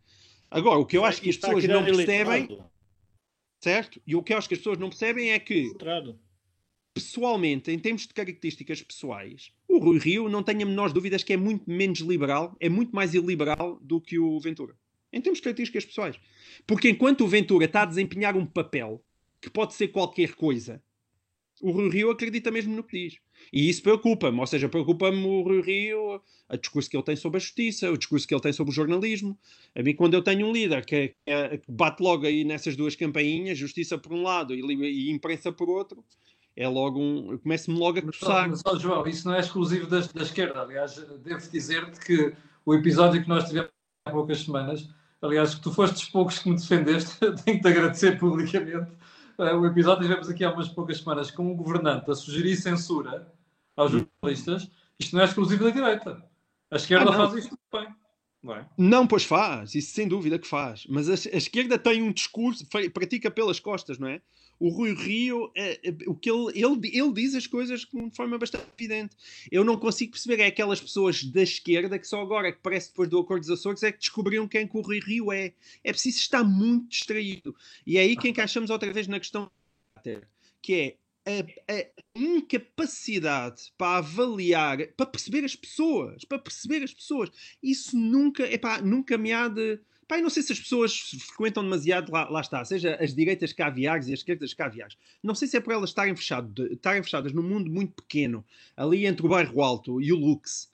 Agora, 0.50 0.80
o 0.80 0.86
que 0.86 0.98
eu 0.98 1.06
acho 1.06 1.22
que 1.22 1.30
as 1.30 1.38
pessoas 1.38 1.64
não 1.66 1.86
percebem... 1.86 2.60
Certo? 3.64 4.02
E 4.08 4.16
o 4.16 4.24
que 4.24 4.34
eu 4.34 4.38
acho 4.40 4.48
que 4.48 4.56
as 4.56 4.60
pessoas 4.60 4.80
não 4.80 4.90
percebem 4.90 5.32
é 5.32 5.40
que 5.40 5.72
pessoalmente, 6.94 7.72
em 7.72 7.80
termos 7.80 8.08
de 8.08 8.14
características 8.14 8.82
pessoais, 8.82 9.52
o 9.72 9.80
Rui 9.80 10.00
Rio 10.00 10.28
não 10.28 10.44
tenho 10.44 10.82
a 10.82 10.88
dúvidas 10.88 11.24
que 11.24 11.34
é 11.34 11.38
muito 11.38 11.70
menos 11.70 12.00
liberal, 12.00 12.56
é 12.60 12.68
muito 12.68 12.94
mais 12.96 13.14
iliberal 13.14 13.80
do 13.82 14.02
que 14.02 14.20
o 14.20 14.40
Ventura. 14.40 14.76
Em 15.14 15.22
termos 15.22 15.40
de 15.40 15.44
características 15.44 15.86
pessoais. 15.86 16.20
Porque 16.66 16.90
enquanto 16.90 17.22
o 17.22 17.28
Ventura 17.28 17.66
está 17.66 17.84
a 17.84 17.86
desempenhar 17.86 18.36
um 18.36 18.46
papel 18.46 19.04
que 19.42 19.50
pode 19.50 19.74
ser 19.74 19.90
qualquer 19.90 20.36
coisa, 20.36 20.82
o 21.62 21.72
Rui 21.72 21.90
Rio 21.90 22.10
acredita 22.10 22.52
mesmo 22.52 22.76
no 22.76 22.84
que 22.84 22.98
diz. 22.98 23.20
E 23.52 23.70
isso 23.70 23.82
preocupa-me, 23.82 24.40
ou 24.40 24.48
seja, 24.48 24.68
preocupa-me 24.68 25.26
o 25.26 25.42
Rui 25.42 25.62
Rio, 25.62 26.22
o 26.50 26.58
discurso 26.58 26.90
que 26.90 26.96
ele 26.96 27.04
tem 27.04 27.16
sobre 27.16 27.38
a 27.38 27.40
justiça, 27.40 27.92
o 27.92 27.98
discurso 27.98 28.28
que 28.28 28.34
ele 28.34 28.42
tem 28.42 28.54
sobre 28.54 28.72
o 28.72 28.76
jornalismo. 28.76 29.38
A 29.76 29.82
mim, 29.82 29.96
quando 29.96 30.14
eu 30.14 30.24
tenho 30.24 30.48
um 30.48 30.52
líder 30.52 30.86
que, 30.86 31.16
é, 31.26 31.58
que 31.58 31.72
bate 31.72 32.02
logo 32.02 32.26
aí 32.26 32.44
nessas 32.44 32.76
duas 32.76 32.96
campainhas, 32.96 33.58
justiça 33.58 33.98
por 33.98 34.14
um 34.14 34.22
lado 34.22 34.54
e, 34.54 34.62
e 34.62 35.12
imprensa 35.12 35.52
por 35.52 35.70
outro, 35.70 36.04
é 36.62 36.68
logo 36.68 37.00
um. 37.00 37.38
Começo-me 37.40 37.78
logo 37.78 37.98
a 37.98 38.02
coçar. 38.04 38.48
Mas, 38.48 38.60
só, 38.60 38.78
João, 38.78 39.08
isso 39.08 39.28
não 39.28 39.36
é 39.36 39.40
exclusivo 39.40 39.88
da, 39.88 40.00
da 40.00 40.22
esquerda. 40.22 40.62
Aliás, 40.62 40.96
devo 41.24 41.50
dizer-te 41.50 42.00
que 42.00 42.36
o 42.64 42.76
episódio 42.76 43.22
que 43.22 43.28
nós 43.28 43.46
tivemos 43.46 43.72
há 44.06 44.12
poucas 44.12 44.42
semanas, 44.42 44.88
aliás, 45.22 45.56
que 45.56 45.62
tu 45.62 45.74
foste 45.74 45.94
dos 45.94 46.06
poucos 46.06 46.38
que 46.38 46.50
me 46.50 46.56
defendeste, 46.56 47.18
tenho 47.44 47.58
que 47.58 47.62
te 47.62 47.68
agradecer 47.68 48.20
publicamente. 48.20 48.92
Uh, 49.40 49.58
o 49.60 49.66
episódio 49.66 50.02
que 50.02 50.08
tivemos 50.08 50.30
aqui 50.30 50.44
há 50.44 50.54
umas 50.54 50.70
poucas 50.70 51.00
semanas 51.00 51.32
com 51.32 51.52
um 51.52 51.56
governante 51.56 52.12
a 52.12 52.14
sugerir 52.14 52.56
censura 52.56 53.34
aos 53.76 53.92
hum. 53.94 54.06
jornalistas. 54.22 54.70
Isto 55.00 55.16
não 55.16 55.24
é 55.24 55.26
exclusivo 55.26 55.64
da 55.64 55.72
direita. 55.72 56.24
A 56.70 56.76
esquerda 56.76 57.10
ah, 57.10 57.14
faz 57.14 57.34
isto 57.34 57.58
bem. 57.74 57.88
Não, 58.44 58.56
é? 58.56 58.66
não, 58.78 59.08
pois 59.08 59.24
faz, 59.24 59.76
isso 59.76 59.94
sem 59.94 60.08
dúvida 60.08 60.40
que 60.40 60.48
faz. 60.48 60.86
Mas 60.88 61.10
a, 61.10 61.14
a 61.14 61.38
esquerda 61.38 61.78
tem 61.78 62.02
um 62.02 62.12
discurso, 62.12 62.66
pratica 62.94 63.30
pelas 63.30 63.60
costas, 63.60 64.00
não 64.00 64.08
é? 64.08 64.22
o 64.62 64.70
Rui 64.70 64.94
Rio, 64.94 65.52
é, 65.56 65.90
é, 65.90 65.96
o 66.06 66.14
que 66.14 66.30
ele, 66.30 66.52
ele, 66.54 66.92
ele 66.96 67.14
diz 67.14 67.34
as 67.34 67.48
coisas 67.48 67.80
de 67.82 68.16
forma 68.16 68.38
bastante 68.38 68.68
evidente. 68.78 69.18
Eu 69.52 69.64
não 69.64 69.76
consigo 69.76 70.12
perceber 70.12 70.40
é 70.40 70.46
aquelas 70.46 70.80
pessoas 70.80 71.24
da 71.24 71.42
esquerda 71.42 71.98
que 71.98 72.08
só 72.08 72.22
agora, 72.22 72.52
que 72.52 72.60
parece 72.62 72.90
depois 72.90 73.10
do 73.10 73.18
Acordo 73.18 73.42
dos 73.42 73.50
Açores, 73.50 73.82
é 73.82 73.92
que 73.92 73.98
descobriram 73.98 74.48
quem 74.48 74.68
que 74.68 74.78
o 74.78 74.82
Rui 74.82 75.00
Rio 75.00 75.32
é. 75.32 75.54
É 75.84 75.92
preciso 75.92 76.20
estar 76.20 76.44
muito 76.44 76.90
distraído. 76.90 77.56
E 77.88 77.98
é 77.98 78.02
aí 78.02 78.16
que 78.16 78.30
encaixamos 78.30 78.70
outra 78.70 78.94
vez 78.94 79.08
na 79.08 79.20
questão 79.20 79.50
que 80.62 80.74
é 80.76 80.96
a, 81.26 81.74
a, 81.74 81.86
incapacidade 82.16 83.72
para 83.78 83.98
avaliar, 83.98 84.88
para 84.98 85.06
perceber 85.06 85.44
as 85.46 85.56
pessoas, 85.56 86.26
para 86.26 86.40
perceber 86.40 86.84
as 86.84 86.94
pessoas. 86.94 87.30
Isso 87.62 87.98
nunca, 87.98 88.44
epá, 88.52 88.82
nunca 88.82 89.18
me 89.18 89.32
há 89.32 89.48
de 89.48 89.80
Pai, 90.12 90.22
não 90.22 90.30
sei 90.30 90.44
se 90.44 90.52
as 90.52 90.60
pessoas 90.60 91.00
frequentam 91.26 91.64
demasiado, 91.64 92.12
lá, 92.12 92.28
lá, 92.28 92.42
está, 92.42 92.66
seja 92.66 92.98
as 93.02 93.16
direitas 93.16 93.54
caviares 93.54 94.10
e 94.10 94.14
as 94.14 94.20
esquerdas 94.20 94.54
caviares. 94.54 94.98
Não 95.24 95.34
sei 95.34 95.48
se 95.48 95.56
é 95.56 95.62
por 95.62 95.72
elas 95.72 95.92
estarem, 95.92 96.14
fechado, 96.14 96.68
estarem 96.68 97.02
fechadas 97.02 97.32
num 97.32 97.42
mundo 97.42 97.72
muito 97.72 97.94
pequeno, 97.94 98.44
ali 98.76 99.06
entre 99.06 99.26
o 99.26 99.30
bairro 99.30 99.62
Alto 99.62 100.02
e 100.02 100.12
o 100.12 100.18
Lux, 100.18 100.70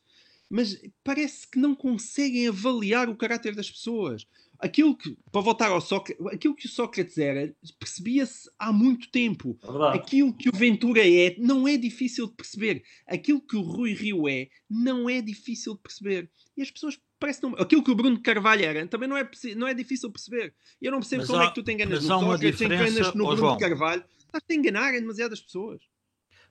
mas 0.49 0.81
parece 1.03 1.47
que 1.47 1.59
não 1.59 1.75
conseguem 1.75 2.47
avaliar 2.47 3.09
o 3.09 3.15
caráter 3.15 3.53
das 3.53 3.69
pessoas. 3.69 4.25
Aquilo 4.59 4.97
que, 4.97 5.17
para 5.31 5.41
voltar 5.41 5.69
ao 5.69 5.79
Sócrates, 5.79 6.25
aquilo 6.27 6.55
que 6.55 6.65
o 6.65 6.69
Sócrates 6.69 7.17
era, 7.17 7.53
percebia-se 7.79 8.49
há 8.57 8.71
muito 8.73 9.09
tempo. 9.11 9.57
É 9.93 9.97
aquilo 9.97 10.33
que 10.33 10.49
o 10.49 10.51
Ventura 10.55 11.07
é, 11.07 11.35
não 11.37 11.67
é 11.67 11.77
difícil 11.77 12.27
de 12.27 12.33
perceber. 12.33 12.83
Aquilo 13.07 13.39
que 13.39 13.55
o 13.55 13.61
Rui 13.61 13.93
Rio 13.93 14.27
é, 14.27 14.47
não 14.69 15.09
é 15.09 15.21
difícil 15.21 15.75
de 15.75 15.81
perceber. 15.81 16.31
E 16.55 16.61
as 16.61 16.71
pessoas 16.71 16.99
parece 17.19 17.43
não... 17.43 17.53
aquilo 17.53 17.83
que 17.83 17.91
o 17.91 17.95
Bruno 17.95 18.21
Carvalho 18.21 18.65
era 18.65 18.87
também 18.87 19.07
não 19.07 19.17
é, 19.17 19.29
não 19.55 19.67
é 19.67 19.73
difícil 19.73 20.11
perceber. 20.11 20.53
Eu 20.81 20.91
não 20.91 20.99
percebo 20.99 21.21
mas 21.21 21.27
como 21.27 21.41
há, 21.41 21.45
é 21.45 21.47
que 21.49 21.55
tu 21.55 21.63
te 21.63 21.71
enganas 21.71 22.03
no 22.03 22.07
Sócrates, 22.07 22.57
te 22.57 22.65
enganas 22.65 23.13
no 23.13 23.25
Bruno 23.25 23.37
João, 23.37 23.57
Carvalho, 23.57 24.03
estás-te 24.19 24.53
a 24.53 24.55
enganar 24.55 24.93
em 24.95 25.01
demasiadas 25.01 25.41
pessoas. 25.41 25.81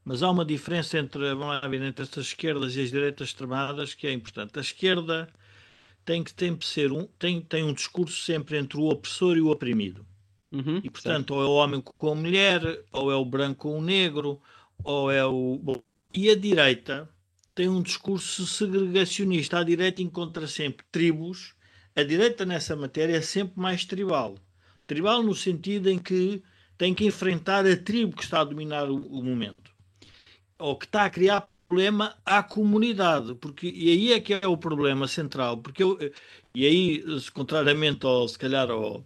Mas 0.05 0.23
há 0.23 0.31
uma 0.31 0.45
diferença 0.45 0.99
entre, 0.99 1.35
ver, 1.35 1.83
entre 1.83 2.05
estas 2.05 2.27
esquerdas 2.27 2.77
e 2.77 2.81
as 2.81 2.91
direitas 2.91 3.29
extremadas 3.29 3.93
que 3.93 4.07
é 4.07 4.13
importante. 4.13 4.57
A 4.57 4.63
esquerda 4.63 5.29
tem 6.07 6.23
que 6.23 6.33
tem 6.33 6.57
ser 6.63 6.93
um, 6.93 7.07
tem, 7.19 7.41
tem 7.41 7.65
um 7.65 7.75
discurso 7.75 8.23
sempre 8.23 8.57
entre 8.57 8.79
o 8.79 8.85
opressor 8.85 9.37
e 9.37 9.41
o 9.41 9.51
oprimido. 9.51 10.07
Uhum, 10.53 10.81
e 10.83 10.89
portanto, 10.89 11.35
certo. 11.35 11.35
ou 11.35 11.43
é 11.43 11.47
o 11.47 11.55
homem 11.55 11.83
com 11.83 12.13
a 12.13 12.15
mulher, 12.15 12.85
ou 12.93 13.11
é 13.11 13.17
o 13.17 13.25
branco 13.25 13.69
com 13.69 13.79
o 13.79 13.83
negro, 13.83 14.41
ou 14.85 15.11
é 15.11 15.27
o. 15.27 15.59
Bom, 15.61 15.83
e 16.15 16.31
a 16.31 16.37
direita 16.37 17.09
tem 17.55 17.69
um 17.69 17.83
discurso 17.83 18.47
segregacionista. 18.47 19.59
A 19.59 19.65
direita 19.65 20.01
encontra 20.01 20.47
sempre 20.47 20.87
tribos. 20.93 21.55
A 21.97 22.05
direita 22.05 22.47
nessa 22.47 22.77
matéria 22.77 23.17
é 23.17 23.21
sempre 23.21 23.59
mais 23.59 23.85
tribal. 23.85 24.37
Tribal 24.87 25.23
no 25.23 25.35
sentido 25.35 25.91
em 25.91 25.99
que 25.99 26.43
tem 26.79 26.95
que 26.95 27.05
enfrentar 27.05 27.67
a 27.67 27.77
tribo 27.77 28.15
que 28.15 28.23
está 28.23 28.41
a 28.41 28.45
dominar 28.45 28.89
o, 28.89 28.97
o 28.97 29.25
momento. 29.25 29.75
Ou 30.59 30.77
que 30.77 30.85
está 30.85 31.05
a 31.05 31.11
criar 31.11 31.49
problema 31.69 32.17
à 32.25 32.43
comunidade, 32.43 33.35
porque 33.37 33.69
e 33.69 33.91
aí 33.91 34.13
é 34.13 34.21
que 34.21 34.35
é 34.35 34.47
o 34.47 34.57
problema 34.57 35.09
central, 35.09 35.59
porque 35.59 35.83
eu, 35.83 35.99
e 36.55 36.67
aí, 36.67 37.05
contrariamente 37.33 38.07
ao, 38.07 38.27
se 38.29 38.39
calhar, 38.39 38.71
ao, 38.71 39.05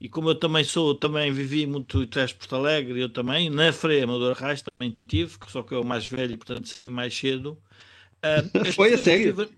e 0.00 0.08
como 0.08 0.30
eu 0.30 0.34
também 0.34 0.64
sou, 0.64 0.94
também 0.94 1.32
vivi 1.32 1.66
muito 1.66 2.02
em 2.02 2.08
Porto 2.08 2.56
Alegre, 2.56 3.00
eu 3.00 3.08
também, 3.08 3.50
na 3.50 3.72
Freia 3.72 4.04
Amador 4.04 4.36
Reis 4.36 4.62
também 4.62 4.96
tive, 5.06 5.36
só 5.48 5.62
que 5.62 5.74
eu 5.74 5.82
mais 5.84 6.06
velho, 6.08 6.36
portanto, 6.38 6.70
mais 6.88 7.16
cedo. 7.16 7.58
Uh, 8.18 8.72
Foi 8.72 8.94
a 8.94 8.98
sério? 8.98 9.32
Tive... 9.32 9.48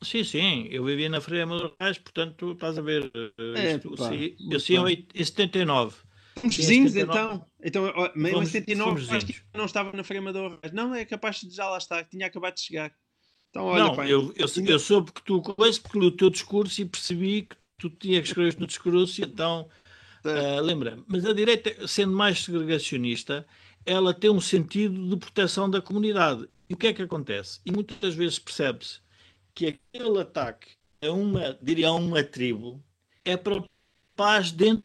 Sim, 0.00 0.24
sim, 0.24 0.68
eu 0.70 0.82
vivia 0.82 1.10
na 1.10 1.20
Freia 1.20 1.42
Amador 1.42 1.74
Reis, 1.78 1.98
portanto, 1.98 2.52
estás 2.52 2.78
a 2.78 2.80
ver, 2.80 3.04
uh, 3.04 3.54
é, 3.54 3.74
isto, 3.74 3.90
pá, 3.96 4.10
eu 4.50 4.58
sim 4.58 4.76
em 5.14 5.24
79. 5.24 5.94
Somos 6.40 6.56
vizinhos, 6.56 6.96
então. 6.96 7.44
Então, 7.62 7.92
meio 8.14 8.42
em 8.42 8.46
79, 8.46 9.16
acho 9.16 9.26
que 9.26 9.36
não 9.54 9.64
estava 9.64 9.92
na 9.92 10.02
Amador 10.18 10.58
Reis. 10.62 10.72
Não, 10.72 10.94
é 10.94 11.04
capaz 11.04 11.40
de 11.40 11.50
já 11.50 11.68
lá 11.68 11.78
estar, 11.78 12.04
tinha 12.04 12.26
acabado 12.26 12.54
de 12.54 12.60
chegar. 12.60 12.92
Então, 13.50 13.64
olha, 13.64 13.84
não, 13.84 13.96
pai, 13.96 14.12
eu, 14.12 14.32
eu, 14.36 14.46
eu 14.66 14.78
soube 14.78 15.12
que 15.12 15.22
tu 15.22 15.40
conheces 15.40 15.78
porque 15.78 15.98
o 15.98 16.10
teu 16.10 16.30
discurso 16.30 16.80
e 16.80 16.84
percebi 16.84 17.42
que 17.42 17.56
tu 17.78 17.88
tinha 17.88 18.20
que 18.20 18.28
escrever 18.28 18.58
no 18.58 18.66
discurso, 18.66 19.22
então 19.22 19.68
uh, 20.24 20.60
lembra. 20.62 20.98
Mas 21.06 21.24
a 21.24 21.32
direita, 21.32 21.86
sendo 21.86 22.12
mais 22.12 22.44
segregacionista, 22.44 23.46
ela 23.86 24.12
tem 24.12 24.30
um 24.30 24.40
sentido 24.40 25.08
de 25.08 25.16
proteção 25.16 25.68
da 25.68 25.80
comunidade. 25.80 26.48
E 26.68 26.74
o 26.74 26.76
que 26.76 26.88
é 26.88 26.92
que 26.92 27.02
acontece? 27.02 27.60
E 27.64 27.72
muitas 27.72 28.14
vezes 28.14 28.38
percebe-se 28.38 29.00
que 29.54 29.66
aquele 29.66 30.20
ataque 30.20 30.68
a 31.00 31.10
uma, 31.10 31.58
diria, 31.62 31.88
a 31.88 31.94
uma 31.94 32.22
tribo 32.22 32.82
é 33.24 33.36
para 33.36 33.64
paz 34.14 34.52
dentro. 34.52 34.84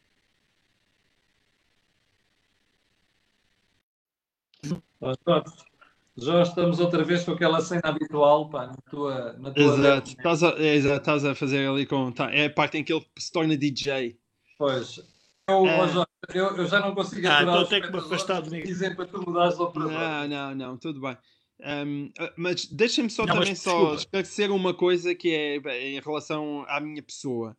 Já 6.16 6.44
estamos 6.44 6.80
outra 6.80 7.04
vez 7.04 7.24
com 7.24 7.32
aquela 7.32 7.60
cena 7.60 7.82
habitual 7.86 8.48
pá, 8.50 8.68
na 8.68 8.76
tua. 8.90 9.34
Na 9.34 9.52
tua 9.52 9.64
exato. 9.64 10.10
Estás 10.12 10.44
a, 10.44 10.50
é, 10.50 10.76
exato, 10.76 10.98
estás 10.98 11.26
a 11.26 11.34
fazer 11.34 11.68
ali 11.68 11.86
com. 11.86 12.12
Tá, 12.12 12.32
é 12.32 12.46
a 12.46 12.50
parte 12.50 12.78
em 12.78 12.84
que 12.84 12.94
ele 12.94 13.06
se 13.18 13.32
torna 13.32 13.58
DJ. 13.58 14.18
Pois. 14.58 15.02
Eu, 15.50 15.68
é... 15.68 16.06
eu, 16.34 16.56
eu 16.56 16.68
já 16.68 16.80
não 16.80 16.94
consigo 16.96 17.28
ah, 17.28 17.42
então 17.42 17.66
tenho 17.66 17.82
que 17.82 17.92
me 17.92 17.98
afastar 17.98 18.42
de 18.42 18.50
mim. 18.50 18.62
Dizer 18.64 18.96
para 18.96 19.06
tu 19.06 19.22
mudares 19.22 19.56
de 19.56 19.62
operador. 19.62 19.94
Não, 19.94 20.28
não, 20.28 20.56
não, 20.56 20.78
tudo 20.78 21.02
bem. 21.02 21.18
Um, 21.60 22.12
ah, 22.20 22.34
mas 22.38 22.66
deixa-me 22.66 23.10
só 23.10 23.26
não, 23.26 23.36
também 23.36 23.50
mas, 23.50 23.60
só 23.60 23.96
esclarecer 23.96 24.52
uma 24.52 24.74
coisa 24.74 25.16
que 25.16 25.34
é 25.34 25.58
em 25.90 26.00
relação 26.00 26.64
à 26.68 26.80
minha 26.80 27.02
pessoa. 27.02 27.58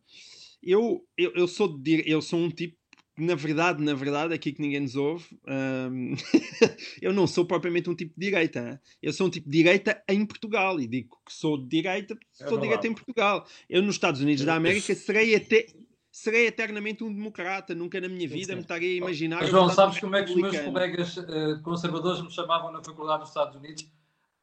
Eu, 0.63 1.05
eu, 1.17 1.31
eu, 1.35 1.47
sou, 1.47 1.79
eu 2.05 2.21
sou 2.21 2.39
um 2.39 2.49
tipo 2.49 2.75
na 3.17 3.35
verdade, 3.35 3.81
na 3.81 3.93
verdade, 3.93 4.33
aqui 4.33 4.51
que 4.51 4.61
ninguém 4.61 4.81
nos 4.81 4.95
ouve, 4.95 5.25
um, 5.47 6.15
eu 7.01 7.13
não 7.13 7.25
sou 7.25 7.45
propriamente 7.45 7.89
um 7.89 7.95
tipo 7.95 8.13
de 8.17 8.25
direita. 8.25 8.81
Eu 9.01 9.13
sou 9.13 9.27
um 9.27 9.29
tipo 9.29 9.49
de 9.49 9.57
direita 9.57 10.03
em 10.09 10.25
Portugal 10.25 10.79
e 10.79 10.87
digo 10.87 11.17
que 11.25 11.33
sou 11.33 11.57
de 11.57 11.67
direita, 11.67 12.17
sou 12.33 12.57
de 12.57 12.63
direita 12.63 12.87
em 12.87 12.93
Portugal. 12.93 13.45
Eu 13.69 13.81
nos 13.81 13.95
Estados 13.95 14.21
Unidos 14.21 14.43
da 14.43 14.55
América 14.55 14.93
serei 14.93 15.35
até 15.35 15.65
serei 16.11 16.47
eternamente 16.47 17.03
um 17.03 17.13
democrata, 17.13 17.75
nunca 17.75 17.99
na 17.99 18.07
minha 18.07 18.27
vida 18.27 18.55
me 18.55 18.61
estaria 18.61 18.93
a 18.93 18.97
imaginar. 18.97 19.45
João, 19.45 19.69
sabes 19.69 19.99
como 19.99 20.15
é 20.15 20.23
que 20.23 20.31
os 20.31 20.37
meus 20.37 20.57
colegas 20.59 21.17
uh, 21.17 21.61
conservadores 21.61 22.21
me 22.21 22.31
chamavam 22.31 22.71
na 22.71 22.81
faculdade 22.81 23.19
dos 23.19 23.29
Estados 23.29 23.55
Unidos? 23.55 23.85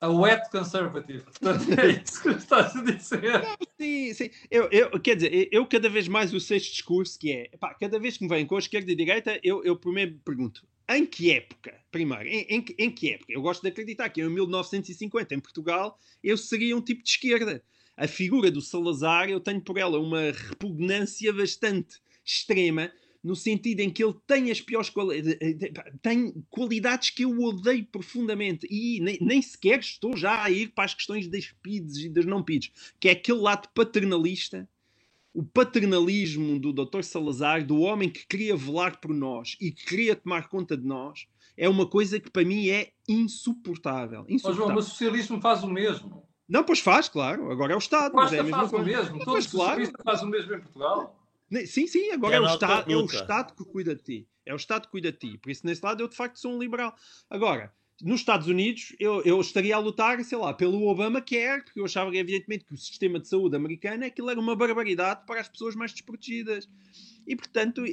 A 0.02 0.08
wet 0.08 0.50
conservative. 0.50 1.22
Portanto, 1.22 1.80
é 1.80 2.02
isso 2.04 2.22
que 2.22 2.30
estás 2.30 2.74
a 2.74 2.82
dizer. 2.82 3.42
Sim, 3.80 4.12
sim. 4.12 4.30
Eu, 4.50 4.68
eu, 4.70 5.00
quer 5.00 5.14
dizer, 5.14 5.48
eu 5.52 5.64
cada 5.64 5.88
vez 5.88 6.08
mais 6.08 6.34
o 6.34 6.40
sexto 6.40 6.72
discurso 6.72 7.16
que 7.18 7.32
é, 7.32 7.56
pá, 7.56 7.72
cada 7.74 8.00
vez 8.00 8.18
que 8.18 8.24
me 8.24 8.28
vem 8.28 8.44
com 8.44 8.56
a 8.56 8.58
esquerda 8.58 8.90
e 8.90 8.94
a 8.94 8.96
direita, 8.96 9.38
eu, 9.44 9.64
eu 9.64 9.76
primeiro 9.76 10.20
pergunto, 10.24 10.66
em 10.88 11.06
que 11.06 11.30
época? 11.30 11.72
Primeiro, 11.92 12.26
em, 12.26 12.40
em, 12.48 12.64
em, 12.78 12.90
que 12.90 13.12
época? 13.12 13.32
Eu 13.32 13.40
gosto 13.40 13.62
de 13.62 13.68
acreditar 13.68 14.08
que 14.08 14.20
em 14.20 14.28
1950, 14.28 15.34
em 15.36 15.40
Portugal, 15.40 15.96
eu 16.22 16.36
seria 16.36 16.76
um 16.76 16.80
tipo 16.80 17.02
de 17.04 17.08
esquerda. 17.08 17.62
A 17.96 18.08
figura 18.08 18.50
do 18.50 18.60
Salazar, 18.60 19.28
eu 19.28 19.38
tenho 19.38 19.60
por 19.60 19.78
ela 19.78 20.00
uma 20.00 20.32
repugnância 20.32 21.32
bastante 21.32 22.00
extrema, 22.24 22.90
no 23.22 23.36
sentido 23.36 23.80
em 23.80 23.90
que 23.90 24.02
ele 24.02 24.14
tem 24.26 24.50
as 24.50 24.60
piores 24.60 24.90
qualidades, 24.90 25.36
eh, 25.40 25.56
eh, 25.62 25.92
tem 26.02 26.44
qualidades 26.50 27.10
que 27.10 27.24
eu 27.24 27.38
odeio 27.40 27.86
profundamente 27.86 28.66
e 28.68 29.00
nem, 29.00 29.18
nem, 29.20 29.40
sequer 29.40 29.78
estou 29.78 30.16
já 30.16 30.42
a 30.42 30.50
ir 30.50 30.68
para 30.68 30.84
as 30.84 30.94
questões 30.94 31.28
das 31.28 31.52
PIDs 31.62 31.98
e 31.98 32.08
das 32.08 32.26
não 32.26 32.42
PIDs, 32.42 32.72
que 32.98 33.08
é 33.08 33.12
aquele 33.12 33.38
lado 33.38 33.68
paternalista, 33.74 34.68
o 35.32 35.42
paternalismo 35.42 36.58
do 36.58 36.72
Dr. 36.72 37.02
Salazar, 37.02 37.64
do 37.64 37.78
homem 37.78 38.10
que 38.10 38.26
queria 38.26 38.56
velar 38.56 39.00
por 39.00 39.14
nós 39.14 39.56
e 39.60 39.70
que 39.70 39.86
queria 39.86 40.16
tomar 40.16 40.48
conta 40.48 40.76
de 40.76 40.84
nós, 40.84 41.26
é 41.56 41.68
uma 41.68 41.86
coisa 41.86 42.18
que 42.18 42.30
para 42.30 42.44
mim 42.44 42.68
é 42.68 42.90
insuportável. 43.08 44.26
insuportável. 44.28 44.50
Oh, 44.50 44.52
João, 44.52 44.74
mas 44.74 44.86
o 44.86 44.90
socialismo 44.90 45.40
faz 45.40 45.62
o 45.62 45.68
mesmo. 45.68 46.26
Não, 46.48 46.64
pois 46.64 46.80
faz, 46.80 47.08
claro. 47.08 47.50
Agora 47.50 47.72
é 47.72 47.76
o 47.76 47.78
Estado. 47.78 48.14
Mas 48.14 48.32
é 48.32 48.40
a 48.40 48.42
mesma 48.42 48.58
faz 48.58 48.70
coisa. 48.70 48.84
o 48.84 48.86
mesmo. 48.86 49.24
Todo 49.24 49.48
claro. 49.48 49.92
faz 50.04 50.22
o 50.22 50.26
mesmo 50.26 50.54
em 50.54 50.60
Portugal. 50.60 51.21
Sim, 51.66 51.86
sim, 51.86 52.10
agora 52.10 52.34
é, 52.34 52.38
é 52.38 52.40
o, 52.40 52.46
Estado, 52.46 52.92
é 52.92 52.96
o 52.96 53.04
Estado 53.04 53.54
que 53.54 53.64
cuida 53.64 53.94
de 53.94 54.02
ti. 54.02 54.28
É 54.44 54.52
o 54.52 54.56
Estado 54.56 54.86
que 54.86 54.90
cuida 54.90 55.12
de 55.12 55.18
ti. 55.18 55.38
Por 55.38 55.50
isso, 55.50 55.66
nesse 55.66 55.84
lado, 55.84 56.02
eu 56.02 56.08
de 56.08 56.16
facto 56.16 56.38
sou 56.38 56.54
um 56.54 56.58
liberal. 56.58 56.94
Agora, 57.28 57.72
nos 58.02 58.20
Estados 58.20 58.48
Unidos, 58.48 58.96
eu, 58.98 59.22
eu 59.22 59.40
estaria 59.40 59.76
a 59.76 59.78
lutar, 59.78 60.22
sei 60.24 60.38
lá, 60.38 60.54
pelo 60.54 60.86
Obama 60.86 61.20
quer, 61.20 61.62
porque 61.62 61.78
eu 61.78 61.84
achava, 61.84 62.14
evidentemente, 62.16 62.64
que 62.64 62.74
o 62.74 62.78
sistema 62.78 63.20
de 63.20 63.28
saúde 63.28 63.54
americano 63.54 64.04
aquilo 64.04 64.30
era 64.30 64.40
uma 64.40 64.56
barbaridade 64.56 65.24
para 65.26 65.40
as 65.40 65.48
pessoas 65.48 65.74
mais 65.74 65.92
desprotegidas. 65.92 66.68
E, 67.26 67.36
portanto, 67.36 67.84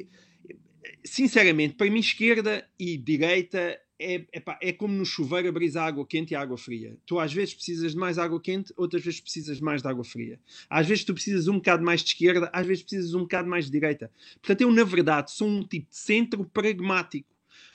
sinceramente, 1.04 1.76
para 1.76 1.90
mim, 1.92 2.00
esquerda 2.00 2.68
e 2.80 2.98
direita 2.98 3.80
é, 4.00 4.26
é 4.62 4.72
como 4.72 4.94
no 4.94 5.06
chuveiro 5.06 5.50
abrir 5.50 5.78
a 5.78 5.84
água 5.84 6.06
quente 6.06 6.32
e 6.32 6.36
a 6.36 6.42
água 6.42 6.58
fria. 6.58 6.98
Tu 7.06 7.20
às 7.20 7.34
vezes 7.34 7.54
precisas 7.54 7.92
de 7.92 7.98
mais 7.98 8.18
água 8.18 8.40
quente, 8.40 8.74
outras 8.78 9.04
vezes 9.04 9.20
precisas 9.20 9.58
de 9.58 9.64
mais 9.64 9.82
de 9.82 9.88
água 9.90 10.06
fria. 10.06 10.40
Às 10.70 10.88
vezes 10.88 11.04
tu 11.04 11.14
precisas 11.14 11.48
um 11.50 11.56
bocado 11.56 11.84
mais 11.84 12.02
de 12.02 12.12
esquerda, 12.12 12.50
às 12.54 12.66
vezes 12.66 12.84
precisas 12.84 13.14
um 13.14 13.22
bocado 13.22 13.50
mais 13.50 13.66
de 13.66 13.72
direita. 13.72 14.10
Portanto, 14.42 14.62
eu, 14.62 14.72
na 14.72 14.84
verdade, 14.86 15.32
sou 15.32 15.48
um 15.48 15.64
tipo 15.64 15.90
de 15.90 15.98
centro 15.98 16.46
pragmático. 16.46 17.28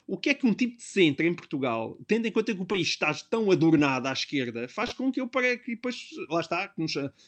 O 0.06 0.18
que 0.18 0.30
é 0.30 0.34
que 0.34 0.46
um 0.46 0.52
tipo 0.52 0.76
de 0.76 0.82
centro 0.82 1.24
em 1.26 1.34
Portugal, 1.34 1.98
tendo 2.06 2.26
em 2.26 2.32
conta 2.32 2.54
que 2.54 2.60
o 2.60 2.66
país 2.66 2.88
está 2.88 3.12
tão 3.14 3.50
adornado 3.50 4.06
à 4.08 4.12
esquerda, 4.12 4.68
faz 4.68 4.92
com 4.92 5.10
que 5.10 5.20
eu 5.20 5.26
pare 5.26 5.56
que 5.58 5.74
depois, 5.74 6.10
lá 6.28 6.40
está, 6.40 6.72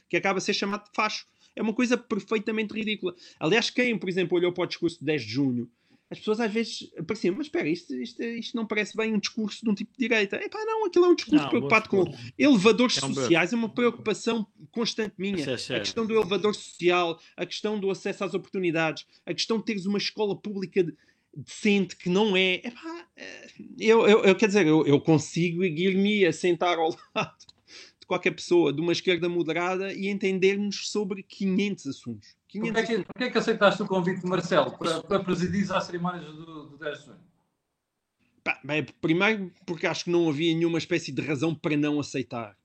que 0.09 0.17
acaba 0.17 0.39
a 0.39 0.41
ser 0.41 0.53
chamado 0.53 0.85
de 0.85 0.91
facho. 0.95 1.27
É 1.55 1.63
uma 1.63 1.73
coisa 1.73 1.97
perfeitamente 1.97 2.75
ridícula. 2.75 3.15
Aliás, 3.41 3.71
quem, 3.71 3.99
por 3.99 4.11
exemplo, 4.11 4.37
olhou 4.37 4.53
para 4.53 4.65
o 4.65 4.67
discurso 4.67 4.99
de 4.99 5.07
10 5.07 5.23
de 5.23 5.29
junho 5.29 5.71
as 6.11 6.19
pessoas 6.19 6.41
às 6.41 6.53
vezes 6.53 6.91
pareciam, 7.07 7.35
mas 7.37 7.47
espera, 7.47 7.69
isto, 7.69 7.95
isto, 7.95 8.23
isto, 8.23 8.57
não 8.57 8.67
parece 8.67 8.97
bem 8.97 9.13
um 9.13 9.19
discurso 9.19 9.65
de 9.65 9.71
um 9.71 9.75
tipo 9.75 9.93
de 9.93 9.99
direita. 9.99 10.37
Epá, 10.37 10.65
não, 10.65 10.87
aquilo 10.87 11.07
é 11.07 11.09
um 11.09 11.15
discurso 11.15 11.43
não, 11.43 11.51
preocupado 11.51 11.89
com 11.89 12.05
elevadores 12.39 12.99
é 12.99 13.07
um 13.07 13.15
sociais, 13.15 13.53
é 13.53 13.57
uma 13.57 13.69
preocupação 13.69 14.47
constante 14.71 15.15
minha. 15.19 15.45
É 15.45 15.77
a 15.77 15.81
questão 15.81 16.07
do 16.07 16.15
elevador 16.15 16.55
social, 16.55 17.21
a 17.37 17.45
questão 17.45 17.79
do 17.81 17.91
acesso 17.91 18.25
às 18.25 18.35
oportunidades, 18.35 19.05
a 19.25 19.35
questão 19.35 19.59
de 19.59 19.65
teres 19.65 19.85
uma 19.85 19.99
escola 19.99 20.37
pública 20.37 20.85
de, 20.85 20.95
decente 21.37 21.97
que 21.97 22.09
não 22.09 22.37
é. 22.37 22.55
Epá, 22.55 23.09
eh, 23.17 23.49
eu, 23.79 24.09
eu, 24.09 24.25
eu 24.25 24.35
quer 24.35 24.47
dizer, 24.47 24.67
eu, 24.67 24.87
eu 24.87 25.01
consigo 25.01 25.63
ir-me 25.65 26.25
a 26.25 26.33
sentar 26.33 26.79
ao 26.79 26.97
lado 27.15 27.37
de 28.01 28.07
qualquer 28.07 28.31
pessoa 28.31 28.73
de 28.73 28.81
uma 28.81 28.93
esquerda 28.93 29.29
moderada 29.29 29.93
e 29.93 30.09
entendermos 30.09 30.89
sobre 30.89 31.23
500 31.23 31.87
assuntos. 31.89 32.37
500 32.61 32.73
Porquê, 32.73 32.93
é 32.93 32.97
que, 32.97 33.05
porquê 33.05 33.25
é 33.25 33.31
que 33.31 33.39
aceitaste 33.39 33.83
o 33.83 33.87
convite 33.87 34.21
de 34.21 34.27
Marcelo 34.27 34.77
para, 34.77 35.03
para 35.03 35.21
presidir 35.21 35.71
as 35.73 35.85
cerimónias 35.85 36.25
do, 36.25 36.67
do 36.67 36.79
10 36.79 36.99
de 36.99 37.05
junho? 37.07 37.19
Pá, 38.43 38.61
bem, 38.63 38.85
primeiro 39.01 39.53
porque 39.67 39.87
acho 39.87 40.05
que 40.05 40.11
não 40.11 40.29
havia 40.29 40.55
nenhuma 40.55 40.79
espécie 40.79 41.11
de 41.11 41.21
razão 41.23 41.55
para 41.55 41.77
não 41.77 41.99
aceitar. 41.99 42.57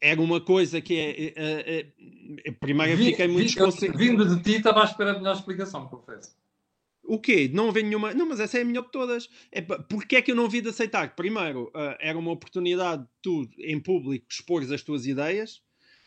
Era 0.00 0.20
uma 0.20 0.40
coisa 0.40 0.80
que 0.80 0.98
é. 0.98 1.10
é, 1.10 1.32
é, 1.36 1.92
é 2.46 2.52
primeiro 2.52 2.96
vi, 2.96 3.10
fiquei 3.10 3.28
muito 3.28 3.54
vi, 3.54 3.88
Vindo 3.96 4.36
de 4.36 4.42
ti, 4.42 4.56
estava 4.56 4.80
à 4.80 4.84
espera 4.84 5.12
de 5.12 5.20
melhor 5.20 5.36
explicação, 5.36 5.86
confesso. 5.86 6.34
O 7.04 7.20
quê? 7.20 7.48
Não 7.52 7.68
haver 7.68 7.84
nenhuma. 7.84 8.12
Não, 8.12 8.26
mas 8.26 8.40
essa 8.40 8.58
é 8.58 8.62
a 8.62 8.64
melhor 8.64 8.84
de 8.84 8.90
todas. 8.90 9.28
É, 9.52 9.60
porque 9.60 10.16
é 10.16 10.22
que 10.22 10.32
eu 10.32 10.36
não 10.36 10.48
vi 10.48 10.60
de 10.60 10.70
aceitar? 10.70 11.14
Primeiro, 11.14 11.66
uh, 11.68 11.96
era 12.00 12.18
uma 12.18 12.32
oportunidade 12.32 13.02
de 13.02 13.08
tu, 13.22 13.48
em 13.58 13.78
público, 13.78 14.26
expores 14.28 14.72
as 14.72 14.82
tuas 14.82 15.06
ideias 15.06 15.62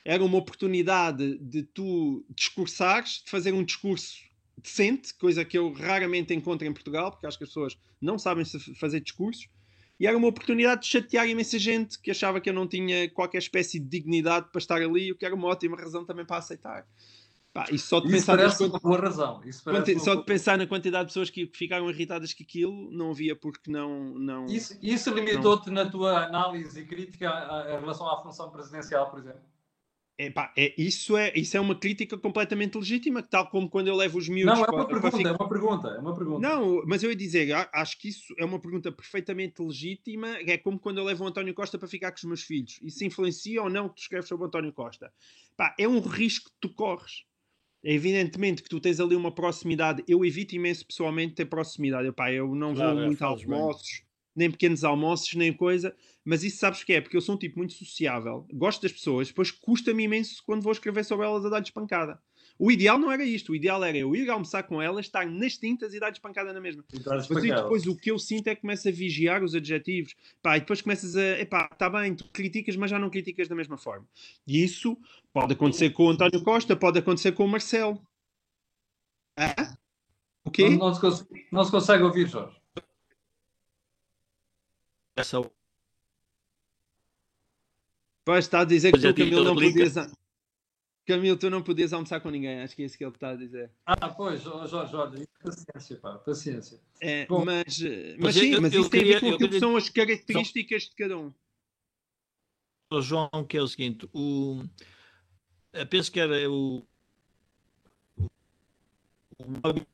era 0.06 0.24
uma 0.24 0.38
oportunidade 0.38 1.40
de 1.40 1.64
tu 1.64 2.24
discursares, 2.30 3.24
de 3.26 3.32
fazer 3.32 3.52
um 3.52 3.64
discurso 3.64 4.24
decente, 4.56 5.14
coisa 5.16 5.44
que 5.44 5.58
eu 5.58 5.74
raramente 5.74 6.34
encontro 6.34 6.68
em 6.68 6.72
Portugal, 6.72 7.12
porque 7.12 7.26
acho 7.26 7.38
que 7.38 7.44
as 7.44 7.50
pessoas 7.50 7.78
não 8.00 8.20
sabem 8.20 8.46
fazer 8.80 9.02
discursos. 9.02 9.50
E 10.00 10.06
era 10.06 10.16
uma 10.16 10.28
oportunidade 10.28 10.82
de 10.82 10.88
chatear 10.88 11.28
imensa 11.28 11.58
gente 11.58 12.00
que 12.00 12.12
achava 12.12 12.40
que 12.40 12.50
eu 12.50 12.54
não 12.54 12.68
tinha 12.68 13.10
qualquer 13.10 13.40
espécie 13.40 13.80
de 13.80 13.88
dignidade 13.88 14.50
para 14.52 14.60
estar 14.60 14.82
ali, 14.82 15.12
o 15.12 15.18
que 15.18 15.26
era 15.26 15.34
uma 15.34 15.48
ótima 15.48 15.76
razão 15.76 16.06
também 16.06 16.26
para 16.26 16.38
aceitar. 16.38 16.86
Pá, 17.52 17.66
e 17.72 17.80
só 17.80 18.02
de 18.02 18.08
Isso 18.08 18.18
pensar 18.18 18.38
parece 18.38 18.64
uma 18.64 18.80
boa 18.80 19.00
razão. 19.00 19.42
Quanti... 19.64 19.98
Só 20.02 20.16
de 20.16 20.24
pensar 20.26 20.58
na 20.58 20.68
quantidade 20.68 21.06
de 21.06 21.12
pessoas 21.12 21.30
que 21.30 21.50
ficaram 21.54 21.90
irritadas 21.90 22.34
que 22.34 22.44
aquilo 22.44 22.92
não 22.92 23.12
havia 23.12 23.34
porque 23.34 23.72
não. 23.72 24.14
não 24.16 24.46
isso, 24.48 24.78
isso 24.82 25.10
limitou-te 25.10 25.72
na 25.72 25.90
tua 25.90 26.26
análise 26.26 26.82
e 26.82 26.86
crítica 26.86 27.30
em 27.70 27.80
relação 27.80 28.10
à 28.10 28.22
função 28.22 28.52
presidencial, 28.52 29.10
por 29.10 29.20
exemplo? 29.20 29.40
Epá, 30.18 30.54
é, 30.56 30.74
isso, 30.78 31.18
é, 31.18 31.34
isso 31.36 31.58
é 31.58 31.60
uma 31.60 31.76
crítica 31.76 32.18
completamente 32.18 32.78
legítima, 32.78 33.22
tal 33.22 33.50
como 33.50 33.70
quando 33.70 33.90
eu 33.90 33.96
levo 33.96 34.18
os 34.18 34.30
miúdos. 34.30 34.58
Não, 34.58 34.66
é 34.66 34.70
uma 34.70 34.78
para, 34.78 34.86
pergunta, 34.86 35.10
para 35.10 35.18
ficar... 35.18 35.30
é 35.30 35.34
uma 35.34 35.50
pergunta, 35.50 35.88
é 35.90 36.00
uma 36.00 36.16
pergunta. 36.16 36.40
Não, 36.40 36.84
mas 36.86 37.04
eu 37.04 37.10
ia 37.10 37.16
dizer, 37.16 37.52
acho 37.74 38.00
que 38.00 38.08
isso 38.08 38.34
é 38.38 38.46
uma 38.46 38.58
pergunta 38.58 38.90
perfeitamente 38.94 39.62
legítima. 39.62 40.38
É 40.40 40.58
como 40.58 40.80
quando 40.80 41.00
eu 41.00 41.04
levo 41.04 41.26
o 41.26 41.28
António 41.28 41.54
Costa 41.54 41.78
para 41.78 41.90
ficar 41.90 42.12
com 42.12 42.18
os 42.18 42.24
meus 42.24 42.44
filhos. 42.44 42.80
Isso 42.82 43.04
influencia 43.04 43.62
ou 43.62 43.70
não 43.70 43.88
o 43.88 43.90
que 43.90 43.96
tu 43.96 44.02
escreves 44.04 44.30
sobre 44.30 44.46
o 44.46 44.48
António 44.48 44.72
Costa? 44.72 45.12
Pá, 45.58 45.76
é 45.78 45.86
um 45.86 46.00
risco 46.00 46.50
que 46.50 46.58
tu 46.62 46.70
corres. 46.74 47.26
É 47.84 47.94
evidentemente 47.94 48.64
que 48.64 48.70
tu 48.70 48.80
tens 48.80 49.02
ali 49.02 49.18
uma 49.18 49.36
proximidade. 49.36 50.02
Eu 50.08 50.24
evito 50.24 50.56
imenso 50.56 50.86
pessoalmente 50.88 51.36
ter 51.36 51.46
proximidade. 51.46 52.08
Epá, 52.08 52.32
eu 52.32 52.56
não 52.56 52.74
claro, 52.74 52.96
vou 52.96 53.04
é, 53.04 53.06
muito 53.08 53.22
a 53.22 53.28
almoços, 53.28 54.00
bem. 54.00 54.05
Nem 54.36 54.52
pequenos 54.52 54.84
almoços, 54.84 55.34
nem 55.34 55.54
coisa. 55.54 55.96
Mas 56.24 56.44
isso 56.44 56.58
sabes 56.58 56.84
que 56.84 56.94
é? 56.94 57.02
Porque 57.02 57.16
eu 57.16 57.22
sou 57.22 57.36
um 57.36 57.38
tipo 57.38 57.58
muito 57.58 57.74
sociável, 57.74 58.46
gosto 58.52 58.82
das 58.82 58.92
pessoas, 58.92 59.28
depois 59.28 59.52
custa-me 59.52 60.04
imenso 60.04 60.42
quando 60.44 60.64
vou 60.64 60.72
escrever 60.72 61.06
sobre 61.06 61.26
elas 61.26 61.46
a 61.46 61.50
dar-lhes 61.50 61.70
pancada. 61.70 62.20
O 62.58 62.72
ideal 62.72 62.98
não 62.98 63.12
era 63.12 63.24
isto, 63.24 63.52
o 63.52 63.56
ideal 63.56 63.84
era 63.84 63.98
eu 63.98 64.16
ir 64.16 64.30
almoçar 64.30 64.64
com 64.64 64.82
elas, 64.82 65.06
estar 65.06 65.26
nas 65.26 65.58
tintas 65.58 65.94
e 65.94 66.00
dar-lhes 66.00 66.20
pancada 66.20 66.54
na 66.54 66.62
mesma. 66.62 66.86
Mas 67.06 67.28
depois 67.28 67.86
o 67.86 67.96
que 67.96 68.10
eu 68.10 68.18
sinto 68.18 68.48
é 68.48 68.56
que 68.56 68.62
começa 68.62 68.90
a 68.90 68.92
vigiar 68.92 69.44
os 69.44 69.54
adjetivos, 69.54 70.16
pá, 70.42 70.56
e 70.56 70.62
depois 70.62 70.82
começas 70.82 71.18
a, 71.18 71.40
epá, 71.40 71.68
tá 71.68 71.90
bem, 71.90 72.16
tu 72.16 72.24
criticas, 72.32 72.76
mas 72.78 72.90
já 72.90 72.98
não 72.98 73.10
criticas 73.10 73.50
da 73.50 73.56
mesma 73.56 73.78
forma. 73.78 74.08
E 74.48 74.64
isso 74.64 74.98
pode 75.34 75.54
acontecer 75.54 75.90
com 75.90 76.06
o 76.06 76.10
António 76.10 76.42
Costa, 76.44 76.76
pode 76.78 76.98
acontecer 76.98 77.34
com 77.34 77.44
o 77.44 77.48
Marcelo. 77.48 78.02
Ah? 79.38 79.76
O 80.46 80.52
quê? 80.52 80.70
Não, 80.70 80.78
não, 80.78 80.94
se 80.94 81.02
consegue, 81.02 81.48
não 81.52 81.66
se 81.66 81.72
consegue 81.72 82.04
ouvir, 82.04 82.28
Jorge. 82.28 82.56
Essa 85.16 85.40
Pois 88.26 88.46
está 88.46 88.62
a 88.62 88.66
dizer 88.66 88.92
que 88.92 89.00
tu, 89.00 89.14
Camilo, 89.14 89.44
não 89.44 89.54
podias. 89.54 89.94
Camilo, 91.06 91.38
tu 91.38 91.50
não 91.52 91.62
podias 91.62 91.94
almoçar 91.94 92.20
com 92.20 92.32
ninguém, 92.32 92.62
acho 92.62 92.76
que 92.76 92.82
é 92.82 92.86
isso 92.86 92.98
que 92.98 93.06
ele 93.06 93.14
está 93.14 93.30
a 93.30 93.36
dizer. 93.36 93.72
Ah, 93.86 94.10
pois, 94.10 94.42
Jorge, 94.42 94.72
Jorge, 94.92 95.28
paciência, 95.44 95.98
pá, 95.98 96.18
paciência. 96.18 96.82
É, 97.00 97.28
Bom, 97.28 97.46
mas, 97.46 97.80
mas, 97.80 98.18
mas 98.18 98.36
sim, 98.36 98.54
eu, 98.54 98.62
mas 98.62 98.74
eu 98.74 98.82
isso 98.82 98.90
queria, 98.90 99.20
tem 99.20 99.30
a 99.30 99.32
ver 99.32 99.38
com 99.38 99.46
o 99.46 99.50
que 99.50 99.60
são 99.60 99.78
as 99.78 99.90
características 99.90 100.84
de 100.84 100.96
cada 100.96 101.16
um. 101.20 101.32
O 102.92 103.02
João, 103.02 103.30
que 103.48 103.58
é 103.58 103.62
o 103.62 103.68
seguinte, 103.68 104.10
o, 104.12 104.64
eu 105.72 105.86
penso 105.86 106.12
que 106.12 106.20
era 106.20 106.50
o, 106.50 106.84
o, 108.18 108.26
o 109.38 109.86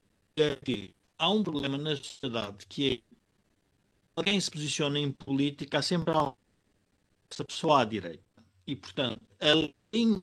há 1.17 1.30
um 1.30 1.43
problema 1.43 1.78
na 1.78 1.95
sociedade 1.97 2.65
que 2.67 3.03
é 3.11 3.11
alguém 4.16 4.39
se 4.39 4.49
posiciona 4.51 4.99
em 4.99 5.12
política, 5.12 5.80
há 5.80 5.82
sempre 5.82 6.14
essa 7.30 7.43
pessoa 7.43 7.82
à 7.82 7.86
direita. 7.86 8.24
E, 8.68 8.76
portanto, 8.76 9.22
a 9.39 9.72
linha 9.93 10.22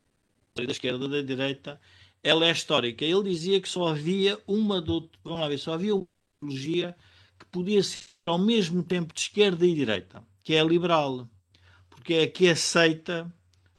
da 0.55 0.65
esquerda 0.65 1.05
e 1.07 1.09
da 1.09 1.23
direita 1.23 1.81
ela 2.23 2.47
é 2.47 2.51
histórica. 2.51 3.05
Ele 3.05 3.31
dizia 3.31 3.61
que 3.61 3.69
só 3.69 3.89
havia 3.89 4.39
uma 4.47 4.81
do, 4.81 5.09
vamos 5.25 5.41
lá 5.41 5.49
ver, 5.49 5.59
só 5.59 5.73
havia 5.73 5.95
uma 5.95 6.07
ideologia 6.43 6.97
que 7.39 7.47
podia 7.47 7.83
ser 7.83 8.07
ao 8.27 8.39
mesmo 8.39 8.83
tempo 8.83 9.15
de 9.15 9.21
esquerda 9.21 9.67
e 9.67 9.75
direita, 9.75 10.23
que 10.43 10.55
é 10.55 10.61
a 10.61 10.65
liberal, 10.65 11.29
porque 11.89 12.15
é 12.15 12.23
a 12.25 12.31
que 12.31 12.49
aceita 12.49 13.33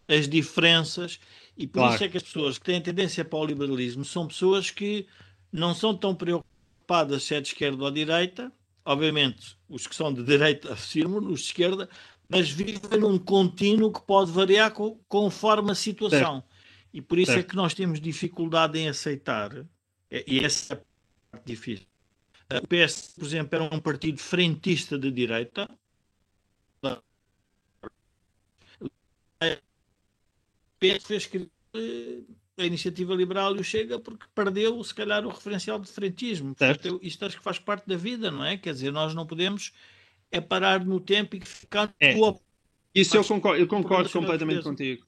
as 0.07 0.27
diferenças 0.27 1.19
e 1.55 1.67
por 1.67 1.79
claro. 1.79 1.95
isso 1.95 2.03
é 2.03 2.09
que 2.09 2.17
as 2.17 2.23
pessoas 2.23 2.57
que 2.57 2.65
têm 2.65 2.81
tendência 2.81 3.23
para 3.23 3.37
o 3.37 3.45
liberalismo 3.45 4.03
são 4.03 4.27
pessoas 4.27 4.71
que 4.71 5.05
não 5.51 5.75
são 5.75 5.95
tão 5.95 6.15
preocupadas 6.15 7.23
se 7.23 7.35
é 7.35 7.41
de 7.41 7.49
esquerda 7.49 7.83
ou 7.83 7.91
de 7.91 8.05
direita. 8.05 8.51
Obviamente, 8.85 9.57
os 9.67 9.85
que 9.85 9.95
são 9.95 10.13
de 10.13 10.23
direita 10.23 10.73
afirmam, 10.73 11.19
os 11.19 11.41
de 11.41 11.45
esquerda, 11.47 11.89
mas 12.27 12.49
vive 12.49 12.97
num 12.97 13.17
contínuo 13.17 13.91
que 13.91 14.01
pode 14.01 14.31
variar 14.31 14.71
com, 14.71 14.99
conforme 15.07 15.71
a 15.71 15.75
situação. 15.75 16.35
Certo. 16.35 16.49
E 16.93 17.01
por 17.01 17.19
isso 17.19 17.31
é 17.31 17.35
certo. 17.35 17.47
é 17.47 17.49
que 17.49 17.55
nós 17.55 17.73
temos 17.73 17.99
dificuldade 17.99 18.79
em 18.79 18.87
aceitar, 18.87 19.65
e 20.11 20.39
essa 20.39 20.73
é 20.73 20.77
a 20.77 20.81
parte 21.31 21.45
difícil. 21.45 21.85
O 22.51 22.67
PS, 22.67 23.13
por 23.15 23.25
exemplo, 23.25 23.55
era 23.55 23.75
um 23.75 23.79
partido 23.79 24.17
frentista 24.17 24.97
de 24.97 25.11
direita. 25.11 25.69
O 26.81 26.97
PS 30.79 31.03
fez 31.03 31.25
que 31.27 31.47
a 32.59 32.65
iniciativa 32.65 33.15
liberal 33.15 33.55
e 33.55 33.59
o 33.59 33.63
Chega 33.63 33.99
porque 33.99 34.25
perdeu, 34.35 34.83
se 34.83 34.93
calhar, 34.93 35.25
o 35.25 35.29
referencial 35.29 35.79
de 35.79 35.89
frentismo. 35.89 36.53
Portanto, 36.53 36.99
isto 37.01 37.25
acho 37.25 37.37
que 37.37 37.43
faz 37.43 37.57
parte 37.57 37.87
da 37.87 37.95
vida, 37.95 38.29
não 38.29 38.43
é? 38.43 38.57
Quer 38.57 38.73
dizer, 38.73 38.91
nós 38.91 39.13
não 39.15 39.25
podemos 39.25 39.71
é 40.31 40.39
parar 40.39 40.85
no 40.85 40.99
tempo 40.99 41.35
e 41.35 41.41
ficar 41.41 41.93
é. 41.99 42.15
Isso 42.93 43.15
eu 43.15 43.23
concordo, 43.23 43.59
eu 43.59 43.67
concordo 43.67 44.09
completamente 44.09 44.63
contigo. 44.63 45.05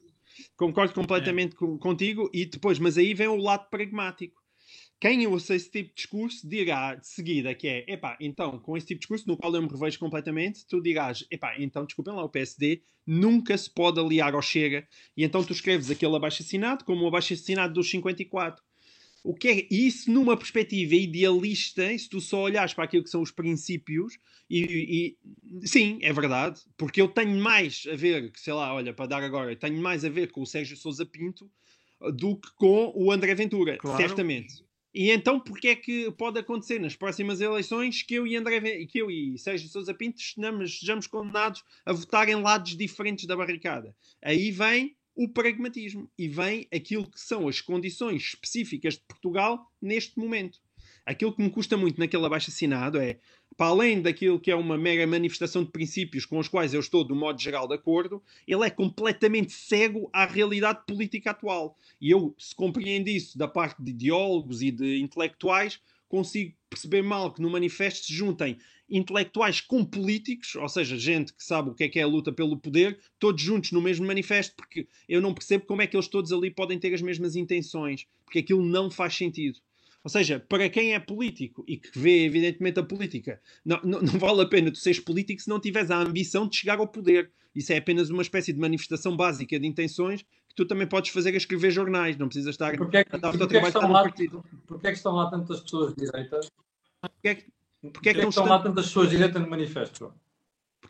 Concordo 0.56 0.94
completamente 0.94 1.56
é. 1.56 1.78
contigo 1.80 2.30
e 2.34 2.46
depois, 2.46 2.80
mas 2.80 2.98
aí 2.98 3.14
vem 3.14 3.28
o 3.28 3.36
lado 3.36 3.70
pragmático. 3.70 4.41
Quem 5.02 5.26
ouça 5.26 5.56
esse 5.56 5.68
tipo 5.68 5.90
de 5.90 5.96
discurso 5.96 6.48
dirá 6.48 6.94
de 6.94 7.08
seguida 7.08 7.56
que 7.56 7.68
é, 7.68 7.92
epá, 7.92 8.16
então, 8.22 8.60
com 8.60 8.78
esse 8.78 8.86
tipo 8.86 9.00
de 9.00 9.08
discurso, 9.08 9.28
no 9.28 9.36
qual 9.36 9.54
eu 9.56 9.62
me 9.64 9.68
revejo 9.68 9.98
completamente, 9.98 10.64
tu 10.68 10.80
dirás, 10.80 11.26
epá, 11.32 11.56
então, 11.58 11.84
desculpem 11.86 12.14
lá, 12.14 12.24
o 12.24 12.30
PSD 12.30 12.84
nunca 13.04 13.58
se 13.58 13.68
pode 13.68 14.00
aliar 14.00 14.36
ao 14.36 14.44
Chega, 14.44 14.88
e 15.18 15.24
então 15.24 15.44
tu 15.44 15.54
escreves 15.54 15.90
aquele 15.90 16.16
abaixo-assinado 16.16 16.86
como 16.86 17.04
o 17.04 17.08
abaixo-assinado 17.08 17.74
dos 17.74 17.90
54. 17.90 18.64
O 19.24 19.34
que 19.34 19.48
é 19.48 19.68
isso 19.72 20.12
numa 20.12 20.38
perspectiva 20.38 20.94
idealista, 20.94 21.98
se 21.98 22.08
tu 22.08 22.22
só 22.22 22.44
olhares 22.44 22.76
para 22.76 22.84
aquilo 22.84 23.04
que 23.04 23.10
são 23.10 23.24
os 23.24 23.32
princípios, 23.32 24.20
e, 24.48 25.18
e, 25.52 25.68
sim, 25.68 25.98
é 26.04 26.14
verdade, 26.14 26.62
porque 26.78 27.02
eu 27.02 27.08
tenho 27.08 27.42
mais 27.42 27.88
a 27.92 27.96
ver, 27.96 28.32
sei 28.36 28.54
lá, 28.54 28.72
olha, 28.72 28.94
para 28.94 29.08
dar 29.08 29.24
agora, 29.24 29.56
tenho 29.56 29.82
mais 29.82 30.06
a 30.06 30.10
ver 30.10 30.30
com 30.30 30.44
o 30.44 30.46
Sérgio 30.46 30.78
Sousa 30.78 31.08
Pinto 31.08 31.50
do 32.14 32.36
que 32.36 32.54
com 32.54 32.94
o 32.96 33.12
André 33.12 33.34
Ventura, 33.34 33.78
claro. 33.78 33.98
certamente. 33.98 34.64
E 34.94 35.10
então, 35.10 35.40
porque 35.40 35.70
é 35.70 35.76
que 35.76 36.12
pode 36.12 36.38
acontecer 36.40 36.80
nas 36.80 36.96
próximas 36.96 37.40
eleições 37.40 38.04
que 38.04 38.16
eu 38.16 38.28
e 38.28 38.36
André 38.36 38.86
que 38.86 39.00
eu 39.00 39.10
e 39.10 39.38
Sérgio 39.38 39.70
Sousa 39.70 39.94
Pinto 39.94 40.20
estejamos 40.20 41.08
condenados 41.08 41.64
a 41.86 41.94
votar 41.94 42.28
em 42.28 42.36
lados 42.36 42.76
diferentes 42.76 43.26
da 43.26 43.36
barricada? 43.36 43.96
Aí 44.22 44.52
vem 44.52 44.98
o 45.16 45.30
pragmatismo 45.30 46.10
e 46.18 46.28
vem 46.28 46.68
aquilo 46.74 47.10
que 47.10 47.20
são 47.20 47.48
as 47.48 47.62
condições 47.62 48.22
específicas 48.22 48.96
de 48.96 49.02
Portugal 49.08 49.66
neste 49.82 50.18
momento. 50.20 50.60
Aquilo 51.06 51.36
que 51.36 51.42
me 51.42 51.50
custa 51.50 51.78
muito 51.78 52.00
naquele 52.00 52.26
abaixo-assinado 52.26 53.00
é, 53.00 53.20
para 53.62 53.70
além 53.70 54.02
daquilo 54.02 54.40
que 54.40 54.50
é 54.50 54.56
uma 54.56 54.76
mera 54.76 55.06
manifestação 55.06 55.64
de 55.64 55.70
princípios 55.70 56.26
com 56.26 56.40
os 56.40 56.48
quais 56.48 56.74
eu 56.74 56.80
estou, 56.80 57.04
do 57.04 57.16
modo 57.16 57.40
geral, 57.40 57.68
de 57.68 57.76
acordo, 57.76 58.20
ele 58.48 58.66
é 58.66 58.72
completamente 58.72 59.54
cego 59.54 60.10
à 60.12 60.26
realidade 60.26 60.80
política 60.88 61.30
atual. 61.30 61.78
E 62.02 62.10
eu, 62.10 62.34
se 62.40 62.56
compreendo 62.56 63.08
isso 63.08 63.38
da 63.38 63.48
parte 63.48 63.80
de 63.80 63.92
ideólogos 63.92 64.64
e 64.64 64.72
de 64.72 65.00
intelectuais, 65.00 65.80
consigo 66.10 66.56
perceber 66.72 67.04
mal 67.04 67.32
que 67.32 67.40
no 67.40 67.52
manifesto 67.52 68.08
se 68.08 68.14
juntem 68.16 68.58
intelectuais 68.90 69.62
com 69.62 69.86
políticos, 69.86 70.56
ou 70.56 70.68
seja, 70.68 70.98
gente 70.98 71.32
que 71.32 71.44
sabe 71.44 71.70
o 71.70 71.76
que 71.76 71.84
é 71.84 71.88
que 71.88 72.00
é 72.00 72.02
a 72.02 72.08
luta 72.08 72.34
pelo 72.34 72.58
poder, 72.58 73.00
todos 73.20 73.44
juntos 73.44 73.72
no 73.74 73.80
mesmo 73.80 74.08
manifesto, 74.08 74.56
porque 74.56 74.88
eu 75.08 75.22
não 75.22 75.36
percebo 75.36 75.68
como 75.68 75.84
é 75.84 75.86
que 75.86 75.96
eles 75.96 76.08
todos 76.08 76.32
ali 76.32 76.50
podem 76.50 76.80
ter 76.80 76.92
as 76.96 77.02
mesmas 77.04 77.36
intenções, 77.36 78.08
porque 78.26 78.40
aquilo 78.40 78.64
não 78.66 78.90
faz 78.90 79.16
sentido. 79.16 79.60
Ou 80.04 80.10
seja, 80.10 80.40
para 80.40 80.68
quem 80.70 80.94
é 80.94 81.00
político 81.00 81.64
e 81.68 81.78
que 81.78 81.98
vê, 81.98 82.26
evidentemente, 82.26 82.80
a 82.80 82.84
política, 82.84 83.40
não, 83.64 83.80
não, 83.84 84.02
não, 84.02 84.18
vale 84.20 84.42
a 84.42 84.48
pena 84.48 84.72
tu 84.72 84.78
seres 84.78 85.00
político 85.00 85.42
se 85.42 85.50
não 85.50 85.60
tiveres 85.60 85.92
a 85.92 85.98
ambição 85.98 86.48
de 86.48 86.58
chegar 86.58 86.80
ao 86.80 86.88
poder. 86.88 87.32
Isso 87.56 87.72
é 87.72 87.78
apenas 87.78 88.10
uma 88.10 88.22
espécie 88.22 88.52
de 88.52 88.60
manifestação 88.60 89.16
básica 89.16 89.60
de 89.60 89.68
intenções 89.68 90.24
que 90.52 90.56
tu 90.56 90.66
também 90.66 90.88
podes 90.88 91.12
fazer 91.12 91.34
a 91.34 91.38
escrever 91.38 91.72
jornais, 91.72 92.18
não 92.18 92.28
precisas 92.28 92.56
estar 92.56 92.76
porque 92.76 92.98
é 92.98 93.04
que, 93.04 93.16
a 93.16 93.20
dar 93.20 93.34
o 93.34 93.38
teu 93.38 93.48
trabalho 93.48 93.68
estão 93.68 93.92
lá, 93.92 94.04
Porquê 94.68 94.88
é 94.88 94.92
que 94.92 94.98
estão 94.98 95.14
lá 95.14 95.30
tantas 95.30 95.62
pessoas 95.62 95.94
de 95.94 96.06
direita? 96.06 96.40
Porquê 97.00 97.28
é 97.28 97.36
que, 97.36 97.46
porquê 97.82 98.10
é 98.10 98.14
que, 98.14 98.20
é 98.20 98.24
que 98.24 98.30
estão 98.30 98.46
lá 98.46 98.60
tantas 98.60 98.88
pessoas 98.88 99.10
de 99.10 99.16
direita 99.16 99.40
no 99.40 99.50
manifesto? 99.50 100.14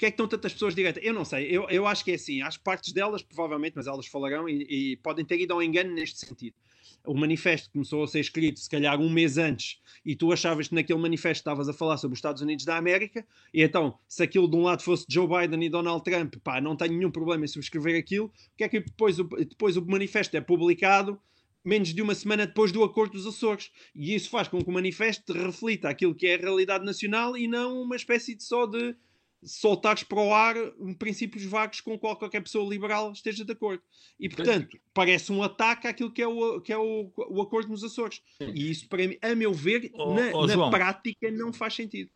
Porquê 0.01 0.07
é 0.07 0.09
que 0.09 0.15
estão 0.15 0.27
tantas 0.27 0.53
pessoas 0.53 0.73
de 0.73 0.81
direita? 0.81 0.99
Eu 0.99 1.13
não 1.13 1.23
sei, 1.23 1.45
eu, 1.45 1.69
eu 1.69 1.85
acho 1.85 2.03
que 2.03 2.09
é 2.09 2.15
assim, 2.15 2.41
acho 2.41 2.57
que 2.57 2.63
partes 2.63 2.91
delas, 2.91 3.21
provavelmente, 3.21 3.73
mas 3.75 3.85
elas 3.85 4.07
falarão 4.07 4.49
e, 4.49 4.63
e 4.67 4.95
podem 4.95 5.23
ter 5.23 5.39
ido 5.39 5.53
ao 5.53 5.61
engano 5.61 5.93
neste 5.93 6.25
sentido 6.25 6.55
o 7.03 7.15
manifesto 7.15 7.71
começou 7.71 8.03
a 8.03 8.07
ser 8.07 8.19
escrito 8.19 8.59
se 8.59 8.69
calhar 8.69 8.99
um 8.99 9.09
mês 9.09 9.39
antes 9.39 9.79
e 10.05 10.15
tu 10.15 10.31
achavas 10.31 10.67
que 10.67 10.75
naquele 10.75 10.99
manifesto 10.99 11.41
estavas 11.41 11.67
a 11.67 11.73
falar 11.73 11.97
sobre 11.97 12.13
os 12.13 12.19
Estados 12.19 12.43
Unidos 12.43 12.63
da 12.63 12.77
América 12.77 13.25
e 13.51 13.63
então 13.63 13.97
se 14.07 14.21
aquilo 14.21 14.47
de 14.47 14.55
um 14.55 14.61
lado 14.61 14.83
fosse 14.83 15.03
Joe 15.09 15.27
Biden 15.27 15.63
e 15.63 15.69
Donald 15.69 16.03
Trump, 16.03 16.35
pá, 16.43 16.61
não 16.61 16.75
tenho 16.75 16.93
nenhum 16.93 17.09
problema 17.09 17.43
em 17.43 17.47
subscrever 17.47 17.97
aquilo, 17.97 18.27
o 18.27 18.31
que 18.57 18.63
é 18.65 18.69
que 18.69 18.79
depois 18.79 19.17
o, 19.17 19.23
depois 19.23 19.77
o 19.77 19.85
manifesto 19.85 20.37
é 20.37 20.41
publicado 20.41 21.19
menos 21.63 21.91
de 21.91 22.01
uma 22.03 22.13
semana 22.13 22.45
depois 22.45 22.71
do 22.71 22.83
Acordo 22.83 23.13
dos 23.13 23.25
Açores. 23.27 23.71
E 23.95 24.15
isso 24.15 24.29
faz 24.29 24.47
com 24.47 24.63
que 24.63 24.69
o 24.69 24.73
manifesto 24.73 25.31
reflita 25.31 25.89
aquilo 25.89 26.15
que 26.15 26.27
é 26.27 26.35
a 26.35 26.37
realidade 26.37 26.85
nacional 26.85 27.37
e 27.37 27.47
não 27.47 27.81
uma 27.81 27.95
espécie 27.95 28.35
de 28.35 28.43
só 28.43 28.65
de 28.65 28.95
soltares 29.43 30.03
para 30.03 30.19
o 30.19 30.33
ar 30.33 30.55
princípios 30.99 31.43
vagos 31.45 31.81
com 31.81 31.97
qual 31.97 32.15
qualquer 32.15 32.41
pessoa 32.41 32.69
liberal 32.69 33.11
esteja 33.11 33.43
de 33.43 33.51
acordo. 33.51 33.81
E, 34.19 34.29
portanto, 34.29 34.79
parece 34.93 35.31
um 35.31 35.41
ataque 35.41 35.87
àquilo 35.87 36.11
que 36.11 36.21
é 36.21 36.27
o, 36.27 36.61
que 36.61 36.71
é 36.71 36.77
o, 36.77 37.11
o 37.15 37.41
acordo 37.41 37.69
nos 37.69 37.83
Açores. 37.83 38.21
E 38.39 38.69
isso, 38.69 38.87
para 38.87 39.07
mim, 39.07 39.17
a 39.21 39.35
meu 39.35 39.53
ver, 39.53 39.91
oh, 39.93 40.13
na, 40.13 40.31
oh, 40.33 40.45
na 40.45 40.69
prática, 40.69 41.31
não 41.31 41.51
faz 41.51 41.73
sentido. 41.73 42.11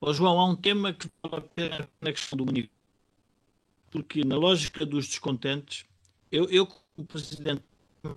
Oh, 0.00 0.12
João, 0.12 0.40
há 0.40 0.46
um 0.46 0.56
tema 0.56 0.92
que 0.92 1.08
vale 1.22 1.36
a 1.36 1.40
pena 1.40 1.88
na 2.00 2.12
questão 2.12 2.36
do 2.36 2.46
manifesto. 2.46 2.74
Porque, 3.90 4.24
na 4.24 4.36
lógica 4.36 4.86
dos 4.86 5.06
descontentes, 5.06 5.84
eu, 6.30 6.48
eu 6.48 6.68
o 6.96 7.04
presidente 7.04 7.62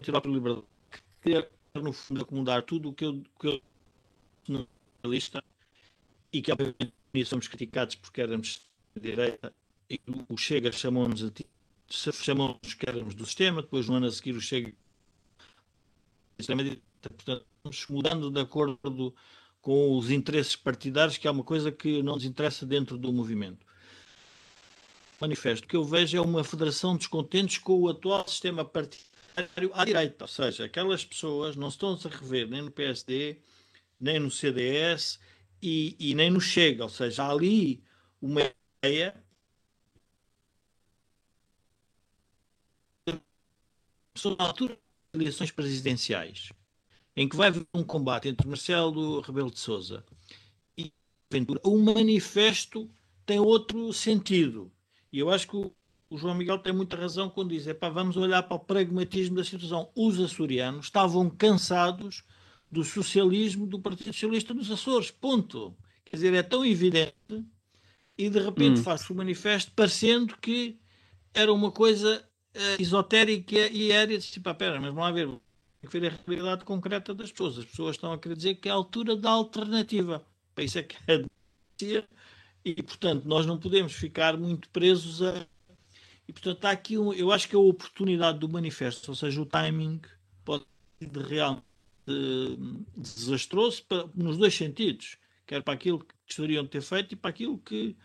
tirou 0.01 0.21
a 0.23 0.27
liberdade, 0.27 0.67
queria, 1.21 1.49
no 1.75 1.91
fundo, 1.91 2.21
acomodar 2.21 2.63
tudo 2.63 2.89
o 2.89 2.93
que 2.93 3.05
eu, 3.05 3.23
que 3.39 3.47
eu 3.47 3.61
na 4.47 4.65
lista 5.05 5.43
e 6.31 6.41
que, 6.41 6.51
obviamente, 6.51 6.93
somos 7.25 7.47
criticados 7.47 7.95
porque 7.95 8.21
éramos 8.21 8.61
de 8.95 9.01
direita 9.01 9.53
e 9.89 9.99
o 10.27 10.37
Chega 10.37 10.71
chamou-nos 10.71 11.31
chamou-nos 11.89 12.73
que 12.73 12.89
éramos 12.89 13.13
do 13.13 13.25
sistema, 13.25 13.61
depois 13.61 13.87
no 13.87 13.95
ano 13.95 14.07
a 14.07 14.11
seguir 14.11 14.35
o 14.35 14.41
Chega 14.41 14.73
portanto, 16.37 17.45
estamos 17.57 17.87
mudando 17.89 18.31
de 18.31 18.41
acordo 18.41 19.13
com 19.61 19.97
os 19.97 20.09
interesses 20.09 20.55
partidários, 20.55 21.17
que 21.17 21.27
é 21.27 21.31
uma 21.31 21.43
coisa 21.43 21.71
que 21.71 22.01
não 22.01 22.15
nos 22.15 22.25
interessa 22.25 22.65
dentro 22.65 22.97
do 22.97 23.13
movimento 23.13 23.65
manifesto 25.23 25.65
que 25.65 25.75
eu 25.75 25.85
vejo 25.85 26.17
é 26.17 26.21
uma 26.21 26.43
federação 26.43 26.93
de 26.93 26.99
descontentes 26.99 27.57
com 27.57 27.79
o 27.79 27.89
atual 27.89 28.27
sistema 28.27 28.65
partidário 28.65 29.71
à 29.73 29.85
direita. 29.85 30.25
Ou 30.25 30.27
seja, 30.27 30.65
aquelas 30.65 31.05
pessoas 31.05 31.55
não 31.55 31.69
estão 31.69 31.97
-se 31.97 32.07
a 32.07 32.09
rever 32.09 32.47
nem 32.49 32.61
no 32.61 32.71
PSD, 32.71 33.37
nem 33.99 34.19
no 34.19 34.29
CDS 34.29 35.19
e, 35.63 35.95
e 35.97 36.13
nem 36.13 36.29
no 36.29 36.41
Chega. 36.41 36.83
Ou 36.83 36.89
seja, 36.89 37.23
há 37.23 37.31
ali 37.31 37.81
uma 38.21 38.41
ideia 38.83 39.15
sobre 44.13 44.43
a 44.43 44.45
altura 44.45 44.77
das 45.13 45.21
eleições 45.21 45.51
presidenciais, 45.51 46.51
em 47.15 47.27
que 47.29 47.35
vai 47.35 47.47
haver 47.47 47.65
um 47.73 47.83
combate 47.83 48.27
entre 48.27 48.47
Marcelo 48.47 49.21
Rebelo 49.21 49.49
de 49.49 49.59
Souza 49.59 50.03
e 50.77 50.93
Ventura, 51.31 51.61
o 51.63 51.77
manifesto 51.79 52.89
tem 53.25 53.39
outro 53.39 53.93
sentido. 53.93 54.71
E 55.11 55.19
eu 55.19 55.29
acho 55.29 55.47
que 55.47 55.55
o, 55.55 55.73
João 56.11 56.35
Miguel 56.35 56.59
tem 56.59 56.73
muita 56.73 56.97
razão 56.97 57.29
quando 57.29 57.49
diz: 57.49 57.65
é 57.67 57.73
vamos 57.73 58.17
olhar 58.17 58.43
para 58.43 58.57
o 58.57 58.59
pragmatismo 58.59 59.35
da 59.37 59.43
situação. 59.43 59.89
Os 59.95 60.19
açorianos 60.19 60.85
estavam 60.85 61.29
cansados 61.29 62.23
do 62.73 62.83
socialismo 62.83 63.67
do 63.67 63.79
Partido 63.79 64.07
Socialista 64.07 64.53
nos 64.53 64.69
Açores. 64.71 65.11
Ponto. 65.11 65.75
Quer 66.03 66.17
dizer, 66.17 66.33
é 66.33 66.43
tão 66.43 66.65
evidente 66.65 67.13
e 68.17 68.29
de 68.29 68.39
repente 68.39 68.79
hum. 68.79 68.83
faz-se 68.83 69.11
o 69.11 69.15
manifesto 69.15 69.71
parecendo 69.75 70.35
que 70.37 70.79
era 71.33 71.51
uma 71.51 71.71
coisa 71.71 72.23
uh, 72.55 72.81
esotérica 72.81 73.55
e 73.55 73.91
aérea. 73.91 74.19
Tipo, 74.19 74.49
ah, 74.49 74.53
pera, 74.53 74.79
mas 74.79 74.89
vamos 74.89 75.03
lá 75.03 75.11
ver. 75.11 75.27
Tem 75.79 75.89
que 75.89 75.99
ver 75.99 76.11
a 76.11 76.19
realidade 76.25 76.65
concreta 76.65 77.13
das 77.13 77.31
pessoas. 77.31 77.57
As 77.59 77.65
pessoas 77.65 77.95
estão 77.95 78.11
a 78.11 78.17
querer 78.17 78.35
dizer 78.35 78.55
que 78.55 78.69
é 78.69 78.71
a 78.71 78.75
altura 78.75 79.15
da 79.15 79.29
alternativa. 79.29 80.25
Para 80.55 80.63
isso 80.63 80.79
é 80.79 80.83
que 80.83 80.95
é 81.07 81.23
e, 82.65 82.81
portanto, 82.81 83.25
nós 83.25 83.45
não 83.45 83.59
podemos 83.59 83.93
ficar 83.93 84.37
muito 84.37 84.69
presos 84.69 85.21
a. 85.21 85.45
E, 86.25 86.31
portanto, 86.31 86.55
está 86.55 86.71
aqui, 86.71 86.97
um, 86.97 87.11
eu 87.11 87.31
acho 87.31 87.49
que 87.49 87.55
a 87.55 87.59
oportunidade 87.59 88.39
do 88.39 88.47
manifesto, 88.47 89.11
ou 89.11 89.15
seja, 89.15 89.41
o 89.41 89.45
timing, 89.45 89.99
pode 90.45 90.63
ser 90.97 91.09
de 91.09 91.19
real 91.19 91.55
de, 91.55 91.61
desastroso 92.95 93.83
para, 93.87 94.09
nos 94.13 94.37
dois 94.37 94.53
sentidos, 94.53 95.17
quer 95.45 95.61
para 95.61 95.73
aquilo 95.73 95.99
que 95.99 96.13
gostariam 96.27 96.63
de 96.63 96.69
ter 96.69 96.81
feito 96.81 97.13
e 97.13 97.15
para 97.15 97.29
aquilo 97.29 97.57
que 97.57 97.95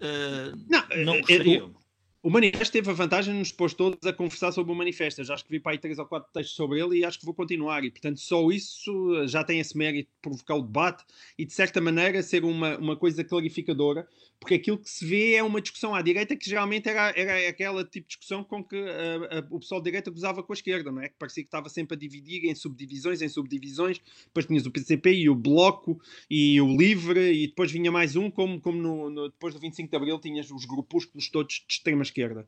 uh, 0.00 0.56
não, 0.68 1.04
não 1.04 1.20
gostariam. 1.20 1.74
É, 1.74 1.88
o 2.20 2.30
manifesto 2.30 2.72
teve 2.72 2.90
a 2.90 2.92
vantagem 2.92 3.32
de 3.32 3.38
nos 3.38 3.52
pôr 3.52 3.72
todos 3.72 4.04
a 4.04 4.12
conversar 4.12 4.50
sobre 4.50 4.72
o 4.72 4.74
manifesto. 4.74 5.20
Eu 5.20 5.24
já 5.24 5.34
escrevi 5.34 5.60
para 5.60 5.72
aí 5.72 5.78
três 5.78 5.98
ou 5.98 6.06
quatro 6.06 6.28
textos 6.32 6.56
sobre 6.56 6.80
ele 6.80 6.98
e 6.98 7.04
acho 7.04 7.18
que 7.18 7.24
vou 7.24 7.32
continuar. 7.32 7.84
E, 7.84 7.90
portanto, 7.90 8.18
só 8.18 8.50
isso 8.50 9.26
já 9.28 9.44
tem 9.44 9.60
esse 9.60 9.78
mérito 9.78 10.10
de 10.10 10.20
provocar 10.20 10.56
o 10.56 10.62
debate 10.62 11.04
e, 11.38 11.44
de 11.44 11.52
certa 11.52 11.80
maneira, 11.80 12.20
ser 12.22 12.44
uma, 12.44 12.76
uma 12.76 12.96
coisa 12.96 13.22
clarificadora 13.22 14.06
porque 14.40 14.54
aquilo 14.54 14.78
que 14.78 14.88
se 14.88 15.04
vê 15.04 15.34
é 15.34 15.42
uma 15.42 15.60
discussão 15.60 15.94
à 15.94 16.00
direita 16.00 16.36
que 16.36 16.48
geralmente 16.48 16.88
era, 16.88 17.12
era 17.16 17.48
aquela 17.48 17.84
tipo 17.84 18.06
de 18.06 18.16
discussão 18.16 18.44
com 18.44 18.62
que 18.62 18.76
a, 18.76 19.38
a, 19.38 19.46
o 19.50 19.58
pessoal 19.58 19.80
da 19.80 19.84
direita 19.84 20.10
gozava 20.10 20.42
com 20.42 20.52
a 20.52 20.54
esquerda, 20.54 20.92
não 20.92 21.02
é? 21.02 21.08
Que 21.08 21.16
parecia 21.18 21.42
que 21.42 21.48
estava 21.48 21.68
sempre 21.68 21.96
a 21.96 21.98
dividir 21.98 22.44
em 22.44 22.54
subdivisões, 22.54 23.20
em 23.20 23.28
subdivisões, 23.28 24.00
depois 24.26 24.46
tinhas 24.46 24.64
o 24.66 24.70
PCP 24.70 25.12
e 25.12 25.28
o 25.28 25.34
Bloco 25.34 26.00
e 26.30 26.60
o 26.60 26.76
Livre, 26.76 27.32
e 27.32 27.48
depois 27.48 27.72
vinha 27.72 27.90
mais 27.90 28.14
um, 28.14 28.30
como, 28.30 28.60
como 28.60 28.80
no, 28.80 29.10
no, 29.10 29.28
depois 29.28 29.54
do 29.54 29.60
25 29.60 29.90
de 29.90 29.96
Abril 29.96 30.18
tinhas 30.20 30.50
os 30.50 30.64
grupúsculos 30.64 31.28
todos 31.28 31.64
de 31.66 31.74
extrema 31.74 32.02
esquerda. 32.02 32.46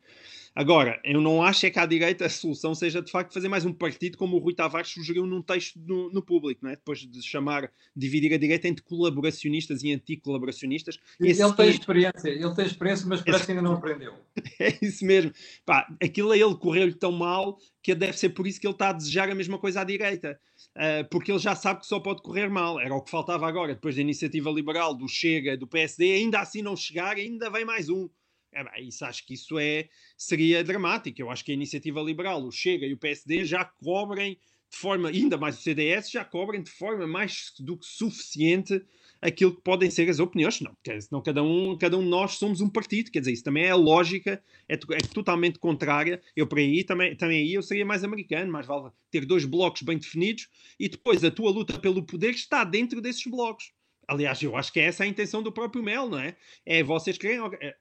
Agora, 0.55 1.01
eu 1.05 1.21
não 1.21 1.43
acho 1.43 1.65
é 1.67 1.71
que 1.71 1.79
à 1.79 1.87
direita 1.87 2.27
a 2.27 2.29
solução 2.29 2.75
seja 2.75 3.01
de 3.01 3.11
facto 3.11 3.33
fazer 3.33 3.49
mais 3.49 3.65
um 3.65 3.73
partido 3.73 4.19
como 4.19 4.37
o 4.37 4.41
Rui 4.41 4.53
Tavares 4.53 4.91
sugeriu 4.91 5.25
num 5.25 5.41
texto 5.41 5.79
no, 5.79 6.11
no 6.11 6.23
público, 6.23 6.61
não 6.65 6.71
é? 6.71 6.77
Depois 6.77 6.99
de 6.99 7.23
chamar, 7.23 7.71
dividir 7.95 8.35
a 8.35 8.37
direita 8.37 8.67
entre 8.67 8.83
colaboracionistas 8.83 9.83
e 9.85 9.93
anticolaboracionistas. 9.93 10.99
Ele 11.21 11.31
Esse 11.31 11.57
tem 11.57 11.69
experiência, 11.69 12.29
ele 12.29 12.55
tem 12.55 12.67
experiência, 12.67 13.07
mas 13.07 13.23
parece 13.23 13.47
que 13.47 13.53
ainda 13.53 13.63
não 13.63 13.75
aprendeu. 13.75 14.15
É 14.59 14.79
isso 14.83 15.05
mesmo. 15.05 15.33
Pá, 15.65 15.87
aquilo 16.03 16.33
a 16.33 16.37
ele 16.37 16.55
correu-lhe 16.55 16.95
tão 16.95 17.13
mal 17.13 17.59
que 17.83 17.95
deve 17.95 18.19
ser 18.19 18.31
por 18.31 18.47
isso 18.47 18.61
que 18.61 18.67
ele 18.67 18.75
está 18.75 18.91
a 18.91 18.93
desejar 18.93 19.31
a 19.31 19.35
mesma 19.35 19.59
coisa 19.59 19.81
à 19.81 19.85
direita. 19.85 20.39
Uh, 20.77 21.09
porque 21.11 21.33
ele 21.33 21.39
já 21.39 21.55
sabe 21.55 21.81
que 21.81 21.87
só 21.87 21.99
pode 21.99 22.23
correr 22.23 22.49
mal. 22.49 22.79
Era 22.79 22.95
o 22.95 23.03
que 23.03 23.11
faltava 23.11 23.47
agora, 23.47 23.75
depois 23.75 23.97
da 23.97 24.03
iniciativa 24.03 24.51
liberal, 24.51 24.95
do 24.95 25.09
Chega, 25.09 25.57
do 25.57 25.67
PSD, 25.67 26.13
ainda 26.13 26.41
assim 26.41 26.63
não 26.63 26.77
chegar, 26.77 27.17
ainda 27.17 27.51
vem 27.51 27.65
mais 27.65 27.89
um. 27.89 28.09
É, 28.53 28.65
bem, 28.65 28.89
isso, 28.89 29.05
acho 29.05 29.25
que 29.27 29.35
isso 29.35 29.59
é, 29.59 29.89
seria 30.17 30.65
dramático. 30.65 31.21
Eu 31.21 31.31
acho 31.31 31.45
que 31.45 31.53
a 31.53 31.55
iniciativa 31.55 32.01
liberal, 32.01 32.43
o 32.45 32.51
Chega 32.51 32.87
e 32.87 32.93
o 32.93 32.99
PSD 32.99 33.45
já 33.45 33.65
cobrem 33.65 34.39
de 34.71 34.77
forma, 34.77 35.09
ainda 35.09 35.37
mais 35.37 35.59
o 35.59 35.63
CDS, 35.63 36.11
já 36.11 36.25
cobrem 36.25 36.63
de 36.63 36.71
forma 36.71 37.07
mais 37.07 37.53
do 37.59 37.77
que 37.77 37.87
suficiente 37.87 38.81
aquilo 39.21 39.55
que 39.55 39.63
podem 39.63 39.91
ser 39.91 40.09
as 40.09 40.19
opiniões, 40.19 40.61
não, 40.61 40.75
porque 40.75 41.01
senão 41.01 41.21
cada 41.21 41.43
um, 41.43 41.77
cada 41.77 41.99
um 41.99 42.03
de 42.03 42.09
nós 42.09 42.37
somos 42.39 42.61
um 42.61 42.71
partido, 42.71 43.11
quer 43.11 43.19
dizer, 43.19 43.33
isso 43.33 43.45
também 43.45 43.65
é 43.65 43.75
lógica, 43.75 44.43
é, 44.69 44.75
é 44.75 44.99
totalmente 45.13 45.59
contrária. 45.59 46.23
Eu 46.35 46.47
por 46.47 46.59
aí 46.59 46.83
também, 46.85 47.15
também 47.15 47.43
aí 47.43 47.53
eu 47.53 47.63
seria 47.63 47.85
mais 47.85 48.03
americano, 48.03 48.51
mais 48.51 48.67
vale 48.67 48.91
ter 49.11 49.27
dois 49.27 49.45
blocos 49.45 49.83
bem 49.83 49.99
definidos 49.99 50.49
e 50.79 50.89
depois 50.89 51.23
a 51.23 51.31
tua 51.31 51.51
luta 51.51 51.79
pelo 51.79 52.03
poder 52.03 52.31
está 52.31 52.65
dentro 52.65 53.01
desses 53.01 53.25
blocos. 53.25 53.73
Aliás, 54.11 54.43
eu 54.43 54.57
acho 54.57 54.73
que 54.73 54.81
é 54.81 54.87
essa 54.87 55.05
a 55.05 55.07
intenção 55.07 55.41
do 55.41 55.53
próprio 55.53 55.85
Mel, 55.85 56.09
não 56.09 56.19
é? 56.19 56.35
É 56.67 56.83
vocês 56.83 57.17
querem. 57.17 57.39
É, 57.61 57.77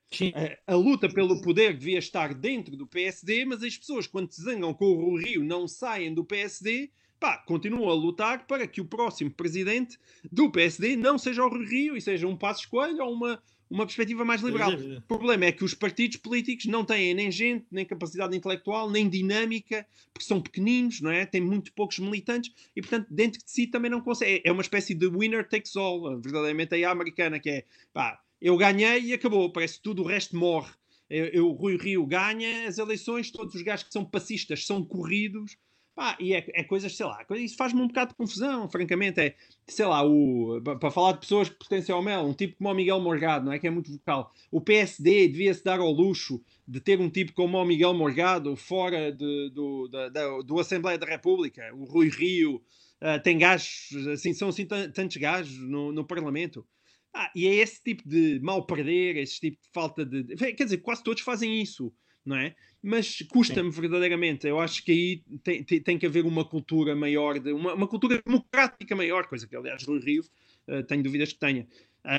a, 0.67 0.73
a, 0.73 0.75
luta 0.75 1.09
pelo 1.09 1.41
poder 1.41 1.75
devia 1.75 1.97
estar 1.97 2.35
dentro 2.35 2.77
do 2.77 2.85
PSD, 2.85 3.45
mas 3.45 3.63
as 3.63 3.75
pessoas, 3.75 4.05
quando 4.05 4.31
se 4.31 4.43
zangam 4.43 4.71
com 4.71 4.85
o 4.85 5.17
Rio, 5.17 5.43
não 5.43 5.67
saem 5.67 6.13
do 6.13 6.23
PSD, 6.23 6.91
pá, 7.19 7.39
continuam 7.39 7.89
a 7.89 7.95
lutar 7.95 8.45
para 8.45 8.67
que 8.67 8.79
o 8.79 8.85
próximo 8.85 9.31
presidente 9.31 9.97
do 10.31 10.51
PSD 10.51 10.95
não 10.95 11.17
seja 11.17 11.43
o 11.43 11.49
Rio 11.49 11.97
e 11.97 12.01
seja 12.01 12.27
um 12.27 12.37
passo 12.37 12.61
escolha 12.61 13.03
ou 13.03 13.11
uma, 13.11 13.41
uma 13.69 13.85
perspectiva 13.85 14.25
mais 14.25 14.41
liberal. 14.41 14.71
É, 14.71 14.95
é. 14.95 14.97
O 14.97 15.01
problema 15.01 15.45
é 15.45 15.51
que 15.51 15.63
os 15.63 15.73
partidos 15.73 16.17
políticos 16.17 16.65
não 16.65 16.83
têm 16.83 17.13
nem 17.13 17.31
gente, 17.31 17.65
nem 17.71 17.85
capacidade 17.85 18.35
intelectual, 18.35 18.89
nem 18.89 19.07
dinâmica, 19.07 19.85
porque 20.13 20.25
são 20.27 20.41
pequeninos, 20.41 21.01
não 21.01 21.11
é? 21.11 21.25
Têm 21.25 21.41
muito 21.41 21.71
poucos 21.73 21.99
militantes 21.99 22.51
e, 22.75 22.81
portanto, 22.81 23.07
dentro 23.09 23.43
de 23.43 23.49
si 23.49 23.67
também 23.67 23.91
não 23.91 24.01
consegue. 24.01 24.41
É 24.43 24.51
uma 24.51 24.61
espécie 24.61 24.95
de 24.95 25.07
winner 25.07 25.47
takes 25.47 25.75
all, 25.75 26.19
verdadeiramente 26.19 26.73
aí 26.73 26.83
a 26.83 26.91
americana, 26.91 27.39
que 27.39 27.49
é 27.49 27.65
pá, 27.93 28.19
eu 28.41 28.57
ganhei 28.57 29.01
e 29.01 29.13
acabou, 29.13 29.51
parece 29.51 29.75
que 29.75 29.83
tudo 29.83 30.01
o 30.01 30.05
resto 30.05 30.35
morre. 30.35 30.71
Eu, 31.09 31.25
eu, 31.25 31.51
Rui 31.51 31.77
Rio 31.77 32.05
ganha 32.05 32.67
as 32.67 32.77
eleições, 32.77 33.31
todos 33.31 33.55
os 33.55 33.61
gajos 33.61 33.87
que 33.87 33.93
são 33.93 34.05
passistas 34.05 34.65
são 34.65 34.83
corridos 34.83 35.57
Pá, 35.95 36.15
e 36.19 36.33
é, 36.33 36.45
é 36.53 36.63
coisas, 36.63 36.95
sei 36.95 37.05
lá, 37.05 37.25
isso 37.31 37.57
faz-me 37.57 37.81
um 37.81 37.87
bocado 37.87 38.11
de 38.11 38.15
confusão, 38.15 38.69
francamente. 38.69 39.19
É, 39.19 39.35
sei 39.67 39.85
lá, 39.85 40.01
o, 40.05 40.61
para 40.61 40.91
falar 40.91 41.11
de 41.13 41.19
pessoas 41.19 41.49
que 41.49 41.57
pertencem 41.57 41.93
ao 41.93 42.01
Mel, 42.01 42.21
um 42.21 42.33
tipo 42.33 42.55
como 42.57 42.69
o 42.69 42.73
Miguel 42.73 43.01
Morgado, 43.01 43.45
não 43.45 43.51
é? 43.51 43.59
Que 43.59 43.67
é 43.67 43.69
muito 43.69 43.91
vocal. 43.91 44.33
O 44.49 44.61
PSD 44.61 45.27
devia-se 45.27 45.63
dar 45.63 45.79
ao 45.79 45.91
luxo 45.91 46.41
de 46.67 46.79
ter 46.79 47.01
um 47.01 47.09
tipo 47.09 47.33
como 47.33 47.57
o 47.57 47.65
Miguel 47.65 47.93
Morgado 47.93 48.55
fora 48.55 49.11
de, 49.11 49.49
do, 49.49 49.87
da, 49.89 50.09
da, 50.09 50.41
do 50.41 50.59
Assembleia 50.59 50.97
da 50.97 51.05
República. 51.05 51.69
O 51.73 51.83
Rui 51.83 52.09
Rio 52.09 52.61
uh, 53.01 53.21
tem 53.21 53.37
gajos, 53.37 54.07
assim, 54.07 54.33
são 54.33 54.49
assim 54.49 54.65
tantos 54.65 55.17
gajos 55.17 55.57
no, 55.59 55.91
no 55.91 56.05
Parlamento. 56.05 56.65
Ah, 57.13 57.29
e 57.35 57.45
é 57.47 57.55
esse 57.55 57.83
tipo 57.83 58.07
de 58.07 58.39
mal 58.41 58.65
perder, 58.65 59.17
esse 59.17 59.39
tipo 59.39 59.57
de 59.61 59.69
falta 59.73 60.05
de. 60.05 60.23
Quer 60.53 60.63
dizer, 60.63 60.77
quase 60.77 61.03
todos 61.03 61.23
fazem 61.23 61.61
isso 61.61 61.91
não 62.29 62.37
é? 62.37 62.55
Mas 62.81 63.21
custa-me 63.23 63.69
verdadeiramente. 63.69 64.47
Eu 64.47 64.59
acho 64.59 64.83
que 64.83 64.91
aí 64.91 65.23
tem, 65.43 65.63
tem, 65.63 65.81
tem, 65.81 65.97
que 65.99 66.05
haver 66.05 66.25
uma 66.25 66.45
cultura 66.45 66.95
maior, 66.95 67.37
de, 67.37 67.51
uma, 67.51 67.73
uma 67.73 67.87
cultura 67.87 68.21
democrática 68.25 68.95
maior, 68.95 69.27
coisa 69.27 69.45
que, 69.45 69.55
aliás, 69.55 69.83
Rui 69.83 69.99
Rio 69.99 70.23
uh, 70.67 70.83
tenho 70.83 71.03
dúvidas 71.03 71.33
que 71.33 71.39
tenha. 71.39 71.67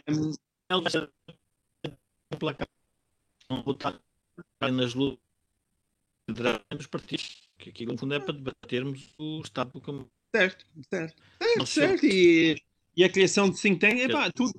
Um... 0.09 0.33
Não 3.49 3.63
votar 3.65 4.01
nas 4.71 4.95
lutas 4.95 5.19
dos 6.77 6.87
partidos, 6.87 7.49
que 7.59 7.71
aqui 7.71 7.87
no 7.87 7.99
fundo 7.99 8.15
é 8.15 8.21
para 8.21 8.35
debatermos 8.35 9.13
o 9.19 9.41
Estado 9.41 9.73
do 9.73 9.81
Campo. 9.81 10.11
Certo, 10.35 10.65
certo. 10.89 11.23
certo, 11.43 11.67
certo. 11.67 12.07
E, 12.07 12.63
e, 12.97 13.03
a 13.03 13.09
criação 13.09 13.51
de 13.51 13.61
think 13.61 13.81
tank, 13.81 13.99
epá, 13.99 14.31
tudo, 14.31 14.53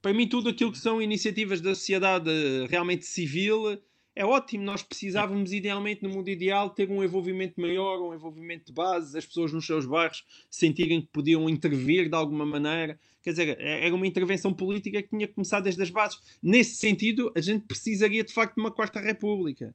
para 0.00 0.14
mim 0.14 0.26
tudo 0.26 0.48
aquilo 0.48 0.72
que 0.72 0.78
são 0.78 1.02
iniciativas 1.02 1.60
da 1.60 1.74
sociedade 1.74 2.30
realmente 2.68 3.04
civil 3.04 3.78
é 4.14 4.24
ótimo. 4.24 4.64
Nós 4.64 4.82
precisávamos, 4.82 5.52
idealmente, 5.52 6.02
no 6.02 6.10
mundo 6.10 6.28
ideal, 6.28 6.70
ter 6.70 6.90
um 6.90 7.02
envolvimento 7.02 7.60
maior, 7.60 8.00
um 8.00 8.14
envolvimento 8.14 8.66
de 8.66 8.72
base, 8.72 9.16
as 9.16 9.26
pessoas 9.26 9.52
nos 9.52 9.66
seus 9.66 9.86
bairros 9.86 10.24
sentirem 10.50 11.00
que 11.00 11.08
podiam 11.08 11.48
intervir 11.48 12.08
de 12.08 12.14
alguma 12.14 12.44
maneira. 12.44 12.98
Quer 13.22 13.30
dizer, 13.30 13.60
é, 13.60 13.86
era 13.86 13.94
uma 13.94 14.06
intervenção 14.06 14.52
política 14.52 15.02
que 15.02 15.10
tinha 15.10 15.28
começado 15.28 15.64
desde 15.64 15.82
as 15.82 15.90
bases. 15.90 16.18
Nesse 16.42 16.76
sentido, 16.76 17.32
a 17.36 17.40
gente 17.40 17.66
precisaria, 17.66 18.24
de 18.24 18.32
facto, 18.32 18.56
de 18.56 18.60
uma 18.60 18.70
Quarta 18.70 19.00
República. 19.00 19.74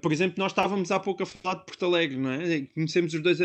Por 0.00 0.12
exemplo, 0.12 0.36
nós 0.38 0.52
estávamos 0.52 0.90
há 0.92 1.00
pouco 1.00 1.24
a 1.24 1.26
falar 1.26 1.56
de 1.56 1.66
Porto 1.66 1.84
Alegre, 1.84 2.16
não 2.16 2.30
é? 2.30 2.62
Conhecemos 2.74 3.12
os 3.12 3.20
dois. 3.20 3.38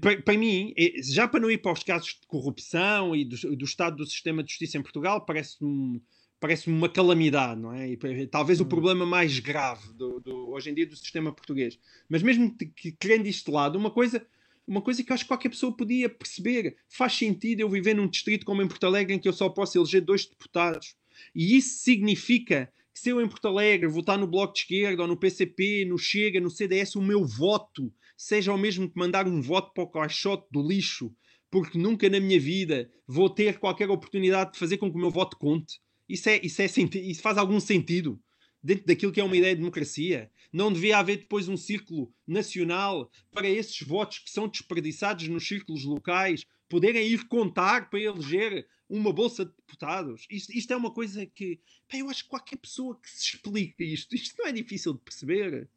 Para, 0.00 0.20
para 0.22 0.38
mim, 0.38 0.72
já 1.02 1.28
para 1.28 1.40
não 1.40 1.50
ir 1.50 1.58
para 1.58 1.72
os 1.72 1.82
casos 1.82 2.18
de 2.20 2.26
corrupção 2.26 3.14
e 3.14 3.24
do, 3.24 3.56
do 3.56 3.64
estado 3.64 3.96
do 3.96 4.06
sistema 4.06 4.42
de 4.42 4.50
justiça 4.50 4.78
em 4.78 4.82
Portugal, 4.82 5.24
parece-me 5.24 6.00
parece 6.40 6.68
uma 6.68 6.88
calamidade, 6.88 7.60
não 7.60 7.72
é? 7.72 7.88
E, 7.90 8.26
talvez 8.26 8.60
hum. 8.60 8.64
o 8.64 8.66
problema 8.66 9.04
mais 9.04 9.38
grave 9.38 9.92
do, 9.92 10.20
do, 10.20 10.50
hoje 10.50 10.70
em 10.70 10.74
dia 10.74 10.86
do 10.86 10.96
sistema 10.96 11.32
português. 11.32 11.78
Mas 12.08 12.22
mesmo 12.22 12.54
que, 12.56 12.92
querendo 12.92 13.26
isto 13.26 13.46
de 13.46 13.52
lado, 13.52 13.76
uma 13.76 13.90
coisa, 13.90 14.24
uma 14.66 14.80
coisa 14.80 15.02
que 15.02 15.10
eu 15.10 15.14
acho 15.14 15.24
que 15.24 15.28
qualquer 15.28 15.48
pessoa 15.48 15.76
podia 15.76 16.08
perceber. 16.08 16.76
Faz 16.88 17.14
sentido 17.14 17.60
eu 17.60 17.68
viver 17.68 17.94
num 17.94 18.08
distrito 18.08 18.46
como 18.46 18.62
em 18.62 18.68
Porto 18.68 18.86
Alegre 18.86 19.14
em 19.14 19.18
que 19.18 19.28
eu 19.28 19.32
só 19.32 19.48
posso 19.48 19.78
eleger 19.78 20.02
dois 20.02 20.26
deputados. 20.26 20.94
E 21.34 21.56
isso 21.56 21.78
significa 21.78 22.72
que 22.92 23.00
se 23.00 23.10
eu 23.10 23.20
em 23.20 23.28
Porto 23.28 23.48
Alegre 23.48 23.88
votar 23.88 24.18
no 24.18 24.26
Bloco 24.26 24.54
de 24.54 24.60
Esquerda 24.60 25.02
ou 25.02 25.08
no 25.08 25.16
PCP, 25.16 25.84
no 25.84 25.98
Chega, 25.98 26.40
no 26.40 26.50
CDS, 26.50 26.94
o 26.96 27.02
meu 27.02 27.24
voto 27.24 27.92
seja 28.16 28.52
o 28.52 28.58
mesmo 28.58 28.90
que 28.90 28.98
mandar 28.98 29.28
um 29.28 29.40
voto 29.40 29.72
para 29.72 29.84
o 29.84 29.88
caixote 29.88 30.46
do 30.50 30.60
lixo, 30.60 31.14
porque 31.50 31.78
nunca 31.78 32.08
na 32.08 32.18
minha 32.18 32.38
vida 32.38 32.90
vou 33.06 33.30
ter 33.30 33.58
qualquer 33.58 33.88
oportunidade 33.88 34.52
de 34.52 34.58
fazer 34.58 34.76
com 34.76 34.90
que 34.90 34.96
o 34.96 35.00
meu 35.00 35.10
voto 35.10 35.36
conte. 35.36 35.80
Isso, 36.08 36.28
é, 36.28 36.40
isso, 36.42 36.62
é, 36.62 36.64
isso 36.64 37.20
faz 37.20 37.36
algum 37.36 37.60
sentido 37.60 38.20
dentro 38.62 38.86
daquilo 38.86 39.12
que 39.12 39.20
é 39.20 39.24
uma 39.24 39.36
ideia 39.36 39.54
de 39.54 39.60
democracia? 39.60 40.30
Não 40.52 40.72
devia 40.72 40.98
haver 40.98 41.18
depois 41.18 41.48
um 41.48 41.56
círculo 41.56 42.12
nacional 42.26 43.10
para 43.32 43.48
esses 43.48 43.80
votos 43.82 44.18
que 44.20 44.30
são 44.30 44.48
desperdiçados 44.48 45.28
nos 45.28 45.46
círculos 45.46 45.84
locais 45.84 46.44
poderem 46.68 47.06
ir 47.06 47.26
contar 47.28 47.88
para 47.90 48.00
eleger 48.00 48.66
uma 48.88 49.12
bolsa 49.12 49.44
de 49.44 49.52
deputados. 49.52 50.26
Isto, 50.30 50.52
isto 50.56 50.72
é 50.72 50.76
uma 50.76 50.90
coisa 50.90 51.26
que 51.26 51.60
pá, 51.90 51.98
eu 51.98 52.08
acho 52.08 52.24
que 52.24 52.30
qualquer 52.30 52.56
pessoa 52.56 52.98
que 53.00 53.10
se 53.10 53.34
explique 53.34 53.84
isto, 53.84 54.14
isto 54.14 54.34
não 54.38 54.46
é 54.46 54.52
difícil 54.52 54.94
de 54.94 55.00
perceber. 55.00 55.68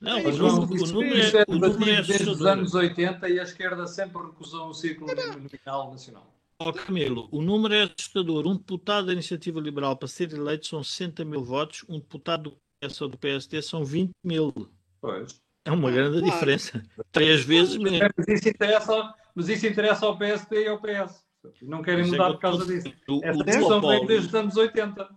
Não, 0.00 0.22
mas 0.22 0.38
o, 0.38 0.46
o, 0.46 0.66
número 0.66 1.16
é, 1.16 1.44
o 1.48 1.58
número 1.58 1.90
é 1.90 2.02
desde 2.02 2.28
os 2.28 2.42
anos 2.42 2.74
80 2.74 3.28
e 3.30 3.40
a 3.40 3.42
esquerda 3.42 3.86
sempre 3.86 4.20
recusou 4.22 4.68
um 4.68 4.74
círculo 4.74 5.06
nominal 5.06 5.90
nacional. 5.90 6.35
Oh, 6.58 6.72
Camilo, 6.72 7.28
o 7.30 7.42
número 7.42 7.74
é 7.74 7.82
assustador. 7.82 8.46
Um 8.46 8.56
deputado 8.56 9.06
da 9.06 9.12
Iniciativa 9.12 9.60
Liberal 9.60 9.96
para 9.96 10.08
ser 10.08 10.32
eleito 10.32 10.66
são 10.66 10.82
60 10.82 11.24
mil 11.24 11.44
votos, 11.44 11.84
um 11.88 11.98
deputado 11.98 12.50
do 12.50 12.56
PS 12.80 13.00
ou 13.02 13.08
do 13.08 13.18
PSD 13.18 13.60
são 13.60 13.84
20 13.84 14.10
mil. 14.24 14.52
Pois. 15.00 15.40
É 15.66 15.70
uma 15.70 15.90
grande 15.90 16.20
claro. 16.20 16.32
diferença. 16.32 16.82
Três 17.12 17.44
vezes 17.44 17.76
mesmo. 17.76 18.08
Mas 18.16 18.28
isso 18.28 18.48
interessa, 18.48 19.14
mas 19.34 19.48
isso 19.48 19.66
interessa 19.66 20.06
ao 20.06 20.16
PSD 20.16 20.64
e 20.64 20.68
ao 20.68 20.80
PS. 20.80 21.26
Não 21.60 21.82
querem 21.82 22.04
mas 22.04 22.08
é 22.08 22.10
mudar 22.12 22.30
é 22.30 22.32
por 22.32 22.40
causa 22.40 22.66
disso. 22.66 22.92
O, 23.08 23.20
Essa 23.22 23.44
discussão 23.44 23.80
vem 23.80 24.06
desde 24.06 24.28
os 24.28 24.34
anos 24.34 24.56
80. 24.56 25.08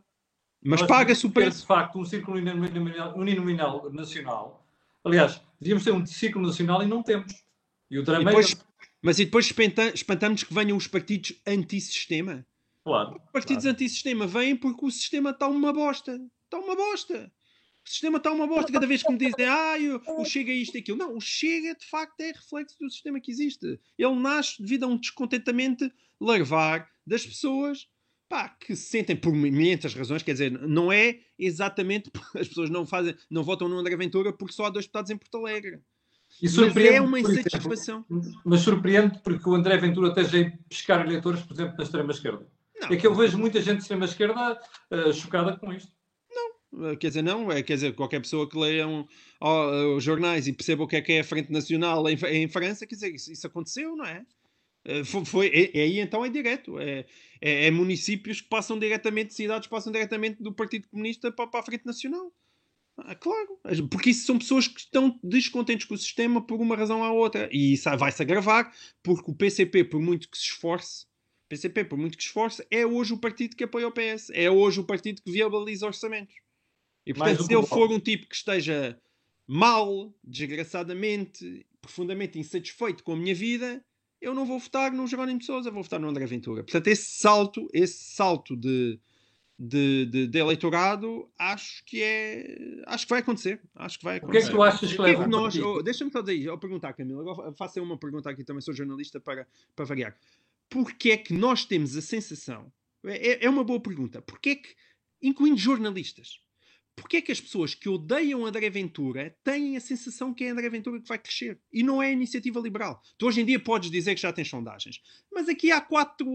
Mas 0.62 0.82
paga-se 0.82 1.26
o 1.26 1.32
preço. 1.32 1.62
de 1.62 1.68
facto 1.68 1.98
um 1.98 2.06
círculo 2.06 2.38
uninominal 3.16 3.90
nacional. 3.92 4.66
Aliás, 5.04 5.42
devíamos 5.60 5.86
ter 5.86 5.92
um 5.92 6.06
círculo 6.06 6.48
nacional 6.48 6.84
e 6.84 6.86
não 6.86 7.02
temos. 7.02 7.32
E 7.90 7.98
o 7.98 8.04
drama 8.04 8.24
e 8.24 8.26
depois, 8.26 8.52
é... 8.52 8.69
Mas 9.02 9.20
e 9.20 9.26
depois 9.26 9.50
espantamos 9.94 10.44
que 10.44 10.54
venham 10.54 10.78
os 10.78 10.88
partidos 10.88 11.34
antissistema? 11.46 12.46
Claro. 12.84 13.22
Os 13.26 13.32
partidos 13.32 13.64
claro. 13.64 13.76
antissistema 13.76 14.28
vêm 14.28 14.56
porque 14.56 14.86
o 14.86 14.92
sistema 14.92 15.30
está 15.30 15.48
uma 15.48 15.72
bosta. 15.72 16.20
Está 16.46 16.58
uma 16.58 16.76
bosta. 16.76 17.32
O 17.86 17.90
sistema 17.90 18.18
está 18.18 18.32
uma 18.32 18.46
bosta. 18.46 18.72
Cada 18.72 18.88
vez 18.88 19.02
que 19.02 19.12
me 19.12 19.18
dizem, 19.18 19.46
ah, 19.46 19.76
o, 20.08 20.26
Chega 20.26 20.52
é 20.52 20.56
isto 20.56 20.76
e 20.76 20.80
aquilo. 20.80 20.98
Não, 20.98 21.16
o 21.16 21.22
Chega 21.22 21.76
de 21.76 21.86
facto 21.86 22.20
é 22.22 22.32
reflexo 22.32 22.78
do 22.80 22.90
sistema 22.90 23.20
que 23.20 23.32
existe. 23.32 23.80
Ele 23.98 24.16
nasce 24.16 24.62
devido 24.62 24.84
a 24.84 24.88
um 24.88 24.98
descontentamento 24.98 25.90
larvar 26.20 26.90
das 27.06 27.26
pessoas 27.26 27.88
pá, 28.30 28.48
que 28.48 28.76
se 28.76 28.90
sentem 28.90 29.16
por 29.16 29.34
muitas 29.34 29.96
razões, 29.96 30.22
quer 30.22 30.34
dizer, 30.34 30.52
não 30.52 30.92
é 30.92 31.20
exatamente 31.38 32.12
as 32.38 32.48
pessoas 32.48 32.70
não 32.70 32.86
fazem, 32.86 33.16
não 33.30 33.44
votam 33.44 33.68
no 33.68 33.78
André 33.80 33.98
Ventura 33.98 34.32
porque 34.32 34.54
só 34.54 34.66
há 34.66 34.70
dois 34.70 34.86
deputados 34.86 35.10
em 35.10 35.18
Porto 35.18 35.38
Alegre. 35.38 35.82
E 36.42 36.46
mas 36.46 36.76
é 36.78 37.02
uma 37.02 37.20
insatisfação. 37.20 38.06
Exemplo, 38.10 38.42
mas 38.46 38.62
surpreende 38.62 39.20
porque 39.24 39.50
o 39.50 39.56
André 39.56 39.78
Ventura 39.78 40.10
esteja 40.10 40.48
a 40.48 40.70
pescar 40.70 41.06
eleitores, 41.06 41.42
por 41.42 41.54
exemplo, 41.54 41.76
na 41.78 41.84
extrema-esquerda. 41.84 42.48
É 42.90 42.96
que 42.96 43.06
eu 43.06 43.14
vejo 43.14 43.38
muita 43.38 43.62
gente 43.62 43.78
de 43.78 43.82
extrema-esquerda 43.82 44.58
uh, 44.92 45.14
chocada 45.14 45.58
com 45.58 45.74
isto. 45.74 45.92
Não, 46.72 46.96
quer 46.96 47.08
dizer, 47.10 47.22
não, 47.22 47.52
é, 47.52 47.62
quer 47.62 47.74
dizer, 47.74 47.94
qualquer 47.94 48.22
pessoa 48.22 48.48
que 48.48 48.58
leia 48.58 48.88
um, 48.88 49.06
oh, 49.42 49.96
os 49.98 50.04
jornais 50.04 50.48
e 50.48 50.54
perceba 50.54 50.84
o 50.84 50.88
que 50.88 50.96
é 50.96 51.02
que 51.02 51.14
é 51.14 51.20
a 51.20 51.24
Frente 51.24 51.52
Nacional 51.52 52.08
em, 52.08 52.16
em 52.16 52.48
França, 52.48 52.86
quer 52.86 52.96
dizer, 52.96 53.14
isso, 53.14 53.32
isso 53.32 53.48
aconteceu, 53.48 53.96
não 53.96 54.06
é? 54.06 54.24
Foi, 55.06 55.26
foi 55.26 55.48
é, 55.48 55.78
é, 55.78 55.82
aí 55.84 56.00
então 56.00 56.24
é 56.24 56.30
direto. 56.30 56.80
É, 56.80 57.06
é, 57.42 57.68
é, 57.68 57.72
municípios 57.72 58.42
que 58.42 58.48
passam 58.48 58.80
diretamente, 58.80 59.34
cidades 59.34 59.68
que 59.68 59.72
passam 59.72 59.92
diretamente 59.92 60.42
do 60.42 60.54
Partido 60.54 60.88
Comunista 60.88 61.32
para, 61.32 61.48
para 61.48 61.60
a 61.60 61.64
Frente 61.64 61.86
Nacional. 61.86 62.32
Ah, 63.06 63.16
claro, 63.16 63.60
porque 63.90 64.10
isso 64.12 64.26
são 64.26 64.38
pessoas 64.38 64.68
que 64.68 64.80
estão 64.80 65.20
descontentes 65.24 65.86
com 65.86 65.94
o 65.94 65.98
sistema 65.98 66.42
por 66.42 66.60
uma 66.60 66.76
razão 66.76 67.02
ou 67.02 67.18
outra. 67.18 67.50
E 67.52 67.74
isso 67.74 67.90
vai-se 67.98 68.22
agravar 68.22 68.74
porque 69.04 69.32
o 69.32 69.34
PCP, 69.34 69.84
por 69.86 70.02
muito 70.02 70.30
que 70.30 70.38
se 70.38 70.46
esforce, 70.46 71.06
PCP, 71.48 71.86
por 71.86 71.98
muito 71.98 72.18
que 72.18 72.24
se 72.24 72.30
esforce, 72.30 72.66
é 72.70 72.86
hoje 72.86 73.14
o 73.14 73.18
partido 73.18 73.56
que 73.56 73.64
apoia 73.64 73.88
o 73.88 73.92
PS. 73.92 74.30
É 74.34 74.50
hoje 74.50 74.80
o 74.80 74.84
partido 74.84 75.22
que 75.22 75.32
viabiliza 75.32 75.86
orçamentos. 75.86 76.36
E 77.06 77.14
portanto, 77.14 77.44
se 77.44 77.54
ele 77.54 77.66
for 77.66 77.92
um 77.92 78.00
tipo 78.00 78.28
que 78.28 78.36
esteja 78.36 79.00
mal, 79.48 80.14
desgraçadamente, 80.24 81.66
profundamente 81.82 82.38
insatisfeito 82.38 83.04
com 83.04 83.14
a 83.14 83.18
minha 83.18 83.34
vida, 83.34 83.84
eu 84.22 84.34
não 84.34 84.46
vou 84.46 84.60
votar 84.60 84.92
no 84.92 85.08
Jerónimo 85.08 85.40
de 85.40 85.46
Sousa, 85.46 85.72
vou 85.72 85.82
votar 85.82 86.00
no 86.00 86.08
André 86.08 86.26
Ventura. 86.28 86.64
Portanto, 86.64 86.88
esse 86.88 87.20
salto, 87.20 87.68
esse 87.74 88.14
salto 88.14 88.56
de 88.56 89.00
de, 89.60 90.06
de, 90.06 90.28
de, 90.28 90.40
eleitorado, 90.40 91.30
acho 91.38 91.84
que 91.86 92.02
é. 92.02 92.82
Acho 92.88 93.06
que 93.06 93.10
vai 93.10 93.20
acontecer. 93.20 93.62
Acho 93.76 94.00
que 94.00 94.06
vai 94.06 94.18
acontecer. 94.18 94.38
O 94.38 94.42
que 94.42 94.48
é 94.48 94.50
que 94.50 94.56
tu 94.56 94.64
achas 94.64 94.94
que 94.94 95.02
leva? 95.02 95.28
nós... 95.28 95.56
Oh, 95.58 95.84
Deixa-me 95.84 96.10
só 96.12 96.22
dizer, 96.22 96.46
eu 96.46 96.58
perguntar, 96.58 96.94
Camila, 96.94 97.22
agora 97.22 97.52
faço 97.54 97.82
uma 97.84 97.98
pergunta 97.98 98.30
aqui 98.30 98.46
também, 98.46 98.62
sou 98.62 98.74
jornalista 98.74 99.20
para, 99.20 99.46
para 99.76 99.84
variar. 99.84 100.18
Porquê 100.70 101.12
é 101.12 101.18
que 101.18 101.34
nós 101.34 101.66
temos 101.66 101.98
a 101.98 102.02
sensação? 102.02 102.72
É, 103.04 103.46
é 103.46 103.50
uma 103.50 103.64
boa 103.64 103.82
pergunta. 103.82 104.22
Porquê 104.22 104.50
é 104.52 104.56
que, 104.56 104.70
incluindo 105.22 105.58
jornalistas, 105.58 106.42
porque 107.00 107.18
é 107.18 107.22
que 107.22 107.32
as 107.32 107.42
pessoas 107.42 107.74
que 107.74 107.90
odeiam 107.90 108.46
André 108.46 108.70
Ventura 108.70 109.36
têm 109.44 109.78
a 109.78 109.80
sensação 109.80 110.34
que 110.34 110.44
é 110.44 110.50
André 110.50 110.70
Ventura 110.70 111.00
que 111.00 111.08
vai 111.08 111.18
crescer? 111.18 111.60
E 111.72 111.84
não 111.84 112.02
é 112.02 112.08
a 112.08 112.12
iniciativa 112.12 112.60
liberal. 112.60 113.02
Tu 113.18 113.28
hoje 113.28 113.42
em 113.42 113.46
dia 113.46 113.60
podes 113.60 113.92
dizer 113.92 114.16
que 114.16 114.22
já 114.22 114.32
tens 114.32 114.50
sondagens, 114.50 115.02
mas 115.32 115.50
aqui 115.50 115.72
há 115.72 115.82
quatro, 115.82 116.28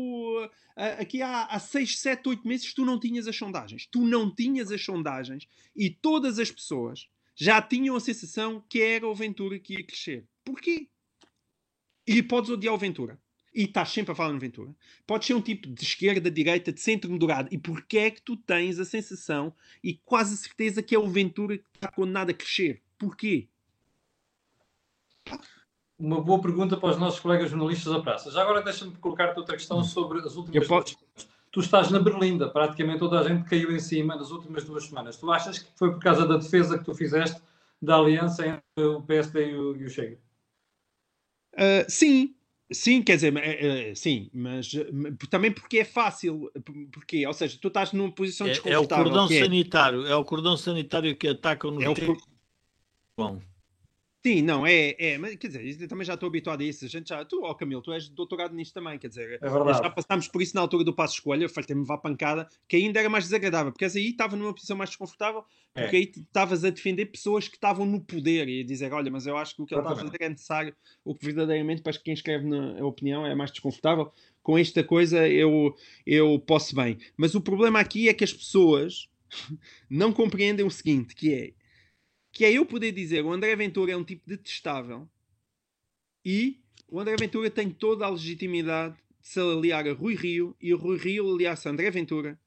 aqui 0.98 1.22
há, 1.22 1.44
há 1.44 1.58
seis, 1.58 1.98
sete, 1.98 2.28
oito 2.28 2.46
meses 2.46 2.72
tu 2.74 2.84
não 2.84 2.98
tinhas 2.98 3.26
as 3.26 3.36
sondagens. 3.36 3.86
Tu 3.86 4.04
não 4.04 4.32
tinhas 4.34 4.70
as 4.70 4.82
sondagens 4.84 5.48
e 5.76 5.90
todas 5.90 6.38
as 6.38 6.50
pessoas 6.50 7.08
já 7.36 7.60
tinham 7.60 7.96
a 7.96 8.00
sensação 8.00 8.64
que 8.68 8.80
era 8.80 9.06
o 9.06 9.14
Ventura 9.14 9.58
que 9.58 9.74
ia 9.74 9.84
crescer. 9.84 10.26
Porquê? 10.44 10.88
E 12.06 12.22
podes 12.22 12.50
odiar 12.50 12.74
o 12.74 12.78
Ventura 12.78 13.18
e 13.54 13.64
estás 13.64 13.90
sempre 13.90 14.12
a 14.12 14.14
falar 14.14 14.32
no 14.32 14.40
Ventura. 14.40 14.74
Pode 15.06 15.24
ser 15.24 15.34
um 15.34 15.40
tipo 15.40 15.68
de 15.68 15.82
esquerda, 15.82 16.30
direita, 16.30 16.72
de 16.72 16.80
centro 16.80 17.10
moderado. 17.10 17.48
E 17.52 17.58
porquê 17.58 17.98
é 17.98 18.10
que 18.10 18.20
tu 18.20 18.36
tens 18.36 18.78
a 18.80 18.84
sensação 18.84 19.54
e 19.82 19.94
quase 20.04 20.36
certeza 20.36 20.82
que 20.82 20.94
é 20.94 20.98
o 20.98 21.08
Ventura 21.08 21.58
que 21.58 21.64
está 21.74 21.88
condenado 21.88 22.30
a 22.30 22.34
crescer? 22.34 22.82
Porquê? 22.98 23.48
Uma 25.98 26.20
boa 26.20 26.42
pergunta 26.42 26.76
para 26.76 26.90
os 26.90 26.98
nossos 26.98 27.20
colegas 27.20 27.50
jornalistas 27.50 27.92
da 27.92 28.00
praça. 28.00 28.30
Já 28.30 28.42
agora 28.42 28.60
deixa-me 28.60 28.96
colocar-te 28.96 29.38
outra 29.38 29.56
questão 29.56 29.84
sobre 29.84 30.18
as 30.18 30.34
últimas 30.34 30.66
posso... 30.66 30.96
Tu 31.52 31.60
estás 31.60 31.88
na 31.88 32.00
Berlinda, 32.00 32.48
praticamente 32.48 32.98
toda 32.98 33.20
a 33.20 33.28
gente 33.28 33.48
caiu 33.48 33.70
em 33.70 33.78
cima 33.78 34.16
nas 34.16 34.32
últimas 34.32 34.64
duas 34.64 34.86
semanas. 34.86 35.16
Tu 35.16 35.30
achas 35.30 35.60
que 35.60 35.78
foi 35.78 35.92
por 35.92 36.00
causa 36.00 36.26
da 36.26 36.36
defesa 36.36 36.76
que 36.76 36.84
tu 36.84 36.92
fizeste 36.92 37.40
da 37.80 37.96
aliança 37.96 38.44
entre 38.44 38.84
o 38.84 39.00
PSD 39.02 39.50
e 39.50 39.54
o, 39.54 39.76
e 39.76 39.84
o 39.84 39.88
Chega? 39.88 40.18
Uh, 41.52 41.88
sim, 41.88 42.34
Sim, 42.72 43.02
quer 43.02 43.16
dizer, 43.16 43.36
é, 43.36 43.90
é, 43.90 43.94
sim, 43.94 44.30
mas 44.32 44.72
também 45.28 45.52
porque 45.52 45.78
é 45.78 45.84
fácil, 45.84 46.50
porque, 46.90 47.26
ou 47.26 47.32
seja, 47.32 47.58
tu 47.60 47.68
estás 47.68 47.92
numa 47.92 48.10
posição 48.10 48.46
desconfortável. 48.46 48.80
É, 48.80 48.98
é 48.98 49.00
o 49.00 49.04
cordão 49.04 49.28
sanitário, 49.28 50.06
é 50.06 50.16
o 50.16 50.24
cordão 50.24 50.56
sanitário 50.56 51.16
que 51.16 51.28
ataca 51.28 51.70
no 51.70 51.82
é 51.82 51.90
o... 51.90 51.94
Bom. 53.16 53.40
Sim, 54.26 54.40
não, 54.40 54.66
é, 54.66 54.96
é, 54.98 55.18
mas 55.18 55.36
quer 55.36 55.48
dizer, 55.48 55.86
também 55.86 56.06
já 56.06 56.14
estou 56.14 56.28
habituado 56.28 56.62
a 56.62 56.64
isso. 56.64 56.82
A 56.86 56.88
gente 56.88 57.10
já, 57.10 57.22
tu, 57.26 57.42
ó 57.42 57.50
oh, 57.50 57.54
Camilo, 57.54 57.82
tu 57.82 57.92
és 57.92 58.08
doutorado 58.08 58.54
nisto 58.54 58.72
também, 58.72 58.98
quer 58.98 59.08
dizer, 59.08 59.38
é 59.42 59.48
já 59.48 59.90
passámos 59.90 60.28
por 60.28 60.40
isso 60.40 60.54
na 60.54 60.62
altura 60.62 60.82
do 60.82 60.94
passo 60.94 61.16
escolha, 61.16 61.46
faltei-me 61.46 61.84
vá 61.84 61.98
pancada, 61.98 62.48
que 62.66 62.76
ainda 62.76 62.98
era 62.98 63.10
mais 63.10 63.24
desagradável, 63.24 63.70
porque 63.70 63.84
aí 63.84 64.08
estava 64.08 64.34
numa 64.34 64.54
posição 64.54 64.78
mais 64.78 64.88
desconfortável, 64.88 65.44
porque 65.74 65.96
é. 65.96 65.98
aí 65.98 66.12
estavas 66.16 66.64
a 66.64 66.70
defender 66.70 67.04
pessoas 67.04 67.48
que 67.48 67.56
estavam 67.56 67.84
no 67.84 68.00
poder 68.00 68.48
e 68.48 68.62
a 68.62 68.64
dizer, 68.64 68.94
olha, 68.94 69.10
mas 69.10 69.26
eu 69.26 69.36
acho 69.36 69.56
que 69.56 69.60
o 69.60 69.66
que 69.66 69.74
ele 69.74 69.82
está 69.82 69.92
a 69.92 69.96
fazer 69.96 70.16
é 70.18 70.28
necessário, 70.30 70.74
o 71.04 71.14
que 71.14 71.26
verdadeiramente 71.26 71.82
para 71.82 71.92
quem 71.92 72.14
escreve 72.14 72.46
na 72.46 72.82
opinião 72.82 73.26
é 73.26 73.34
mais 73.34 73.50
desconfortável. 73.50 74.10
Com 74.42 74.56
esta 74.56 74.82
coisa 74.82 75.28
eu, 75.28 75.74
eu 76.06 76.38
posso 76.38 76.74
bem. 76.74 76.96
Mas 77.14 77.34
o 77.34 77.42
problema 77.42 77.78
aqui 77.78 78.08
é 78.08 78.14
que 78.14 78.24
as 78.24 78.32
pessoas 78.32 79.06
não 79.90 80.14
compreendem 80.14 80.64
o 80.64 80.70
seguinte, 80.70 81.14
que 81.14 81.34
é 81.34 81.63
que 82.34 82.44
é 82.44 82.52
eu 82.52 82.66
poder 82.66 82.90
dizer 82.90 83.24
o 83.24 83.32
André 83.32 83.54
Ventura 83.54 83.92
é 83.92 83.96
um 83.96 84.02
tipo 84.02 84.28
detestável 84.28 85.08
e 86.24 86.58
o 86.88 86.98
André 86.98 87.14
Ventura 87.16 87.48
tem 87.48 87.70
toda 87.70 88.04
a 88.04 88.10
legitimidade 88.10 88.96
de 89.22 89.28
se 89.28 89.38
aliar 89.38 89.86
a 89.86 89.92
Rui 89.92 90.16
Rio 90.16 90.54
e 90.60 90.74
o 90.74 90.76
Rui 90.76 90.98
Rio 90.98 91.32
aliar-se 91.32 91.68
a 91.68 91.70
André 91.70 91.90
Ventura 91.92 92.38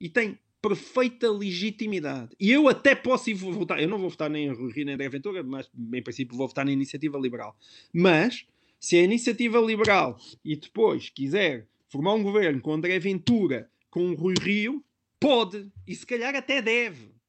e 0.00 0.08
tem 0.08 0.36
perfeita 0.60 1.30
legitimidade. 1.30 2.34
E 2.38 2.50
eu 2.50 2.68
até 2.68 2.94
posso 2.94 3.30
ir 3.30 3.34
votar, 3.34 3.80
eu 3.80 3.88
não 3.88 3.98
vou 3.98 4.10
votar 4.10 4.28
nem 4.28 4.46
em 4.46 4.52
Rui 4.52 4.72
Rio 4.72 4.84
nem 4.84 4.96
em 4.96 5.06
Aventura, 5.06 5.42
mas 5.44 5.70
em 5.94 6.02
princípio 6.02 6.36
vou 6.36 6.48
votar 6.48 6.64
na 6.64 6.72
Iniciativa 6.72 7.16
Liberal. 7.16 7.56
Mas, 7.92 8.46
se 8.80 8.96
a 8.96 9.02
Iniciativa 9.02 9.58
Liberal 9.60 10.18
e 10.44 10.56
depois 10.56 11.08
quiser 11.08 11.68
formar 11.88 12.14
um 12.14 12.22
governo 12.22 12.60
com 12.60 12.72
André 12.72 12.98
Ventura, 12.98 13.70
com 13.90 14.12
Rui 14.14 14.34
Rio, 14.40 14.84
pode, 15.20 15.70
e 15.86 15.94
se 15.94 16.04
calhar 16.04 16.34
até 16.34 16.60
deve. 16.60 17.19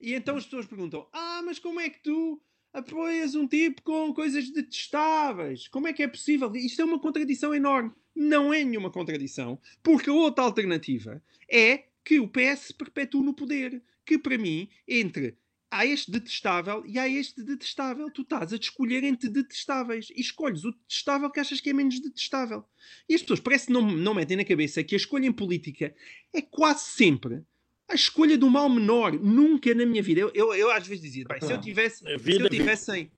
E 0.00 0.14
então 0.14 0.36
as 0.36 0.44
pessoas 0.44 0.66
perguntam, 0.66 1.08
ah, 1.12 1.42
mas 1.44 1.58
como 1.58 1.80
é 1.80 1.88
que 1.88 2.02
tu 2.02 2.40
apoias 2.72 3.34
um 3.34 3.46
tipo 3.46 3.82
com 3.82 4.14
coisas 4.14 4.50
detestáveis? 4.50 5.68
Como 5.68 5.88
é 5.88 5.92
que 5.92 6.02
é 6.02 6.08
possível? 6.08 6.54
Isto 6.54 6.82
é 6.82 6.84
uma 6.84 7.00
contradição 7.00 7.54
enorme. 7.54 7.92
Não 8.14 8.52
é 8.52 8.64
nenhuma 8.64 8.90
contradição, 8.90 9.60
porque 9.82 10.10
a 10.10 10.12
outra 10.12 10.44
alternativa 10.44 11.22
é 11.50 11.84
que 12.04 12.18
o 12.20 12.28
PS 12.28 12.72
perpetue 12.72 13.22
no 13.22 13.34
poder. 13.34 13.82
Que 14.04 14.18
para 14.18 14.38
mim, 14.38 14.68
entre 14.86 15.36
há 15.70 15.84
este 15.84 16.10
detestável 16.10 16.82
e 16.86 16.98
há 16.98 17.08
este 17.08 17.42
detestável. 17.42 18.10
Tu 18.10 18.22
estás 18.22 18.52
a 18.52 18.56
escolher 18.56 19.04
entre 19.04 19.28
detestáveis 19.28 20.10
e 20.14 20.20
escolhes 20.20 20.64
o 20.64 20.72
detestável 20.72 21.30
que 21.30 21.40
achas 21.40 21.60
que 21.60 21.70
é 21.70 21.72
menos 21.72 22.00
detestável. 22.00 22.64
E 23.08 23.14
as 23.14 23.20
pessoas 23.22 23.40
parece 23.40 23.66
que 23.66 23.72
não, 23.72 23.82
não 23.82 24.14
metem 24.14 24.36
na 24.36 24.44
cabeça 24.44 24.82
que 24.82 24.94
a 24.94 24.98
escolha 24.98 25.26
em 25.26 25.32
política 25.32 25.94
é 26.32 26.42
quase 26.42 26.84
sempre 26.84 27.42
a 27.88 27.94
escolha 27.94 28.36
do 28.36 28.50
mal 28.50 28.68
menor. 28.68 29.12
Nunca 29.12 29.74
na 29.74 29.86
minha 29.86 30.02
vida. 30.02 30.20
Eu, 30.20 30.30
eu, 30.34 30.54
eu 30.54 30.70
às 30.70 30.86
vezes 30.86 31.02
dizia, 31.02 31.24
se 31.40 31.52
eu 31.52 31.60
tivesse. 31.60 32.04
Se 32.04 32.32
eu 32.32 32.50
tivesse 32.50 32.84
100. 32.84 33.10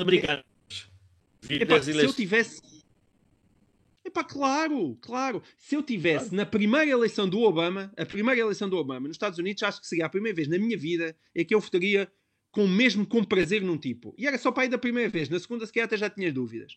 Obrigado. 0.00 0.44
se 1.42 1.90
eu 1.90 2.12
tivesse 2.12 2.60
Epá, 4.04 4.24
claro, 4.24 4.98
claro. 5.00 5.42
Se 5.56 5.76
eu 5.76 5.82
tivesse 5.82 6.34
na 6.34 6.44
primeira 6.44 6.90
eleição 6.90 7.28
do 7.28 7.40
Obama, 7.42 7.92
a 7.96 8.04
primeira 8.04 8.40
eleição 8.40 8.68
do 8.68 8.76
Obama 8.76 9.06
nos 9.06 9.14
Estados 9.14 9.38
Unidos, 9.38 9.62
acho 9.62 9.80
que 9.80 9.86
seria 9.86 10.06
a 10.06 10.08
primeira 10.08 10.34
vez 10.34 10.48
na 10.48 10.58
minha 10.58 10.76
vida 10.76 11.16
em 11.34 11.44
que 11.44 11.54
eu 11.54 11.60
votaria 11.60 12.10
com 12.50 12.66
mesmo 12.66 13.06
com 13.06 13.22
prazer 13.22 13.62
num 13.62 13.78
tipo. 13.78 14.12
E 14.18 14.26
era 14.26 14.36
só 14.36 14.50
para 14.50 14.64
ir 14.64 14.68
da 14.68 14.78
primeira 14.78 15.08
vez. 15.08 15.28
Na 15.28 15.38
segunda, 15.38 15.64
sequer 15.64 15.82
até 15.82 15.96
já 15.96 16.10
tinha 16.10 16.32
dúvidas. 16.32 16.76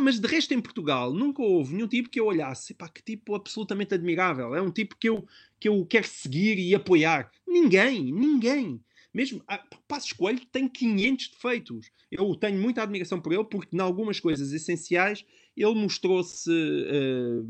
Mas 0.00 0.20
de 0.20 0.26
resto, 0.26 0.54
em 0.54 0.60
Portugal, 0.60 1.12
nunca 1.12 1.42
houve 1.42 1.74
nenhum 1.74 1.88
tipo 1.88 2.08
que 2.08 2.20
eu 2.20 2.26
olhasse. 2.26 2.72
Epá, 2.72 2.88
que 2.88 3.02
tipo 3.02 3.34
absolutamente 3.34 3.94
admirável. 3.94 4.54
É 4.54 4.62
um 4.62 4.70
tipo 4.70 4.96
que 4.96 5.08
eu, 5.08 5.26
que 5.58 5.68
eu 5.68 5.84
quero 5.86 6.06
seguir 6.06 6.58
e 6.58 6.74
apoiar. 6.74 7.30
Ninguém, 7.46 8.12
ninguém. 8.12 8.80
Mesmo, 9.12 9.42
ah, 9.48 9.62
Passos 9.88 10.12
Coelho 10.12 10.40
tem 10.52 10.68
500 10.68 11.28
defeitos. 11.28 11.90
Eu 12.10 12.34
tenho 12.36 12.58
muita 12.58 12.82
admiração 12.82 13.20
por 13.20 13.32
ele 13.32 13.44
porque, 13.44 13.76
em 13.76 13.80
algumas 13.80 14.20
coisas 14.20 14.52
essenciais, 14.52 15.24
ele 15.56 15.74
mostrou-se. 15.74 16.50
Uh, 16.50 17.46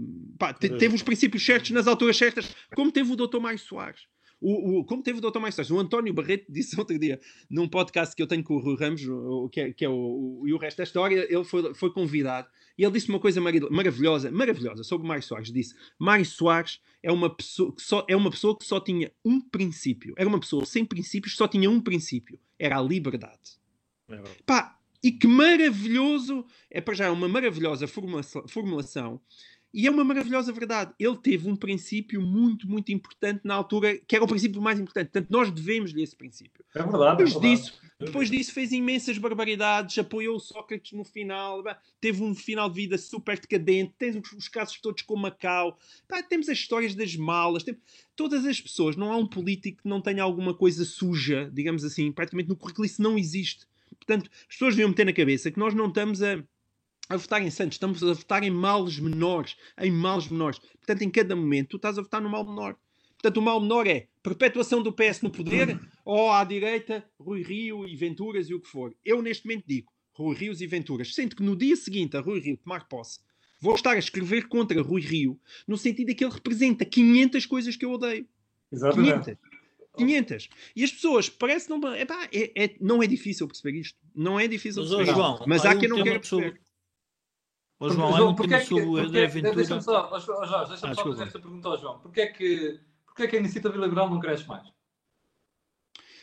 teve 0.79 0.95
os 0.95 1.03
princípios 1.03 1.45
certos 1.45 1.71
nas 1.71 1.87
alturas 1.87 2.17
certas, 2.17 2.55
como 2.75 2.91
teve 2.91 3.13
o 3.13 3.17
Dr. 3.17 3.39
Mário 3.39 3.59
Soares. 3.59 4.07
O, 4.41 4.79
o, 4.79 4.85
como 4.85 5.03
teve 5.03 5.19
o 5.19 5.31
Dr. 5.31 5.39
Mais 5.39 5.55
Soares, 5.55 5.71
o 5.71 5.79
António 5.79 6.15
Barreto 6.15 6.47
disse 6.49 6.79
outro 6.79 6.99
dia, 6.99 7.21
num 7.49 7.69
podcast 7.69 8.17
que 8.17 8.23
eu 8.23 8.27
tenho 8.27 8.43
com 8.43 8.55
o 8.55 8.59
Rui 8.59 8.77
Ramos, 8.77 9.07
o, 9.07 9.49
que 9.49 9.61
é, 9.61 9.73
que 9.73 9.85
é 9.85 9.89
o, 9.89 10.43
e 10.47 10.55
o 10.55 10.59
resto 10.59 10.79
da 10.79 10.85
história, 10.85 11.27
ele 11.29 11.45
foi, 11.45 11.75
foi 11.75 11.93
convidado 11.93 12.49
e 12.81 12.83
ele 12.83 12.93
disse 12.93 13.11
uma 13.11 13.21
coisa 13.21 13.43
maravilhosa, 13.71 14.31
maravilhosa 14.31 14.83
sobre 14.83 15.07
Mário 15.07 15.23
Soares. 15.23 15.53
Disse: 15.53 15.75
Mário 15.99 16.25
Soares 16.25 16.81
é 17.03 17.13
uma, 17.13 17.29
pessoa 17.29 17.75
que 17.75 17.83
só, 17.83 18.07
é 18.09 18.17
uma 18.17 18.31
pessoa 18.31 18.57
que 18.57 18.65
só 18.65 18.81
tinha 18.81 19.13
um 19.23 19.39
princípio. 19.39 20.15
Era 20.17 20.27
uma 20.27 20.41
pessoa 20.41 20.65
sem 20.65 20.83
princípios, 20.83 21.37
só 21.37 21.47
tinha 21.47 21.71
um 21.71 21.79
princípio: 21.79 22.41
era 22.59 22.79
a 22.79 22.83
liberdade. 22.83 23.61
É 24.09 24.23
Pá, 24.47 24.79
e 25.03 25.13
que 25.13 25.27
maravilhoso! 25.27 26.47
É 26.71 26.81
para 26.81 26.95
já 26.95 27.13
uma 27.13 27.29
maravilhosa 27.29 27.87
formulação 27.87 29.21
e 29.73 29.87
é 29.87 29.91
uma 29.91 30.03
maravilhosa 30.03 30.53
verdade. 30.53 30.93
Ele 30.99 31.17
teve 31.17 31.49
um 31.49 31.55
princípio 31.55 32.21
muito, 32.21 32.69
muito 32.69 32.91
importante 32.91 33.41
na 33.45 33.55
altura, 33.55 33.97
que 33.99 34.17
era 34.17 34.25
o 34.25 34.29
princípio 34.29 34.61
mais 34.61 34.81
importante. 34.81 35.11
Portanto, 35.11 35.31
nós 35.31 35.51
devemos-lhe 35.51 36.03
esse 36.03 36.17
princípio. 36.17 36.65
É 36.75 36.83
verdade. 36.83 37.25
Depois, 37.25 37.37
é 37.37 37.39
verdade. 37.39 37.63
Disso, 37.63 37.81
depois 38.01 38.31
disso, 38.31 38.53
fez 38.53 38.73
imensas 38.73 39.17
barbaridades, 39.19 39.97
apoiou 39.99 40.41
Sócrates 40.41 40.93
no 40.93 41.05
final, 41.05 41.63
teve 42.01 42.23
um 42.23 42.35
final 42.35 42.69
de 42.69 42.75
vida 42.77 42.99
super 42.99 43.39
decadente. 43.39 43.95
Tens 43.97 44.17
os 44.37 44.49
casos 44.49 44.81
todos 44.81 45.03
com 45.03 45.17
Macau. 45.17 45.79
temos 46.29 46.49
as 46.49 46.59
histórias 46.59 46.95
das 46.95 47.15
malas. 47.15 47.63
Tem... 47.63 47.77
Todas 48.17 48.45
as 48.45 48.61
pessoas, 48.61 48.97
não 48.97 49.13
há 49.13 49.17
um 49.17 49.27
político 49.27 49.83
que 49.83 49.89
não 49.89 50.01
tenha 50.01 50.23
alguma 50.23 50.53
coisa 50.53 50.85
suja, 50.85 51.49
digamos 51.53 51.85
assim, 51.85 52.11
praticamente 52.11 52.49
no 52.49 52.57
currículo. 52.57 52.85
Isso 52.85 53.01
não 53.01 53.17
existe. 53.17 53.67
Portanto, 53.97 54.31
as 54.49 54.55
pessoas 54.55 54.75
deviam 54.75 54.89
meter 54.89 55.07
na 55.07 55.13
cabeça 55.13 55.51
que 55.51 55.59
nós 55.59 55.75
não 55.75 55.87
estamos 55.87 56.23
a 56.23 56.43
a 57.11 57.17
votar 57.17 57.43
em 57.43 57.51
santos, 57.51 57.75
estamos 57.75 58.03
a 58.05 58.13
votar 58.13 58.45
em 58.45 58.51
males 58.51 59.01
menores, 59.01 59.57
em 59.81 59.91
males 59.91 60.29
menores. 60.29 60.61
Portanto, 60.61 61.03
em 61.03 61.11
cada 61.11 61.35
momento, 61.35 61.71
tu 61.71 61.77
estás 61.77 61.99
a 61.99 62.03
votar 62.03 62.23
no 62.23 62.31
mal 62.31 62.45
menor. 62.45 62.77
Portanto, 63.15 63.37
o 63.37 63.43
mal 63.43 63.61
menor 63.61 63.87
é 63.89 64.07
perpetuação 64.23 64.81
do 64.81 64.93
PS 64.93 65.21
no 65.21 65.31
poder 65.31 65.79
ou 66.05 66.31
à 66.31 66.45
direita, 66.45 67.05
Rui 67.19 67.43
Rio 67.43 67.87
e 67.87 67.97
Venturas 67.97 68.49
e 68.49 68.55
o 68.55 68.61
que 68.61 68.69
for. 68.69 68.95
Eu, 69.05 69.21
neste 69.21 69.45
momento, 69.45 69.65
digo 69.67 69.93
Rui 70.15 70.37
Rios 70.37 70.61
e 70.61 70.67
Venturas. 70.69 71.13
Sendo 71.13 71.35
que 71.35 71.43
no 71.43 71.57
dia 71.57 71.75
seguinte 71.75 72.17
a 72.17 72.21
Rui 72.21 72.39
Rio 72.39 72.57
tomar 72.57 72.87
posse, 72.87 73.19
vou 73.61 73.75
estar 73.75 73.93
a 73.93 73.99
escrever 73.99 74.47
contra 74.47 74.81
Rui 74.81 75.01
Rio, 75.01 75.39
no 75.67 75.77
sentido 75.77 76.09
de 76.09 76.15
que 76.15 76.25
ele 76.25 76.33
representa 76.33 76.85
500 76.85 77.45
coisas 77.45 77.75
que 77.75 77.85
eu 77.85 77.91
odeio. 77.91 78.27
Exatamente. 78.71 79.37
500. 79.97 80.47
500. 80.47 80.49
E 80.77 80.85
as 80.85 80.93
pessoas 80.93 81.29
parece 81.29 81.69
não. 81.69 81.81
Epá, 81.97 82.29
é, 82.33 82.65
é, 82.65 82.77
não 82.81 83.03
é 83.03 83.09
difícil 83.09 83.49
perceber 83.49 83.81
isto. 83.81 83.99
Não 84.15 84.39
é 84.39 84.47
difícil 84.47 84.83
perceber. 84.83 85.07
Mas, 85.07 85.17
João, 85.17 85.45
mas 85.47 85.67
há 85.67 85.77
quem 85.77 85.89
não 85.89 86.05
quer 86.05 86.21
perceber. 86.21 86.61
João, 87.89 88.17
João 88.17 88.35
porque 88.35 88.55
é 88.55 88.61
que, 88.61 88.69
porque, 88.69 89.19
Aventura... 89.19 89.55
Deixa-me 89.55 89.83
só, 89.83 90.11
oh, 90.13 90.19
Jorge, 90.21 90.71
deixa-me 90.71 90.93
ah, 90.93 90.95
só 90.95 91.03
fazer 91.05 91.23
esta 91.23 91.41
pergunta 91.41 91.69
ao 91.69 91.79
João. 91.79 91.99
Porquê 92.01 92.21
é, 92.21 92.27
que, 92.27 92.81
porquê 93.07 93.23
é 93.23 93.27
que 93.27 93.37
a 93.37 93.39
iniciativa 93.39 93.77
liberal 93.77 94.11
não 94.11 94.21
cresce 94.21 94.47
mais? 94.47 94.69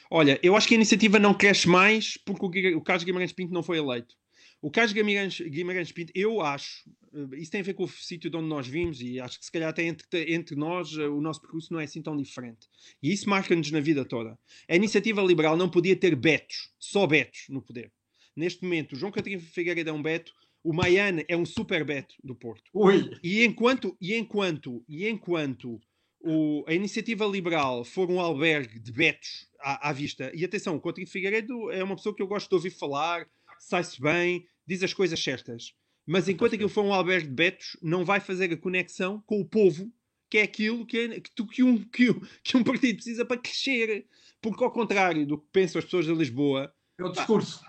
Olha, 0.09 0.39
eu 0.41 0.55
acho 0.55 0.67
que 0.67 0.75
a 0.75 0.77
iniciativa 0.77 1.19
não 1.19 1.33
cresce 1.33 1.67
mais 1.67 2.15
porque 2.17 2.73
o, 2.73 2.77
o 2.77 2.81
Carlos 2.81 3.03
Guimarães 3.03 3.33
Pinto 3.33 3.53
não 3.53 3.63
foi 3.63 3.77
eleito. 3.77 4.15
O 4.61 4.71
Carlos 4.71 4.93
Guimarães, 4.93 5.39
Guimarães 5.39 5.91
Pinto, 5.91 6.11
eu 6.15 6.41
acho, 6.41 6.89
eh, 7.13 7.37
isso 7.37 7.51
tem 7.51 7.61
a 7.61 7.63
ver 7.63 7.73
com 7.73 7.83
o 7.83 7.87
sítio 7.87 8.29
de 8.29 8.37
onde 8.37 8.47
nós 8.47 8.67
vimos 8.67 9.01
e 9.01 9.19
acho 9.19 9.37
que 9.37 9.45
se 9.45 9.51
calhar 9.51 9.69
até 9.69 9.83
entre, 9.83 10.33
entre 10.33 10.55
nós 10.55 10.97
eh, 10.97 11.07
o 11.07 11.21
nosso 11.21 11.41
percurso 11.41 11.71
não 11.71 11.79
é 11.79 11.83
assim 11.83 12.01
tão 12.01 12.17
diferente. 12.17 12.67
E 13.01 13.11
isso 13.11 13.29
marca-nos 13.29 13.71
na 13.71 13.79
vida 13.79 14.03
toda. 14.03 14.37
A 14.67 14.75
iniciativa 14.75 15.21
liberal 15.21 15.55
não 15.55 15.69
podia 15.69 15.95
ter 15.95 16.15
betos, 16.15 16.71
só 16.79 17.05
betos 17.05 17.45
no 17.49 17.61
poder. 17.61 17.91
Neste 18.35 18.63
momento, 18.63 18.93
o 18.93 18.95
João 18.95 19.11
Catarina 19.11 19.41
Figueiredo 19.41 19.89
é 19.89 19.93
um 19.93 20.01
beto, 20.01 20.33
o 20.63 20.73
Maiane 20.73 21.25
é 21.27 21.37
um 21.37 21.45
super 21.45 21.83
beto 21.85 22.15
do 22.23 22.35
Porto. 22.35 22.69
Ui. 22.73 23.11
E 23.23 23.43
enquanto, 23.43 23.95
e 24.01 24.15
enquanto, 24.15 24.83
e 24.87 25.07
enquanto 25.07 25.79
o, 26.19 26.63
a 26.67 26.73
iniciativa 26.73 27.25
liberal 27.25 27.83
for 27.83 28.09
um 28.09 28.19
albergue 28.19 28.79
de 28.79 28.91
betos 28.91 29.47
à, 29.59 29.89
à 29.89 29.93
vista, 29.93 30.31
e 30.33 30.43
atenção, 30.43 30.75
o 30.75 30.81
Coutinho 30.81 31.07
Figueiredo 31.07 31.71
é 31.71 31.83
uma 31.83 31.95
pessoa 31.95 32.15
que 32.15 32.21
eu 32.21 32.27
gosto 32.27 32.49
de 32.49 32.55
ouvir 32.55 32.71
falar, 32.71 33.27
sai-se 33.59 34.01
bem, 34.01 34.45
diz 34.65 34.83
as 34.83 34.93
coisas 34.93 35.21
certas. 35.21 35.73
Mas 36.05 36.29
enquanto 36.29 36.55
aquilo 36.55 36.69
for 36.69 36.85
um 36.85 36.93
albergue 36.93 37.27
de 37.27 37.33
betos, 37.33 37.77
não 37.81 38.05
vai 38.05 38.19
fazer 38.19 38.51
a 38.51 38.57
conexão 38.57 39.21
com 39.25 39.41
o 39.41 39.45
povo, 39.45 39.91
que 40.29 40.37
é 40.37 40.43
aquilo 40.43 40.85
que, 40.85 41.21
que, 41.21 41.45
que, 41.47 41.63
um, 41.63 41.77
que, 41.83 42.13
que 42.43 42.57
um 42.57 42.63
partido 42.63 42.95
precisa 42.95 43.25
para 43.25 43.37
crescer. 43.37 44.05
Porque, 44.41 44.63
ao 44.63 44.71
contrário 44.71 45.25
do 45.25 45.37
que 45.37 45.47
pensam 45.51 45.79
as 45.79 45.85
pessoas 45.85 46.05
de 46.05 46.13
Lisboa, 46.13 46.73
é 46.97 47.03
o 47.03 47.11
discurso. 47.11 47.61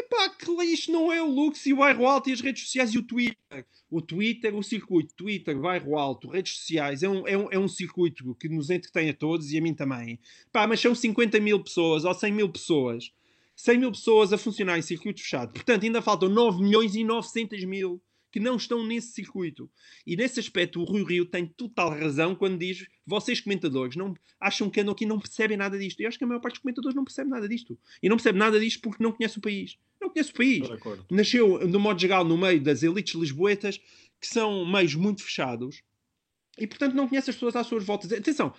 Epá, 0.00 0.30
que 0.30 0.50
isto 0.64 0.90
não 0.90 1.12
é 1.12 1.22
o 1.22 1.28
Lux 1.30 1.66
e 1.66 1.74
o 1.74 1.76
bairro 1.76 2.06
alto 2.06 2.30
e 2.30 2.32
as 2.32 2.40
redes 2.40 2.62
sociais 2.62 2.94
e 2.94 2.98
o 2.98 3.02
Twitter. 3.02 3.66
O 3.90 4.00
Twitter, 4.00 4.56
o 4.56 4.62
circuito, 4.62 5.14
Twitter, 5.14 5.58
bairro 5.58 5.98
alto, 5.98 6.28
redes 6.28 6.56
sociais, 6.56 7.02
é 7.02 7.08
um, 7.08 7.28
é 7.28 7.36
um, 7.36 7.48
é 7.50 7.58
um 7.58 7.68
circuito 7.68 8.34
que 8.36 8.48
nos 8.48 8.70
entretém 8.70 9.10
a 9.10 9.14
todos 9.14 9.52
e 9.52 9.58
a 9.58 9.60
mim 9.60 9.74
também. 9.74 10.18
Pá, 10.50 10.66
mas 10.66 10.80
são 10.80 10.94
50 10.94 11.38
mil 11.40 11.62
pessoas 11.62 12.06
ou 12.06 12.14
100 12.14 12.32
mil 12.32 12.48
pessoas. 12.48 13.12
100 13.54 13.78
mil 13.78 13.92
pessoas 13.92 14.32
a 14.32 14.38
funcionar 14.38 14.78
em 14.78 14.82
circuito 14.82 15.20
fechado. 15.20 15.52
Portanto, 15.52 15.84
ainda 15.84 16.00
faltam 16.00 16.30
9 16.30 16.62
milhões 16.62 16.94
e 16.94 17.04
900 17.04 17.62
mil 17.64 18.00
que 18.32 18.40
não 18.40 18.56
estão 18.56 18.86
nesse 18.86 19.12
circuito. 19.12 19.70
E 20.06 20.16
nesse 20.16 20.40
aspecto, 20.40 20.80
o 20.80 20.84
Rui 20.84 21.04
Rio 21.04 21.26
tem 21.26 21.44
total 21.44 21.90
razão 21.90 22.34
quando 22.34 22.58
diz: 22.58 22.86
vocês, 23.06 23.38
comentadores, 23.38 23.96
não 23.96 24.14
acham 24.40 24.70
que 24.70 24.80
andam 24.80 24.92
aqui 24.92 25.04
não 25.04 25.20
percebem 25.20 25.58
nada 25.58 25.78
disto. 25.78 26.00
Eu 26.00 26.08
acho 26.08 26.16
que 26.16 26.24
a 26.24 26.26
maior 26.26 26.40
parte 26.40 26.54
dos 26.54 26.62
comentadores 26.62 26.96
não 26.96 27.04
percebe 27.04 27.28
nada 27.28 27.46
disto. 27.46 27.78
E 28.02 28.08
não 28.08 28.16
percebe 28.16 28.38
nada 28.38 28.58
disto 28.58 28.80
porque 28.80 29.02
não 29.02 29.12
conhece 29.12 29.36
o 29.36 29.42
país. 29.42 29.76
Não 30.00 30.10
conhece 30.10 30.30
o 30.30 30.34
país. 30.34 30.68
Nasceu, 31.10 31.68
no 31.68 31.78
modo 31.78 32.00
geral, 32.00 32.24
no 32.24 32.38
meio 32.38 32.60
das 32.60 32.82
elites 32.82 33.14
lisboetas, 33.14 33.78
que 34.20 34.26
são 34.26 34.64
meios 34.64 34.94
muito 34.94 35.22
fechados. 35.22 35.82
E, 36.58 36.66
portanto, 36.66 36.94
não 36.94 37.08
conhece 37.08 37.30
as 37.30 37.36
pessoas 37.36 37.56
às 37.56 37.66
suas 37.66 37.84
voltas. 37.84 38.12
Atenção, 38.12 38.54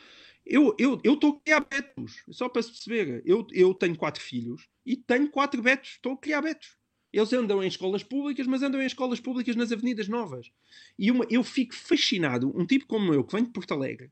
eu 0.46 0.76
estou 0.78 1.02
eu, 1.04 1.20
eu 1.22 1.30
a 1.30 1.40
criar 1.40 1.60
betos, 1.62 2.24
só 2.30 2.50
para 2.50 2.62
se 2.62 2.72
perceber. 2.72 3.22
Eu, 3.26 3.46
eu 3.52 3.74
tenho 3.74 3.96
quatro 3.96 4.22
filhos 4.22 4.68
e 4.86 4.96
tenho 4.96 5.30
quatro 5.30 5.62
betos. 5.62 5.92
Estou 5.92 6.14
a 6.14 6.18
criar 6.18 6.42
betos. 6.42 6.76
Eles 7.14 7.34
andam 7.34 7.62
em 7.62 7.68
escolas 7.68 8.04
públicas, 8.04 8.48
mas 8.48 8.64
andam 8.64 8.82
em 8.82 8.86
escolas 8.86 9.20
públicas 9.20 9.56
nas 9.56 9.72
avenidas 9.72 10.08
novas. 10.08 10.50
E 10.98 11.12
uma, 11.12 11.26
eu 11.30 11.44
fico 11.44 11.76
fascinado, 11.76 12.52
um 12.58 12.66
tipo 12.66 12.86
como 12.86 13.14
eu, 13.14 13.24
que 13.24 13.36
vem 13.36 13.44
de 13.44 13.52
Porto 13.52 13.74
Alegre, 13.74 14.10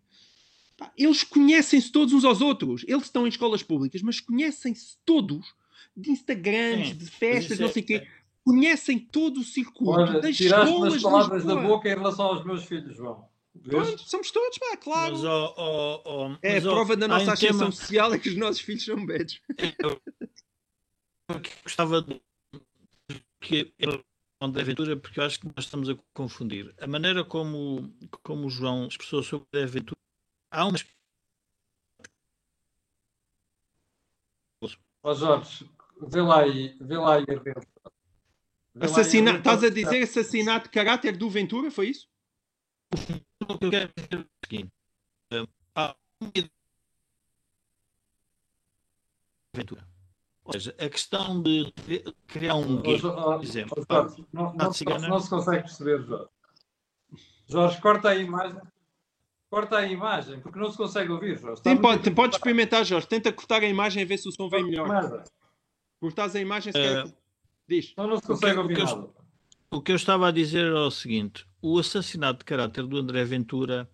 pá, 0.77 0.91
eles 0.97 1.23
conhecem-se 1.23 1.91
todos 1.91 2.13
uns 2.13 2.25
aos 2.25 2.41
outros. 2.41 2.84
Eles 2.88 3.03
estão 3.03 3.25
em 3.25 3.30
escolas 3.30 3.63
públicas, 3.63 4.01
mas 4.01 4.19
conhecem-se 4.19 4.97
todos 5.05 5.55
de 5.95 6.11
Instagrams, 6.11 6.97
de 6.97 7.05
festas, 7.05 7.59
não 7.59 7.69
sei 7.69 7.84
o 7.84 7.86
quê. 7.86 7.95
É. 7.95 8.19
Conhecem 8.43 8.97
todo 8.99 9.41
o 9.41 9.43
circuito 9.43 9.91
Olha, 9.91 10.21
das 10.21 10.39
escolas 10.39 10.95
as 10.95 11.01
palavras 11.01 11.45
da 11.45 11.55
boca 11.55 11.88
em 11.88 11.93
relação 11.93 12.25
aos 12.25 12.43
meus 12.43 12.65
filhos, 12.65 12.95
João. 12.95 13.27
Pronto, 13.63 14.09
somos 14.09 14.32
todos, 14.32 14.57
pá, 14.57 14.77
claro. 14.77 15.13
Mas, 15.13 15.23
oh, 15.23 15.53
oh, 15.57 16.01
oh, 16.05 16.38
é 16.41 16.53
mas, 16.53 16.65
a 16.65 16.69
prova 16.69 16.95
da 16.95 17.07
nossa 17.07 17.34
ascensão 17.34 17.59
tema... 17.59 17.71
social 17.71 18.13
é 18.13 18.19
que 18.19 18.30
os 18.30 18.38
nossos 18.38 18.61
filhos 18.61 18.86
são 18.86 19.05
betos. 19.05 19.41
Eu, 19.84 20.01
eu 21.30 21.41
gostava 21.63 22.01
de 22.01 22.21
que 23.41 23.73
André 24.41 24.63
Ventura, 24.63 24.95
porque 24.95 25.19
eu 25.19 25.23
acho 25.23 25.39
que 25.39 25.47
nós 25.47 25.65
estamos 25.65 25.89
a 25.89 25.97
confundir. 26.13 26.73
A 26.80 26.88
maneira 26.88 27.25
como, 27.25 27.93
como 28.23 28.47
o 28.47 28.49
João 28.49 28.88
expressou 28.88 29.21
sobre 29.21 29.47
André 29.53 29.65
Ventura, 29.65 29.99
há 30.51 30.65
uma. 30.65 30.77
Ó 35.02 35.12
oh 35.12 35.16
Jorge, 35.16 35.70
vê 36.02 36.22
lá 36.22 36.41
aí, 36.41 36.78
vê 36.80 36.97
lá 36.97 37.16
aí 37.16 37.26
a 38.80 38.86
Assassina... 38.86 39.38
Estás 39.38 39.64
a 39.64 39.70
dizer 39.70 40.04
assassinato 40.04 40.66
de 40.66 40.72
caráter 40.72 41.18
do 41.18 41.30
Ventura, 41.30 41.72
foi 41.72 41.89
isso? 41.89 42.08
O 43.41 43.58
que 43.58 43.66
eu 43.66 43.70
quero 43.70 43.91
dizer 43.95 44.14
é 44.14 44.16
o 44.18 44.26
seguinte: 44.43 44.72
há 45.76 45.95
uma 46.20 46.32
Ventura. 49.54 49.88
Ou 50.43 50.54
seja, 50.54 50.76
a 50.80 50.89
questão 50.89 51.41
de 51.41 51.72
criar 52.28 52.56
um 52.56 52.82
gueto, 52.82 53.14
por 53.14 53.43
exemplo. 53.43 53.86
Jorge, 53.89 54.26
não, 54.34 54.54
não, 54.54 54.56
não, 54.56 55.20
se 55.20 55.30
consegue 55.30 55.64
perceber, 55.64 56.04
Jorge. 56.04 56.30
Jorge, 57.47 57.82
corta 57.82 58.10
a 58.10 58.16
imagem. 58.16 58.60
Corta 59.50 59.78
a 59.78 59.88
imagem, 59.88 60.39
porque 60.39 60.60
não 60.60 60.72
se 60.72 60.78
consegue 60.78 61.12
ouvir, 61.12 61.38
Jorge. 61.39 61.62
Sim, 61.64 61.78
pode, 61.78 62.12
pode 62.12 62.36
experimentar, 62.36 62.86
Jorge. 62.86 63.08
Tenta 63.08 63.32
cortar 63.34 63.64
a 63.64 63.68
imagem 63.68 64.04
e 64.04 64.06
ver 64.06 64.18
se 64.18 64.30
o 64.30 64.32
som 64.32 64.47
vem 64.47 64.64
melhor. 64.64 65.24
Cortas 66.00 66.36
a 66.36 66.39
imagem, 66.39 66.72
se 66.72 66.80
uh, 66.80 66.82
quer... 66.82 67.16
Diz. 67.68 67.93
Não, 67.97 68.08
não 68.08 68.18
se 68.18 68.28
consegue 68.28 68.60
o 68.60 68.68
que, 68.68 68.74
ouvir 68.74 68.78
o 68.80 68.86
nada. 68.86 69.02
Eu, 69.02 69.14
o 69.72 69.82
que 69.82 69.91
eu 69.91 69.95
estava 69.95 70.28
a 70.28 70.32
dizer 70.32 70.66
era 70.66 70.86
o 70.86 70.91
seguinte: 70.91 71.47
o 71.62 71.80
assassinato 71.80 72.39
de 72.39 72.45
caráter 72.45 72.86
do 72.86 72.97
André 72.97 73.24
Ventura 73.24 73.89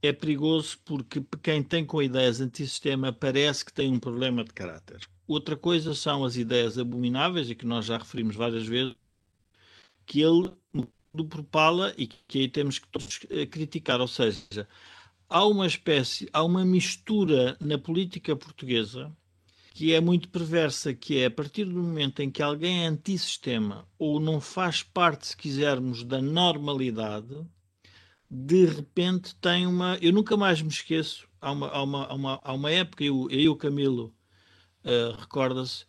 é 0.00 0.12
perigoso 0.12 0.78
porque 0.84 1.24
quem 1.42 1.62
tem 1.62 1.84
com 1.84 2.02
ideias 2.02 2.40
antissistema 2.40 3.12
parece 3.12 3.64
que 3.64 3.72
tem 3.72 3.92
um 3.92 3.98
problema 3.98 4.44
de 4.44 4.52
caráter. 4.52 5.00
Outra 5.26 5.56
coisa 5.56 5.94
são 5.94 6.24
as 6.24 6.36
ideias 6.36 6.78
abomináveis, 6.78 7.50
e 7.50 7.54
que 7.54 7.66
nós 7.66 7.86
já 7.86 7.98
referimos 7.98 8.36
várias 8.36 8.66
vezes, 8.66 8.94
que 10.04 10.20
ele 10.20 10.52
propala 11.22 11.92
e 11.98 12.06
que 12.06 12.38
aí 12.38 12.48
temos 12.48 12.78
que 12.78 12.88
todos 12.88 13.20
eh, 13.28 13.44
criticar. 13.44 14.00
Ou 14.00 14.08
seja, 14.08 14.66
há 15.28 15.44
uma 15.46 15.66
espécie, 15.66 16.26
há 16.32 16.42
uma 16.42 16.64
mistura 16.64 17.58
na 17.60 17.76
política 17.76 18.34
portuguesa 18.34 19.14
que 19.74 19.92
é 19.92 20.00
muito 20.00 20.28
perversa, 20.28 20.94
que 20.94 21.18
é 21.18 21.26
a 21.26 21.30
partir 21.30 21.64
do 21.64 21.82
momento 21.82 22.22
em 22.22 22.30
que 22.30 22.40
alguém 22.40 22.84
é 22.84 22.86
antissistema 22.86 23.86
ou 23.98 24.20
não 24.20 24.40
faz 24.40 24.84
parte, 24.84 25.26
se 25.26 25.36
quisermos, 25.36 26.04
da 26.04 26.22
normalidade, 26.22 27.44
de 28.30 28.66
repente 28.66 29.34
tem 29.36 29.66
uma. 29.66 29.98
Eu 30.00 30.12
nunca 30.12 30.36
mais 30.36 30.62
me 30.62 30.68
esqueço, 30.68 31.28
há 31.40 31.50
uma, 31.50 31.68
há 31.68 31.82
uma, 31.82 32.04
há 32.06 32.14
uma, 32.14 32.40
há 32.42 32.52
uma 32.52 32.70
época, 32.70 33.02
eu 33.02 33.28
e 33.28 33.48
o 33.48 33.56
Camilo 33.56 34.14
uh, 34.84 35.18
recorda-se, 35.18 35.84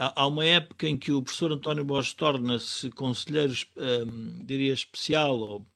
há, 0.00 0.26
uma 0.26 0.44
época 0.44 0.88
em 0.88 0.96
que 0.96 1.12
o 1.12 1.22
professor 1.22 1.52
António 1.52 1.84
Borges 1.84 2.14
torna-se 2.14 2.90
conselheiro, 2.90 3.52
um, 3.76 4.44
diria, 4.44 4.72
especial 4.72 5.38
ou 5.38 5.66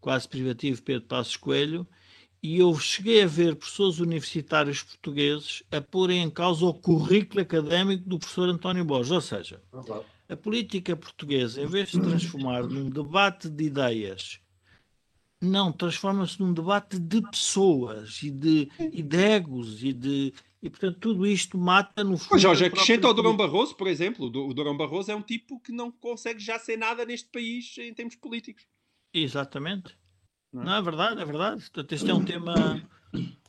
quase 0.00 0.28
privativo 0.28 0.82
Pedro 0.82 1.08
Passos 1.08 1.36
Coelho, 1.36 1.86
e 2.42 2.58
eu 2.58 2.74
cheguei 2.78 3.22
a 3.22 3.26
ver 3.26 3.56
professores 3.56 3.98
universitários 3.98 4.82
portugueses 4.82 5.62
a 5.70 5.80
porem 5.80 6.22
em 6.22 6.30
causa 6.30 6.64
o 6.64 6.74
currículo 6.74 7.42
académico 7.42 8.08
do 8.08 8.18
professor 8.18 8.48
António 8.48 8.84
Borges. 8.84 9.12
Ou 9.12 9.20
seja, 9.20 9.62
a 10.28 10.36
política 10.36 10.96
portuguesa, 10.96 11.60
em 11.60 11.66
vez 11.66 11.88
de 11.88 11.96
se 11.96 12.00
transformar 12.00 12.62
num 12.62 12.88
debate 12.88 13.48
de 13.48 13.64
ideias, 13.64 14.40
não, 15.40 15.72
transforma-se 15.72 16.38
num 16.40 16.52
debate 16.52 16.98
de 16.98 17.22
pessoas 17.22 18.22
e 18.22 18.30
de, 18.30 18.70
e 18.78 19.02
de 19.02 19.16
egos 19.16 19.82
e 19.82 19.92
de, 19.92 20.34
e, 20.62 20.68
portanto, 20.68 20.98
tudo 21.00 21.26
isto 21.26 21.56
mata 21.56 22.04
no 22.04 22.18
fundo. 22.18 22.32
Mas, 22.32 22.42
Jorge, 22.42 22.66
acrescenta 22.66 23.06
ao 23.06 23.14
Durão 23.14 23.34
Barroso, 23.34 23.74
por 23.74 23.86
exemplo. 23.86 24.26
O 24.26 24.52
Durão 24.52 24.76
Barroso 24.76 25.10
é 25.10 25.16
um 25.16 25.22
tipo 25.22 25.58
que 25.60 25.72
não 25.72 25.90
consegue 25.90 26.38
já 26.38 26.58
ser 26.58 26.76
nada 26.76 27.04
neste 27.06 27.30
país 27.30 27.74
em 27.78 27.94
termos 27.94 28.16
políticos. 28.16 28.66
Exatamente. 29.14 29.98
Não 30.52 30.62
é, 30.62 30.64
não, 30.66 30.74
é 30.74 30.82
verdade, 30.82 31.22
é 31.22 31.24
verdade. 31.24 31.60
Portanto, 31.62 31.92
este 31.92 32.10
é 32.10 32.14
um 32.14 32.24
tema. 32.24 32.54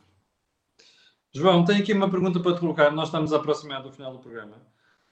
João, 1.34 1.66
tenho 1.66 1.82
aqui 1.82 1.92
uma 1.92 2.10
pergunta 2.10 2.39
para 2.39 2.54
te 2.54 2.62
colocar. 2.62 2.92
Nós 2.92 3.10
estamos 3.10 3.34
a 3.34 3.38
aproximar 3.38 3.84
do 3.84 3.92
final 3.92 4.14
do 4.14 4.20
programa. 4.20 4.56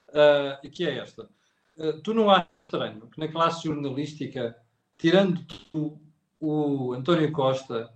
Uh, 0.08 0.56
e 0.64 0.70
que 0.70 0.86
é 0.86 0.98
esta. 0.98 1.28
Uh, 1.76 2.00
tu 2.02 2.14
não 2.14 2.30
achas 2.30 2.48
estranho 2.62 3.08
que 3.08 3.20
na 3.20 3.28
classe 3.28 3.64
jornalística, 3.64 4.56
tirando 4.96 5.44
tu, 5.44 6.00
o 6.40 6.94
António 6.94 7.30
Costa, 7.30 7.92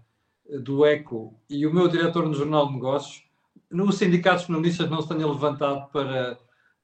do 0.63 0.85
ECO, 0.85 1.41
e 1.49 1.67
o 1.67 1.73
meu 1.73 1.89
diretor 1.89 2.29
no 2.29 2.35
Jornal 2.35 2.69
de 2.69 2.75
Negócios, 2.75 3.25
nos 3.71 3.97
sindicatos 3.97 4.47
jornalistas 4.47 4.91
não 4.91 5.01
se 5.01 5.09
tenha 5.09 5.27
levantado 5.27 5.91
para 5.91 6.39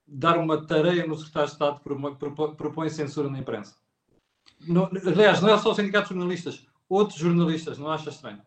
dar 0.06 0.38
uma 0.38 0.66
tarefa 0.66 1.06
no 1.06 1.16
secretário 1.16 1.48
de 1.48 1.52
Estado 1.52 1.80
que 1.80 2.56
propõe 2.56 2.88
censura 2.88 3.28
na 3.28 3.38
imprensa. 3.38 3.76
No, 4.66 4.90
aliás, 5.06 5.40
não 5.40 5.50
é 5.50 5.58
só 5.58 5.70
os 5.70 5.76
sindicatos 5.76 6.08
jornalistas, 6.08 6.66
outros 6.88 7.18
jornalistas, 7.18 7.78
não 7.78 7.90
acha 7.90 8.10
estranho? 8.10 8.42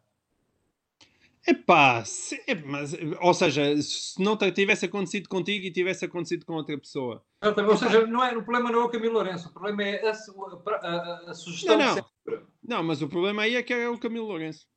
Epá, 1.45 2.03
se, 2.05 2.41
é, 2.47 2.55
mas, 2.55 2.95
ou 3.21 3.33
seja, 3.33 3.75
se 3.81 4.21
não 4.21 4.37
tivesse 4.37 4.85
acontecido 4.85 5.27
contigo 5.27 5.65
e 5.65 5.71
tivesse 5.71 6.05
acontecido 6.05 6.45
com 6.45 6.53
outra 6.53 6.77
pessoa. 6.77 7.23
Ou 7.41 7.77
seja, 7.77 8.07
não 8.07 8.23
é, 8.23 8.35
o 8.35 8.43
problema 8.43 8.71
não 8.71 8.81
é 8.81 8.83
o 8.85 8.89
Camilo 8.89 9.15
Lourenço, 9.15 9.49
o 9.49 9.51
problema 9.51 9.83
é 9.83 10.07
a, 10.07 10.11
a, 10.11 10.87
a, 10.87 11.31
a 11.31 11.33
sugestão 11.33 11.77
não, 11.77 11.95
não. 11.95 12.05
Não, 12.63 12.83
mas 12.83 13.01
o 13.01 13.09
problema 13.09 13.43
aí 13.43 13.55
é 13.55 13.63
que 13.63 13.73
é 13.73 13.89
o 13.89 13.97
Camilo 13.97 14.27
Lourenço. 14.27 14.67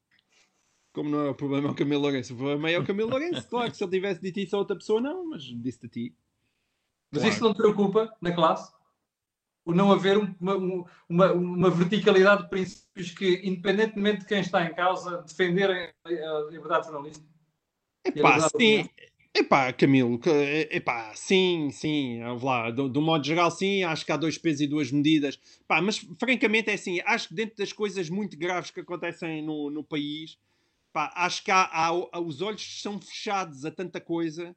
Como 0.92 1.10
não 1.10 1.26
é 1.26 1.30
o 1.30 1.34
problema 1.34 1.68
é 1.68 1.70
o 1.70 1.74
Camilo 1.74 2.00
Lourenço, 2.00 2.34
o 2.34 2.36
problema 2.36 2.70
é 2.70 2.78
o 2.78 2.86
Camilo 2.86 3.10
Lourenço. 3.10 3.46
Claro 3.50 3.70
que 3.70 3.76
se 3.76 3.84
ele 3.84 3.90
tivesse 3.90 4.20
dito 4.20 4.40
isso 4.40 4.56
a 4.56 4.58
outra 4.58 4.76
pessoa, 4.76 5.00
não, 5.00 5.28
mas 5.28 5.42
disse-te 5.42 5.86
a 5.86 5.88
ti. 5.90 6.16
Mas 7.12 7.22
claro. 7.22 7.34
isso 7.34 7.44
não 7.44 7.52
te 7.52 7.58
preocupa 7.58 8.16
na 8.20 8.34
classe? 8.34 8.74
O 9.64 9.74
não 9.74 9.92
haver 9.92 10.16
uma, 10.16 10.54
uma, 11.08 11.32
uma, 11.32 11.70
verticalidade 11.70 12.44
de 12.44 12.48
princípios 12.48 13.10
que, 13.10 13.40
independentemente 13.44 14.20
de 14.20 14.26
quem 14.26 14.40
está 14.40 14.64
em 14.64 14.74
causa, 14.74 15.22
defenderem 15.22 15.92
a 16.04 16.48
liberdade 16.50 16.86
jornalística? 16.86 17.26
Epá, 18.04 18.48
sim. 18.48 18.88
Epá, 19.38 19.70
Camilo, 19.72 20.18
epá, 20.70 21.14
sim, 21.14 21.70
sim, 21.70 22.20
lá, 22.42 22.70
do, 22.70 22.88
do, 22.88 23.02
modo 23.02 23.24
geral, 23.24 23.50
sim, 23.50 23.82
acho 23.82 24.04
que 24.04 24.10
há 24.10 24.16
dois 24.16 24.38
pesos 24.38 24.62
e 24.62 24.66
duas 24.66 24.90
medidas, 24.90 25.38
Epá, 25.60 25.82
mas 25.82 25.98
francamente 26.18 26.70
é 26.70 26.74
assim, 26.74 27.00
acho 27.04 27.28
que 27.28 27.34
dentro 27.34 27.56
das 27.56 27.70
coisas 27.70 28.08
muito 28.08 28.36
graves 28.38 28.70
que 28.70 28.80
acontecem 28.80 29.42
no, 29.42 29.70
no 29.70 29.84
país, 29.84 30.38
Pá, 30.96 31.12
acho 31.14 31.44
que 31.44 31.50
há, 31.50 31.68
há, 31.70 31.92
os 32.18 32.40
olhos 32.40 32.80
são 32.80 32.98
fechados 32.98 33.66
a 33.66 33.70
tanta 33.70 34.00
coisa 34.00 34.56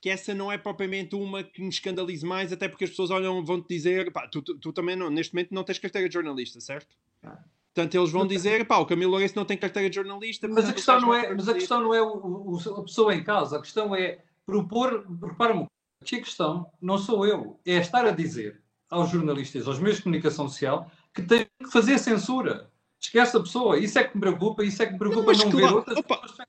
que 0.00 0.08
essa 0.08 0.32
não 0.32 0.52
é 0.52 0.56
propriamente 0.56 1.16
uma 1.16 1.42
que 1.42 1.60
me 1.60 1.70
escandalize 1.70 2.24
mais, 2.24 2.52
até 2.52 2.68
porque 2.68 2.84
as 2.84 2.90
pessoas 2.90 3.10
olham, 3.10 3.44
vão-te 3.44 3.66
dizer, 3.66 4.12
pá, 4.12 4.28
tu, 4.28 4.40
tu, 4.42 4.56
tu, 4.58 4.72
também 4.72 4.94
não, 4.94 5.10
neste 5.10 5.34
momento 5.34 5.52
não 5.52 5.64
tens 5.64 5.80
carteira 5.80 6.08
de 6.08 6.14
jornalista, 6.14 6.60
certo? 6.60 6.96
Ah. 7.20 7.42
Portanto, 7.74 7.94
eles 7.94 8.10
vão 8.10 8.26
dizer, 8.26 8.66
pá, 8.66 8.76
o 8.78 8.86
Camilo 8.86 9.12
Lourenço 9.12 9.34
não 9.34 9.46
tem 9.46 9.56
carteira 9.56 9.88
de 9.88 9.96
jornalista. 9.96 10.46
Mas 10.46 10.68
a 10.68 10.74
questão 10.74 11.00
não 11.00 11.14
é, 11.14 11.34
mas 11.34 11.48
a 11.48 11.54
questão 11.54 11.80
não 11.80 11.94
é 11.94 12.02
o, 12.02 12.54
o, 12.54 12.58
a 12.78 12.82
pessoa 12.82 13.14
em 13.14 13.24
causa, 13.24 13.56
a 13.56 13.60
questão 13.60 13.94
é 13.94 14.22
propor, 14.44 15.06
repara-me, 15.22 15.66
a 16.02 16.04
questão 16.04 16.70
não 16.80 16.98
sou 16.98 17.26
eu, 17.26 17.58
é 17.64 17.76
estar 17.76 18.04
a 18.04 18.10
dizer 18.10 18.60
aos 18.90 19.10
jornalistas, 19.10 19.66
aos 19.66 19.78
meios 19.78 19.96
de 19.96 20.02
comunicação 20.02 20.46
social, 20.48 20.90
que 21.14 21.22
têm 21.22 21.46
que 21.58 21.70
fazer 21.70 21.98
censura. 21.98 22.70
Esquece 23.00 23.36
a 23.36 23.40
pessoa. 23.40 23.78
Isso 23.78 23.98
é 23.98 24.04
que 24.04 24.14
me 24.14 24.20
preocupa. 24.20 24.64
Isso 24.64 24.82
é 24.82 24.86
que 24.86 24.92
me 24.92 24.98
preocupa 24.98 25.32
não, 25.32 25.44
não 25.44 25.50
claro, 25.50 25.66
ver 25.66 25.74
outras 25.74 25.98
opa, 25.98 26.18
pessoas 26.18 26.48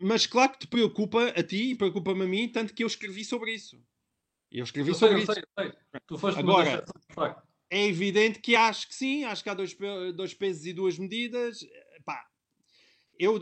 Mas 0.00 0.26
claro 0.26 0.52
que 0.52 0.60
te 0.60 0.66
preocupa 0.66 1.28
a 1.28 1.42
ti 1.42 1.72
e 1.72 1.74
preocupa-me 1.76 2.22
a 2.22 2.26
mim, 2.26 2.48
tanto 2.48 2.74
que 2.74 2.82
eu 2.82 2.86
escrevi 2.86 3.24
sobre 3.24 3.52
isso. 3.52 3.78
Eu 4.50 4.64
escrevi 4.64 4.90
eu 4.90 4.94
sobre 4.94 5.24
sei, 5.24 5.24
isso. 5.24 5.32
Sei, 5.34 5.70
sei. 5.70 6.00
Tu 6.06 6.18
foste 6.18 6.40
Agora, 6.40 6.84
é 7.70 7.86
evidente 7.86 8.38
que 8.38 8.54
acho 8.54 8.88
que 8.88 8.94
sim, 8.94 9.24
acho 9.24 9.42
que 9.42 9.50
há 9.50 9.54
dois, 9.54 9.76
dois 10.14 10.34
pesos 10.34 10.66
e 10.66 10.72
duas 10.72 10.98
medidas. 10.98 11.66
Pá, 12.04 12.24
eu, 13.18 13.40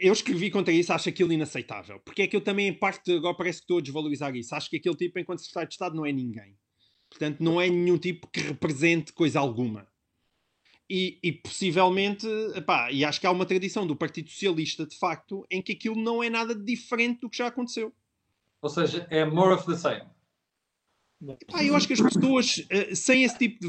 eu 0.00 0.12
escrevi 0.12 0.50
contra 0.50 0.72
isso, 0.72 0.92
acho 0.92 1.08
aquilo 1.08 1.32
inaceitável. 1.32 2.00
Porque 2.00 2.22
é 2.22 2.26
que 2.26 2.36
eu 2.36 2.40
também, 2.40 2.68
em 2.68 2.74
parte, 2.74 3.12
agora 3.12 3.36
parece 3.36 3.58
que 3.58 3.64
estou 3.64 3.78
a 3.78 3.82
desvalorizar 3.82 4.34
isso. 4.34 4.54
Acho 4.54 4.70
que 4.70 4.76
aquele 4.76 4.96
tipo, 4.96 5.18
enquanto 5.18 5.40
secretário 5.40 5.68
de 5.68 5.74
Estado, 5.74 5.96
não 5.96 6.06
é 6.06 6.12
ninguém. 6.12 6.56
Portanto, 7.10 7.40
não 7.40 7.60
é 7.60 7.68
nenhum 7.68 7.98
tipo 7.98 8.26
que 8.28 8.40
represente 8.40 9.12
coisa 9.12 9.38
alguma. 9.40 9.86
E, 10.88 11.18
e, 11.22 11.32
possivelmente, 11.32 12.26
epá, 12.54 12.92
e 12.92 13.04
acho 13.04 13.20
que 13.20 13.26
há 13.26 13.30
uma 13.30 13.44
tradição 13.44 13.86
do 13.86 13.96
Partido 13.96 14.30
Socialista, 14.30 14.86
de 14.86 14.96
facto, 14.96 15.44
em 15.50 15.60
que 15.60 15.72
aquilo 15.72 15.96
não 15.96 16.22
é 16.22 16.30
nada 16.30 16.54
diferente 16.54 17.20
do 17.20 17.30
que 17.30 17.38
já 17.38 17.48
aconteceu. 17.48 17.92
Ou 18.62 18.70
seja, 18.70 19.06
é 19.10 19.24
more 19.24 19.52
of 19.52 19.66
the 19.66 19.76
same. 19.76 20.15
Epá, 21.22 21.64
eu 21.64 21.74
acho 21.74 21.86
que 21.86 21.94
as 21.94 22.00
pessoas, 22.00 22.56
uh, 22.58 22.94
sem 22.94 23.24
esse 23.24 23.38
tipo 23.38 23.60
de. 23.60 23.68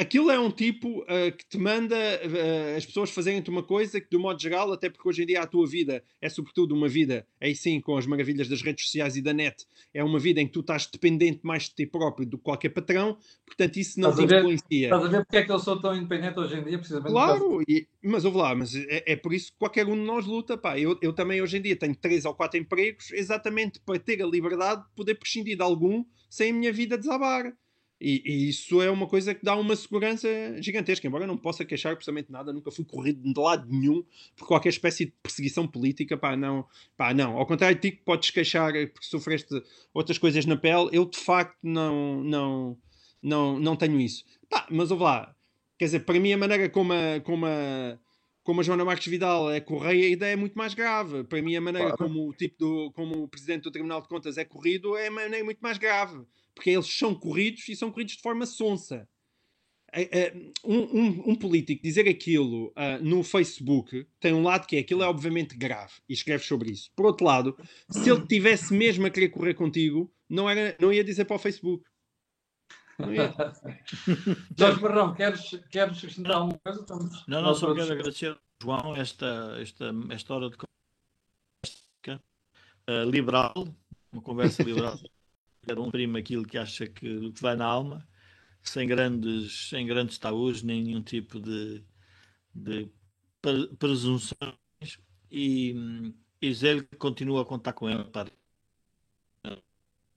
Aquilo 0.00 0.30
é 0.30 0.38
um 0.40 0.50
tipo 0.50 1.02
uh, 1.02 1.30
que 1.36 1.46
te 1.46 1.58
manda 1.58 1.94
uh, 1.94 2.74
as 2.74 2.86
pessoas 2.86 3.10
fazerem-te 3.10 3.50
uma 3.50 3.62
coisa 3.62 4.00
que, 4.00 4.08
de 4.08 4.16
um 4.16 4.20
modo 4.20 4.40
geral, 4.40 4.72
até 4.72 4.88
porque 4.88 5.06
hoje 5.06 5.24
em 5.24 5.26
dia 5.26 5.42
a 5.42 5.46
tua 5.46 5.66
vida 5.66 6.02
é 6.22 6.28
sobretudo 6.30 6.74
uma 6.74 6.88
vida, 6.88 7.26
aí 7.38 7.54
sim, 7.54 7.78
com 7.82 7.98
as 7.98 8.06
maravilhas 8.06 8.48
das 8.48 8.62
redes 8.62 8.86
sociais 8.86 9.14
e 9.16 9.20
da 9.20 9.34
net, 9.34 9.66
é 9.92 10.02
uma 10.02 10.18
vida 10.18 10.40
em 10.40 10.46
que 10.46 10.54
tu 10.54 10.60
estás 10.60 10.86
dependente 10.86 11.40
mais 11.42 11.64
de 11.64 11.74
ti 11.74 11.86
próprio 11.86 12.26
do 12.26 12.38
que 12.38 12.44
qualquer 12.44 12.70
patrão, 12.70 13.18
portanto 13.44 13.76
isso 13.76 14.00
não 14.00 14.08
estás 14.08 14.26
te 14.26 14.36
influencia. 14.36 14.86
Estás 14.86 15.04
a 15.04 15.08
ver 15.08 15.18
porque 15.18 15.36
é 15.36 15.42
que 15.44 15.52
eu 15.52 15.58
sou 15.58 15.78
tão 15.78 15.94
independente 15.94 16.40
hoje 16.40 16.56
em 16.56 16.64
dia, 16.64 16.78
precisamente? 16.78 17.12
Claro, 17.12 17.62
e, 17.68 17.86
mas 18.02 18.24
ouve 18.24 18.38
lá, 18.38 18.54
mas 18.54 18.74
é, 18.74 19.04
é, 19.06 19.16
por 19.16 19.34
isso 19.34 19.52
que 19.52 19.58
qualquer 19.58 19.86
um 19.86 19.96
de 19.96 20.06
nós 20.06 20.24
luta, 20.24 20.56
pá. 20.56 20.78
Eu, 20.78 20.98
eu 21.02 21.12
também 21.12 21.42
hoje 21.42 21.58
em 21.58 21.60
dia 21.60 21.76
tenho 21.76 21.94
três 21.94 22.24
ou 22.24 22.34
quatro 22.34 22.58
empregos 22.58 23.12
exatamente 23.12 23.78
para 23.80 23.98
ter 23.98 24.22
a 24.22 24.26
liberdade 24.26 24.80
de 24.80 24.94
poder 24.96 25.16
prescindir 25.16 25.58
de 25.58 25.62
algum 25.62 26.06
sem 26.30 26.52
a 26.52 26.54
minha 26.54 26.72
vida 26.72 26.96
desabar. 26.96 27.52
E, 28.00 28.22
e, 28.24 28.48
isso 28.48 28.80
é 28.80 28.90
uma 28.90 29.06
coisa 29.06 29.34
que 29.34 29.44
dá 29.44 29.54
uma 29.54 29.76
segurança 29.76 30.26
gigantesca. 30.62 31.06
Embora 31.06 31.24
eu 31.24 31.28
não 31.28 31.36
possa 31.36 31.64
queixar 31.66 31.92
absolutamente 31.92 32.32
nada, 32.32 32.52
nunca 32.52 32.70
fui 32.70 32.84
corrido 32.84 33.20
de 33.20 33.38
lado 33.38 33.68
nenhum 33.70 34.02
por 34.34 34.48
qualquer 34.48 34.70
espécie 34.70 35.04
de 35.04 35.12
perseguição 35.22 35.68
política. 35.68 36.16
Pá, 36.16 36.34
não, 36.34 36.64
pá, 36.96 37.12
não. 37.12 37.36
Ao 37.36 37.44
contrário 37.44 37.76
de 37.76 37.90
ti, 37.90 37.96
que 37.96 38.02
podes 38.02 38.30
queixar 38.30 38.72
porque 38.72 39.06
sofreste 39.06 39.62
outras 39.92 40.16
coisas 40.16 40.46
na 40.46 40.56
pele, 40.56 40.88
eu 40.92 41.04
de 41.04 41.18
facto 41.18 41.58
não, 41.62 42.24
não, 42.24 42.78
não, 43.22 43.60
não 43.60 43.76
tenho 43.76 44.00
isso. 44.00 44.24
Pá, 44.48 44.66
mas 44.70 44.90
ouve 44.90 45.04
lá, 45.04 45.36
quer 45.78 45.84
dizer, 45.84 46.00
para 46.00 46.18
mim 46.18 46.32
a 46.32 46.38
maneira 46.38 46.70
como 46.70 46.94
a, 46.94 47.20
como 47.20 47.44
a, 47.44 47.98
como 48.42 48.60
a 48.60 48.64
Joana 48.64 48.84
Marques 48.84 49.08
Vidal 49.08 49.50
é 49.50 49.60
correia, 49.60 50.06
a 50.06 50.10
ideia 50.10 50.32
é 50.32 50.36
muito 50.36 50.56
mais 50.56 50.72
grave. 50.72 51.24
Para 51.24 51.42
mim, 51.42 51.54
a 51.54 51.60
maneira 51.60 51.94
claro. 51.94 52.02
como 52.12 52.30
o 52.30 52.32
tipo 52.32 52.56
do, 52.58 52.92
como 52.92 53.24
o 53.24 53.28
presidente 53.28 53.64
do 53.64 53.70
Tribunal 53.70 54.00
de 54.00 54.08
Contas 54.08 54.38
é 54.38 54.44
corrido 54.44 54.96
é 54.96 55.10
maneira 55.10 55.44
muito 55.44 55.60
mais 55.60 55.76
grave 55.76 56.24
porque 56.54 56.70
eles 56.70 56.86
são 56.86 57.14
corridos 57.14 57.68
e 57.68 57.76
são 57.76 57.90
corridos 57.90 58.16
de 58.16 58.22
forma 58.22 58.46
sonsa. 58.46 59.08
Um, 60.64 60.78
um, 60.78 61.30
um 61.30 61.34
político 61.34 61.82
dizer 61.82 62.08
aquilo 62.08 62.68
uh, 62.68 63.02
no 63.02 63.24
Facebook 63.24 64.06
tem 64.20 64.32
um 64.32 64.44
lado 64.44 64.64
que 64.64 64.76
é 64.76 64.78
aquilo 64.78 65.02
é 65.02 65.06
obviamente 65.08 65.56
grave 65.56 65.94
e 66.08 66.12
escreve 66.12 66.44
sobre 66.44 66.70
isso. 66.70 66.90
Por 66.94 67.06
outro 67.06 67.26
lado, 67.26 67.56
se 67.88 68.08
ele 68.08 68.24
tivesse 68.24 68.72
mesmo 68.72 69.06
a 69.06 69.10
querer 69.10 69.30
correr 69.30 69.54
contigo, 69.54 70.12
não, 70.28 70.48
era, 70.48 70.76
não 70.80 70.92
ia 70.92 71.02
dizer 71.02 71.24
para 71.24 71.34
o 71.34 71.40
Facebook. 71.40 71.84
Não 73.00 73.12
ia. 73.12 73.34
Jorge 74.56 74.80
Barrão, 74.80 75.12
queres, 75.12 75.50
queres 75.70 75.98
acrescentar 75.98 76.36
alguma 76.36 76.60
coisa? 76.64 76.80
Estamos 76.82 77.26
não, 77.26 77.42
não, 77.42 77.54
só 77.54 77.74
quero 77.74 77.92
agradecer, 77.92 78.38
João, 78.62 78.94
esta, 78.94 79.56
esta, 79.60 79.92
esta 80.10 80.34
hora 80.34 80.50
de 80.50 80.56
conversa 80.56 82.22
uh, 82.88 83.10
liberal, 83.10 83.54
uma 84.12 84.22
conversa 84.22 84.62
liberal. 84.62 84.96
cada 85.70 85.80
um 85.82 85.90
prima 85.90 86.18
aquilo 86.18 86.44
que 86.44 86.58
acha 86.58 86.86
que, 86.86 87.32
que 87.32 87.42
vai 87.42 87.56
na 87.56 87.64
alma, 87.64 88.06
sem 88.62 88.86
grandes, 88.88 89.68
sem 89.68 89.86
grandes 89.86 90.18
taús, 90.18 90.62
nem 90.62 90.82
nenhum 90.82 91.02
tipo 91.02 91.40
de, 91.40 91.84
de 92.54 92.90
presunções, 93.78 94.98
e, 95.30 95.74
e 96.42 96.54
que 96.84 96.96
continua 96.96 97.42
a 97.42 97.44
contar 97.44 97.72
com 97.72 97.88
ele 97.88 98.04
para 98.04 98.30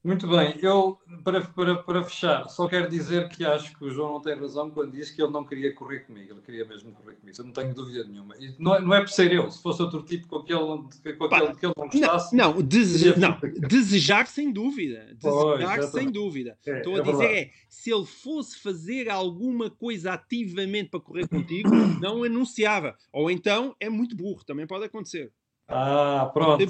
muito 0.04 0.28
bem, 0.28 0.54
eu 0.60 0.98
para, 1.24 1.40
para, 1.40 1.76
para 1.76 2.04
fechar, 2.04 2.46
só 2.50 2.68
quero 2.68 2.90
dizer 2.90 3.26
que 3.30 3.42
acho 3.42 3.74
que 3.74 3.84
o 3.84 3.90
João 3.90 4.12
não 4.12 4.20
tem 4.20 4.38
razão 4.38 4.70
quando 4.70 4.92
diz 4.92 5.10
que 5.10 5.22
ele 5.22 5.32
não 5.32 5.44
queria 5.44 5.74
correr 5.74 6.00
comigo, 6.00 6.34
ele 6.34 6.42
queria 6.42 6.64
mesmo 6.66 6.92
correr 6.92 7.14
comigo, 7.14 7.36
eu 7.38 7.44
não 7.46 7.52
tenho 7.52 7.74
dúvida 7.74 8.04
nenhuma. 8.04 8.36
E 8.38 8.54
não, 8.58 8.74
é, 8.74 8.80
não 8.82 8.94
é 8.94 9.00
por 9.00 9.08
ser 9.08 9.32
eu, 9.32 9.50
se 9.50 9.62
fosse 9.62 9.80
outro 9.80 10.02
tipo 10.02 10.28
com 10.28 10.36
aquele, 10.36 11.16
com 11.16 11.24
aquele 11.24 11.54
que 11.54 11.66
ele 11.66 11.72
não 11.74 11.88
gostasse. 11.88 12.36
Não, 12.36 12.54
não, 12.54 12.62
dese 12.62 13.18
não 13.18 13.38
desejar 13.66 14.26
sem 14.26 14.52
dúvida, 14.52 15.06
desejar 15.14 15.78
pois, 15.78 15.90
sem 15.90 16.10
dúvida. 16.10 16.58
É, 16.66 16.78
Estou 16.78 16.96
a 16.96 16.98
é 16.98 17.00
dizer 17.00 17.16
verdade. 17.16 17.38
é, 17.38 17.50
se 17.70 17.90
ele 17.90 18.04
fosse 18.04 18.58
fazer 18.58 19.08
alguma 19.08 19.70
coisa 19.70 20.12
ativamente 20.12 20.90
para 20.90 21.00
correr 21.00 21.26
contigo, 21.26 21.70
não 22.00 22.22
anunciava. 22.22 22.94
Ou 23.10 23.30
então 23.30 23.74
é 23.80 23.88
muito 23.88 24.14
burro, 24.14 24.44
também 24.44 24.66
pode 24.66 24.84
acontecer. 24.84 25.32
Ah, 25.66 26.30
pronto, 26.34 26.62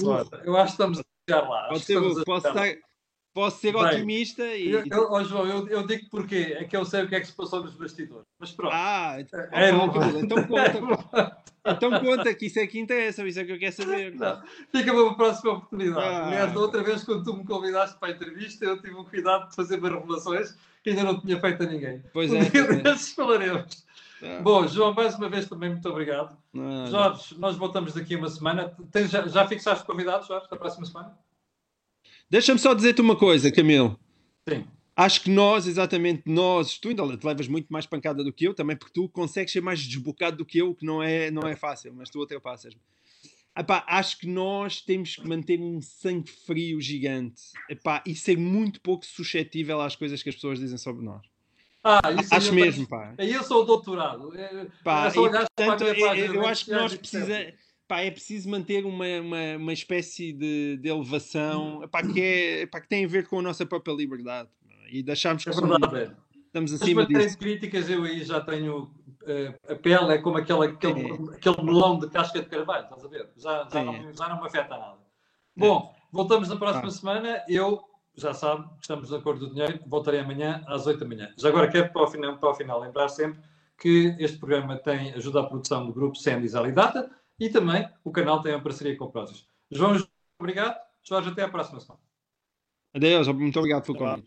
eu 0.44 0.56
acho 0.56 0.66
que 0.66 0.82
estamos 0.82 1.00
a 1.00 1.02
chegar 1.28 1.48
lá. 1.48 1.68
Pode 1.68 1.80
ser 1.80 2.24
posso 2.24 2.46
estar 2.46 2.76
Posso 3.34 3.58
ser 3.58 3.72
Bem, 3.72 3.82
otimista 3.82 4.44
e. 4.44 4.70
Eu, 4.70 4.84
eu, 4.88 5.08
oh, 5.10 5.24
João, 5.24 5.44
eu, 5.44 5.68
eu 5.68 5.84
digo 5.84 6.08
porquê. 6.08 6.56
É 6.56 6.62
que 6.62 6.76
eu 6.76 6.84
sei 6.84 7.02
o 7.02 7.08
que 7.08 7.16
é 7.16 7.20
que 7.20 7.26
se 7.26 7.32
passou 7.32 7.64
nos 7.64 7.74
bastidores. 7.74 8.24
Mas 8.38 8.52
pronto. 8.52 8.72
Ah, 8.72 9.16
é, 9.52 9.66
é, 9.66 9.70
então 9.70 10.46
conta. 10.46 11.42
então 11.66 12.00
conta, 12.00 12.32
que 12.32 12.46
isso 12.46 12.60
é 12.60 12.66
que 12.68 12.78
interessa, 12.78 13.26
isso 13.26 13.40
é 13.40 13.44
que 13.44 13.50
eu 13.50 13.58
quero 13.58 13.74
saber. 13.74 14.14
Não, 14.14 14.40
fica 14.70 14.92
para 14.92 15.02
uma 15.02 15.16
próxima 15.16 15.52
oportunidade. 15.54 16.06
Ah. 16.06 16.26
Aliás, 16.28 16.52
da 16.52 16.60
outra 16.60 16.84
vez, 16.84 17.02
quando 17.02 17.24
tu 17.24 17.36
me 17.36 17.44
convidaste 17.44 17.98
para 17.98 18.10
a 18.10 18.12
entrevista, 18.12 18.64
eu 18.64 18.80
tive 18.80 18.94
o 18.94 19.04
cuidado 19.04 19.50
de 19.50 19.56
fazer 19.56 19.80
umas 19.80 19.92
revelações 19.92 20.56
que 20.84 20.90
ainda 20.90 21.02
não 21.02 21.20
tinha 21.20 21.40
feito 21.40 21.60
a 21.60 21.66
ninguém. 21.66 22.04
Pois 22.12 22.32
é. 22.32 22.38
Um 22.38 22.44
dia 22.44 22.62
desses 22.82 23.14
falaremos. 23.14 23.84
Tá. 24.20 24.40
Bom, 24.42 24.64
João, 24.68 24.94
mais 24.94 25.16
uma 25.16 25.28
vez 25.28 25.48
também 25.48 25.70
muito 25.70 25.88
obrigado. 25.88 26.36
Não, 26.52 26.86
Jorge, 26.86 27.34
não. 27.34 27.40
nós 27.40 27.56
voltamos 27.56 27.94
daqui 27.94 28.14
a 28.14 28.18
uma 28.18 28.28
semana. 28.28 28.72
Tens, 28.92 29.10
já, 29.10 29.26
já 29.26 29.48
fixaste 29.48 29.84
convidados, 29.84 30.28
Jorge, 30.28 30.46
da 30.48 30.56
próxima 30.56 30.86
semana? 30.86 31.18
Deixa-me 32.34 32.58
só 32.58 32.74
dizer-te 32.74 33.00
uma 33.00 33.14
coisa, 33.14 33.48
Camilo. 33.52 33.96
Sim. 34.48 34.64
Acho 34.96 35.20
que 35.22 35.30
nós, 35.30 35.68
exatamente 35.68 36.24
nós, 36.26 36.76
tu 36.76 36.88
ainda 36.88 37.16
te 37.16 37.24
levas 37.24 37.46
muito 37.46 37.68
mais 37.68 37.86
pancada 37.86 38.24
do 38.24 38.32
que 38.32 38.44
eu, 38.44 38.52
também 38.52 38.76
porque 38.76 38.92
tu 38.92 39.08
consegues 39.08 39.52
ser 39.52 39.60
mais 39.60 39.80
desbocado 39.80 40.38
do 40.38 40.44
que 40.44 40.58
eu, 40.58 40.74
que 40.74 40.84
não 40.84 41.00
é, 41.00 41.30
não 41.30 41.42
é 41.42 41.54
fácil, 41.54 41.94
mas 41.94 42.10
tu 42.10 42.18
ultrapassas-me. 42.18 42.80
Epá, 43.56 43.84
acho 43.86 44.18
que 44.18 44.26
nós 44.26 44.80
temos 44.80 45.14
que 45.14 45.28
manter 45.28 45.60
um 45.60 45.80
sangue 45.80 46.28
frio 46.28 46.80
gigante 46.80 47.40
epá, 47.70 48.02
e 48.04 48.16
ser 48.16 48.36
muito 48.36 48.80
pouco 48.80 49.06
suscetível 49.06 49.80
às 49.80 49.94
coisas 49.94 50.20
que 50.20 50.28
as 50.28 50.34
pessoas 50.34 50.58
dizem 50.58 50.76
sobre 50.76 51.04
nós. 51.04 51.24
Ah, 51.84 52.00
isso 52.20 52.34
acho 52.34 52.52
mesmo, 52.52 52.88
pá. 52.88 53.14
Aí 53.16 53.32
eu 53.32 53.44
sou 53.44 53.62
o 53.62 53.64
doutorado. 53.64 54.36
É, 54.36 54.66
pá, 54.82 55.06
é 55.06 55.10
só 55.10 55.24
e, 55.24 55.30
portanto, 55.30 55.84
eu, 55.84 56.34
eu 56.34 56.46
acho 56.48 56.64
que 56.64 56.72
nós 56.72 56.96
precisamos 56.96 57.54
pá, 57.86 58.00
é 58.00 58.10
preciso 58.10 58.48
manter 58.48 58.84
uma, 58.84 59.06
uma, 59.20 59.56
uma 59.58 59.72
espécie 59.72 60.32
de, 60.32 60.76
de 60.78 60.88
elevação 60.88 61.86
pá, 61.90 62.02
que, 62.02 62.20
é, 62.20 62.66
pá, 62.66 62.80
que 62.80 62.88
tem 62.88 63.04
a 63.04 63.08
ver 63.08 63.26
com 63.26 63.38
a 63.38 63.42
nossa 63.42 63.66
própria 63.66 63.92
liberdade 63.92 64.48
e 64.90 65.02
deixarmos 65.02 65.44
que 65.44 65.50
é 65.50 65.52
verdade, 65.52 65.96
é. 65.96 66.10
estamos 66.46 66.72
acima 66.72 67.06
Mas 67.08 67.24
disso. 67.24 67.38
críticas 67.38 67.88
eu 67.90 68.04
aí 68.04 68.22
já 68.22 68.40
tenho 68.40 68.84
uh, 69.22 69.72
a 69.72 69.74
pele 69.74 70.12
é 70.12 70.18
como 70.18 70.38
aquele, 70.38 70.66
aquele, 70.66 71.00
é. 71.00 71.34
aquele 71.34 71.62
melão 71.62 71.98
de 71.98 72.08
casca 72.08 72.40
de 72.40 72.46
carvalho, 72.46 72.84
estás 72.84 73.04
a 73.04 73.08
ver? 73.08 73.28
Já, 73.36 73.68
já, 73.70 73.84
não, 73.84 74.12
já 74.12 74.28
não 74.28 74.40
me 74.40 74.46
afeta 74.46 74.76
nada. 74.76 74.98
Bom, 75.56 75.94
voltamos 76.12 76.48
na 76.48 76.56
próxima 76.56 76.88
ah. 76.88 76.90
semana. 76.90 77.44
Eu, 77.48 77.80
já 78.16 78.34
sabe, 78.34 78.68
estamos 78.80 79.10
na 79.10 79.20
cor 79.20 79.38
do 79.38 79.50
dinheiro. 79.50 79.80
Voltarei 79.86 80.20
amanhã 80.20 80.62
às 80.66 80.86
8 80.86 81.00
da 81.00 81.06
manhã. 81.06 81.32
Já 81.38 81.48
agora 81.48 81.68
quero 81.68 81.92
para 81.92 82.02
o 82.02 82.06
final, 82.06 82.36
para 82.38 82.50
o 82.50 82.54
final 82.54 82.80
lembrar 82.80 83.08
sempre 83.08 83.40
que 83.78 84.16
este 84.18 84.38
programa 84.38 84.76
tem 84.76 85.12
ajuda 85.14 85.40
à 85.40 85.44
produção 85.44 85.86
do 85.86 85.92
grupo 85.92 86.16
Sendis 86.16 86.54
Alidata 86.54 87.10
e 87.38 87.48
também 87.48 87.88
o 88.02 88.10
canal 88.10 88.40
tem 88.42 88.52
uma 88.52 88.62
parceria 88.62 88.96
com 88.96 89.04
o 89.04 89.10
Prozis. 89.10 89.46
João, 89.70 89.96
obrigado. 90.38 90.76
Jorge, 91.02 91.30
até 91.30 91.42
à 91.42 91.48
próxima 91.48 91.80
semana. 91.80 92.00
Adeus, 92.94 93.28
muito 93.28 93.58
obrigado 93.58 93.84
pelo 93.84 93.98
convite. 93.98 94.22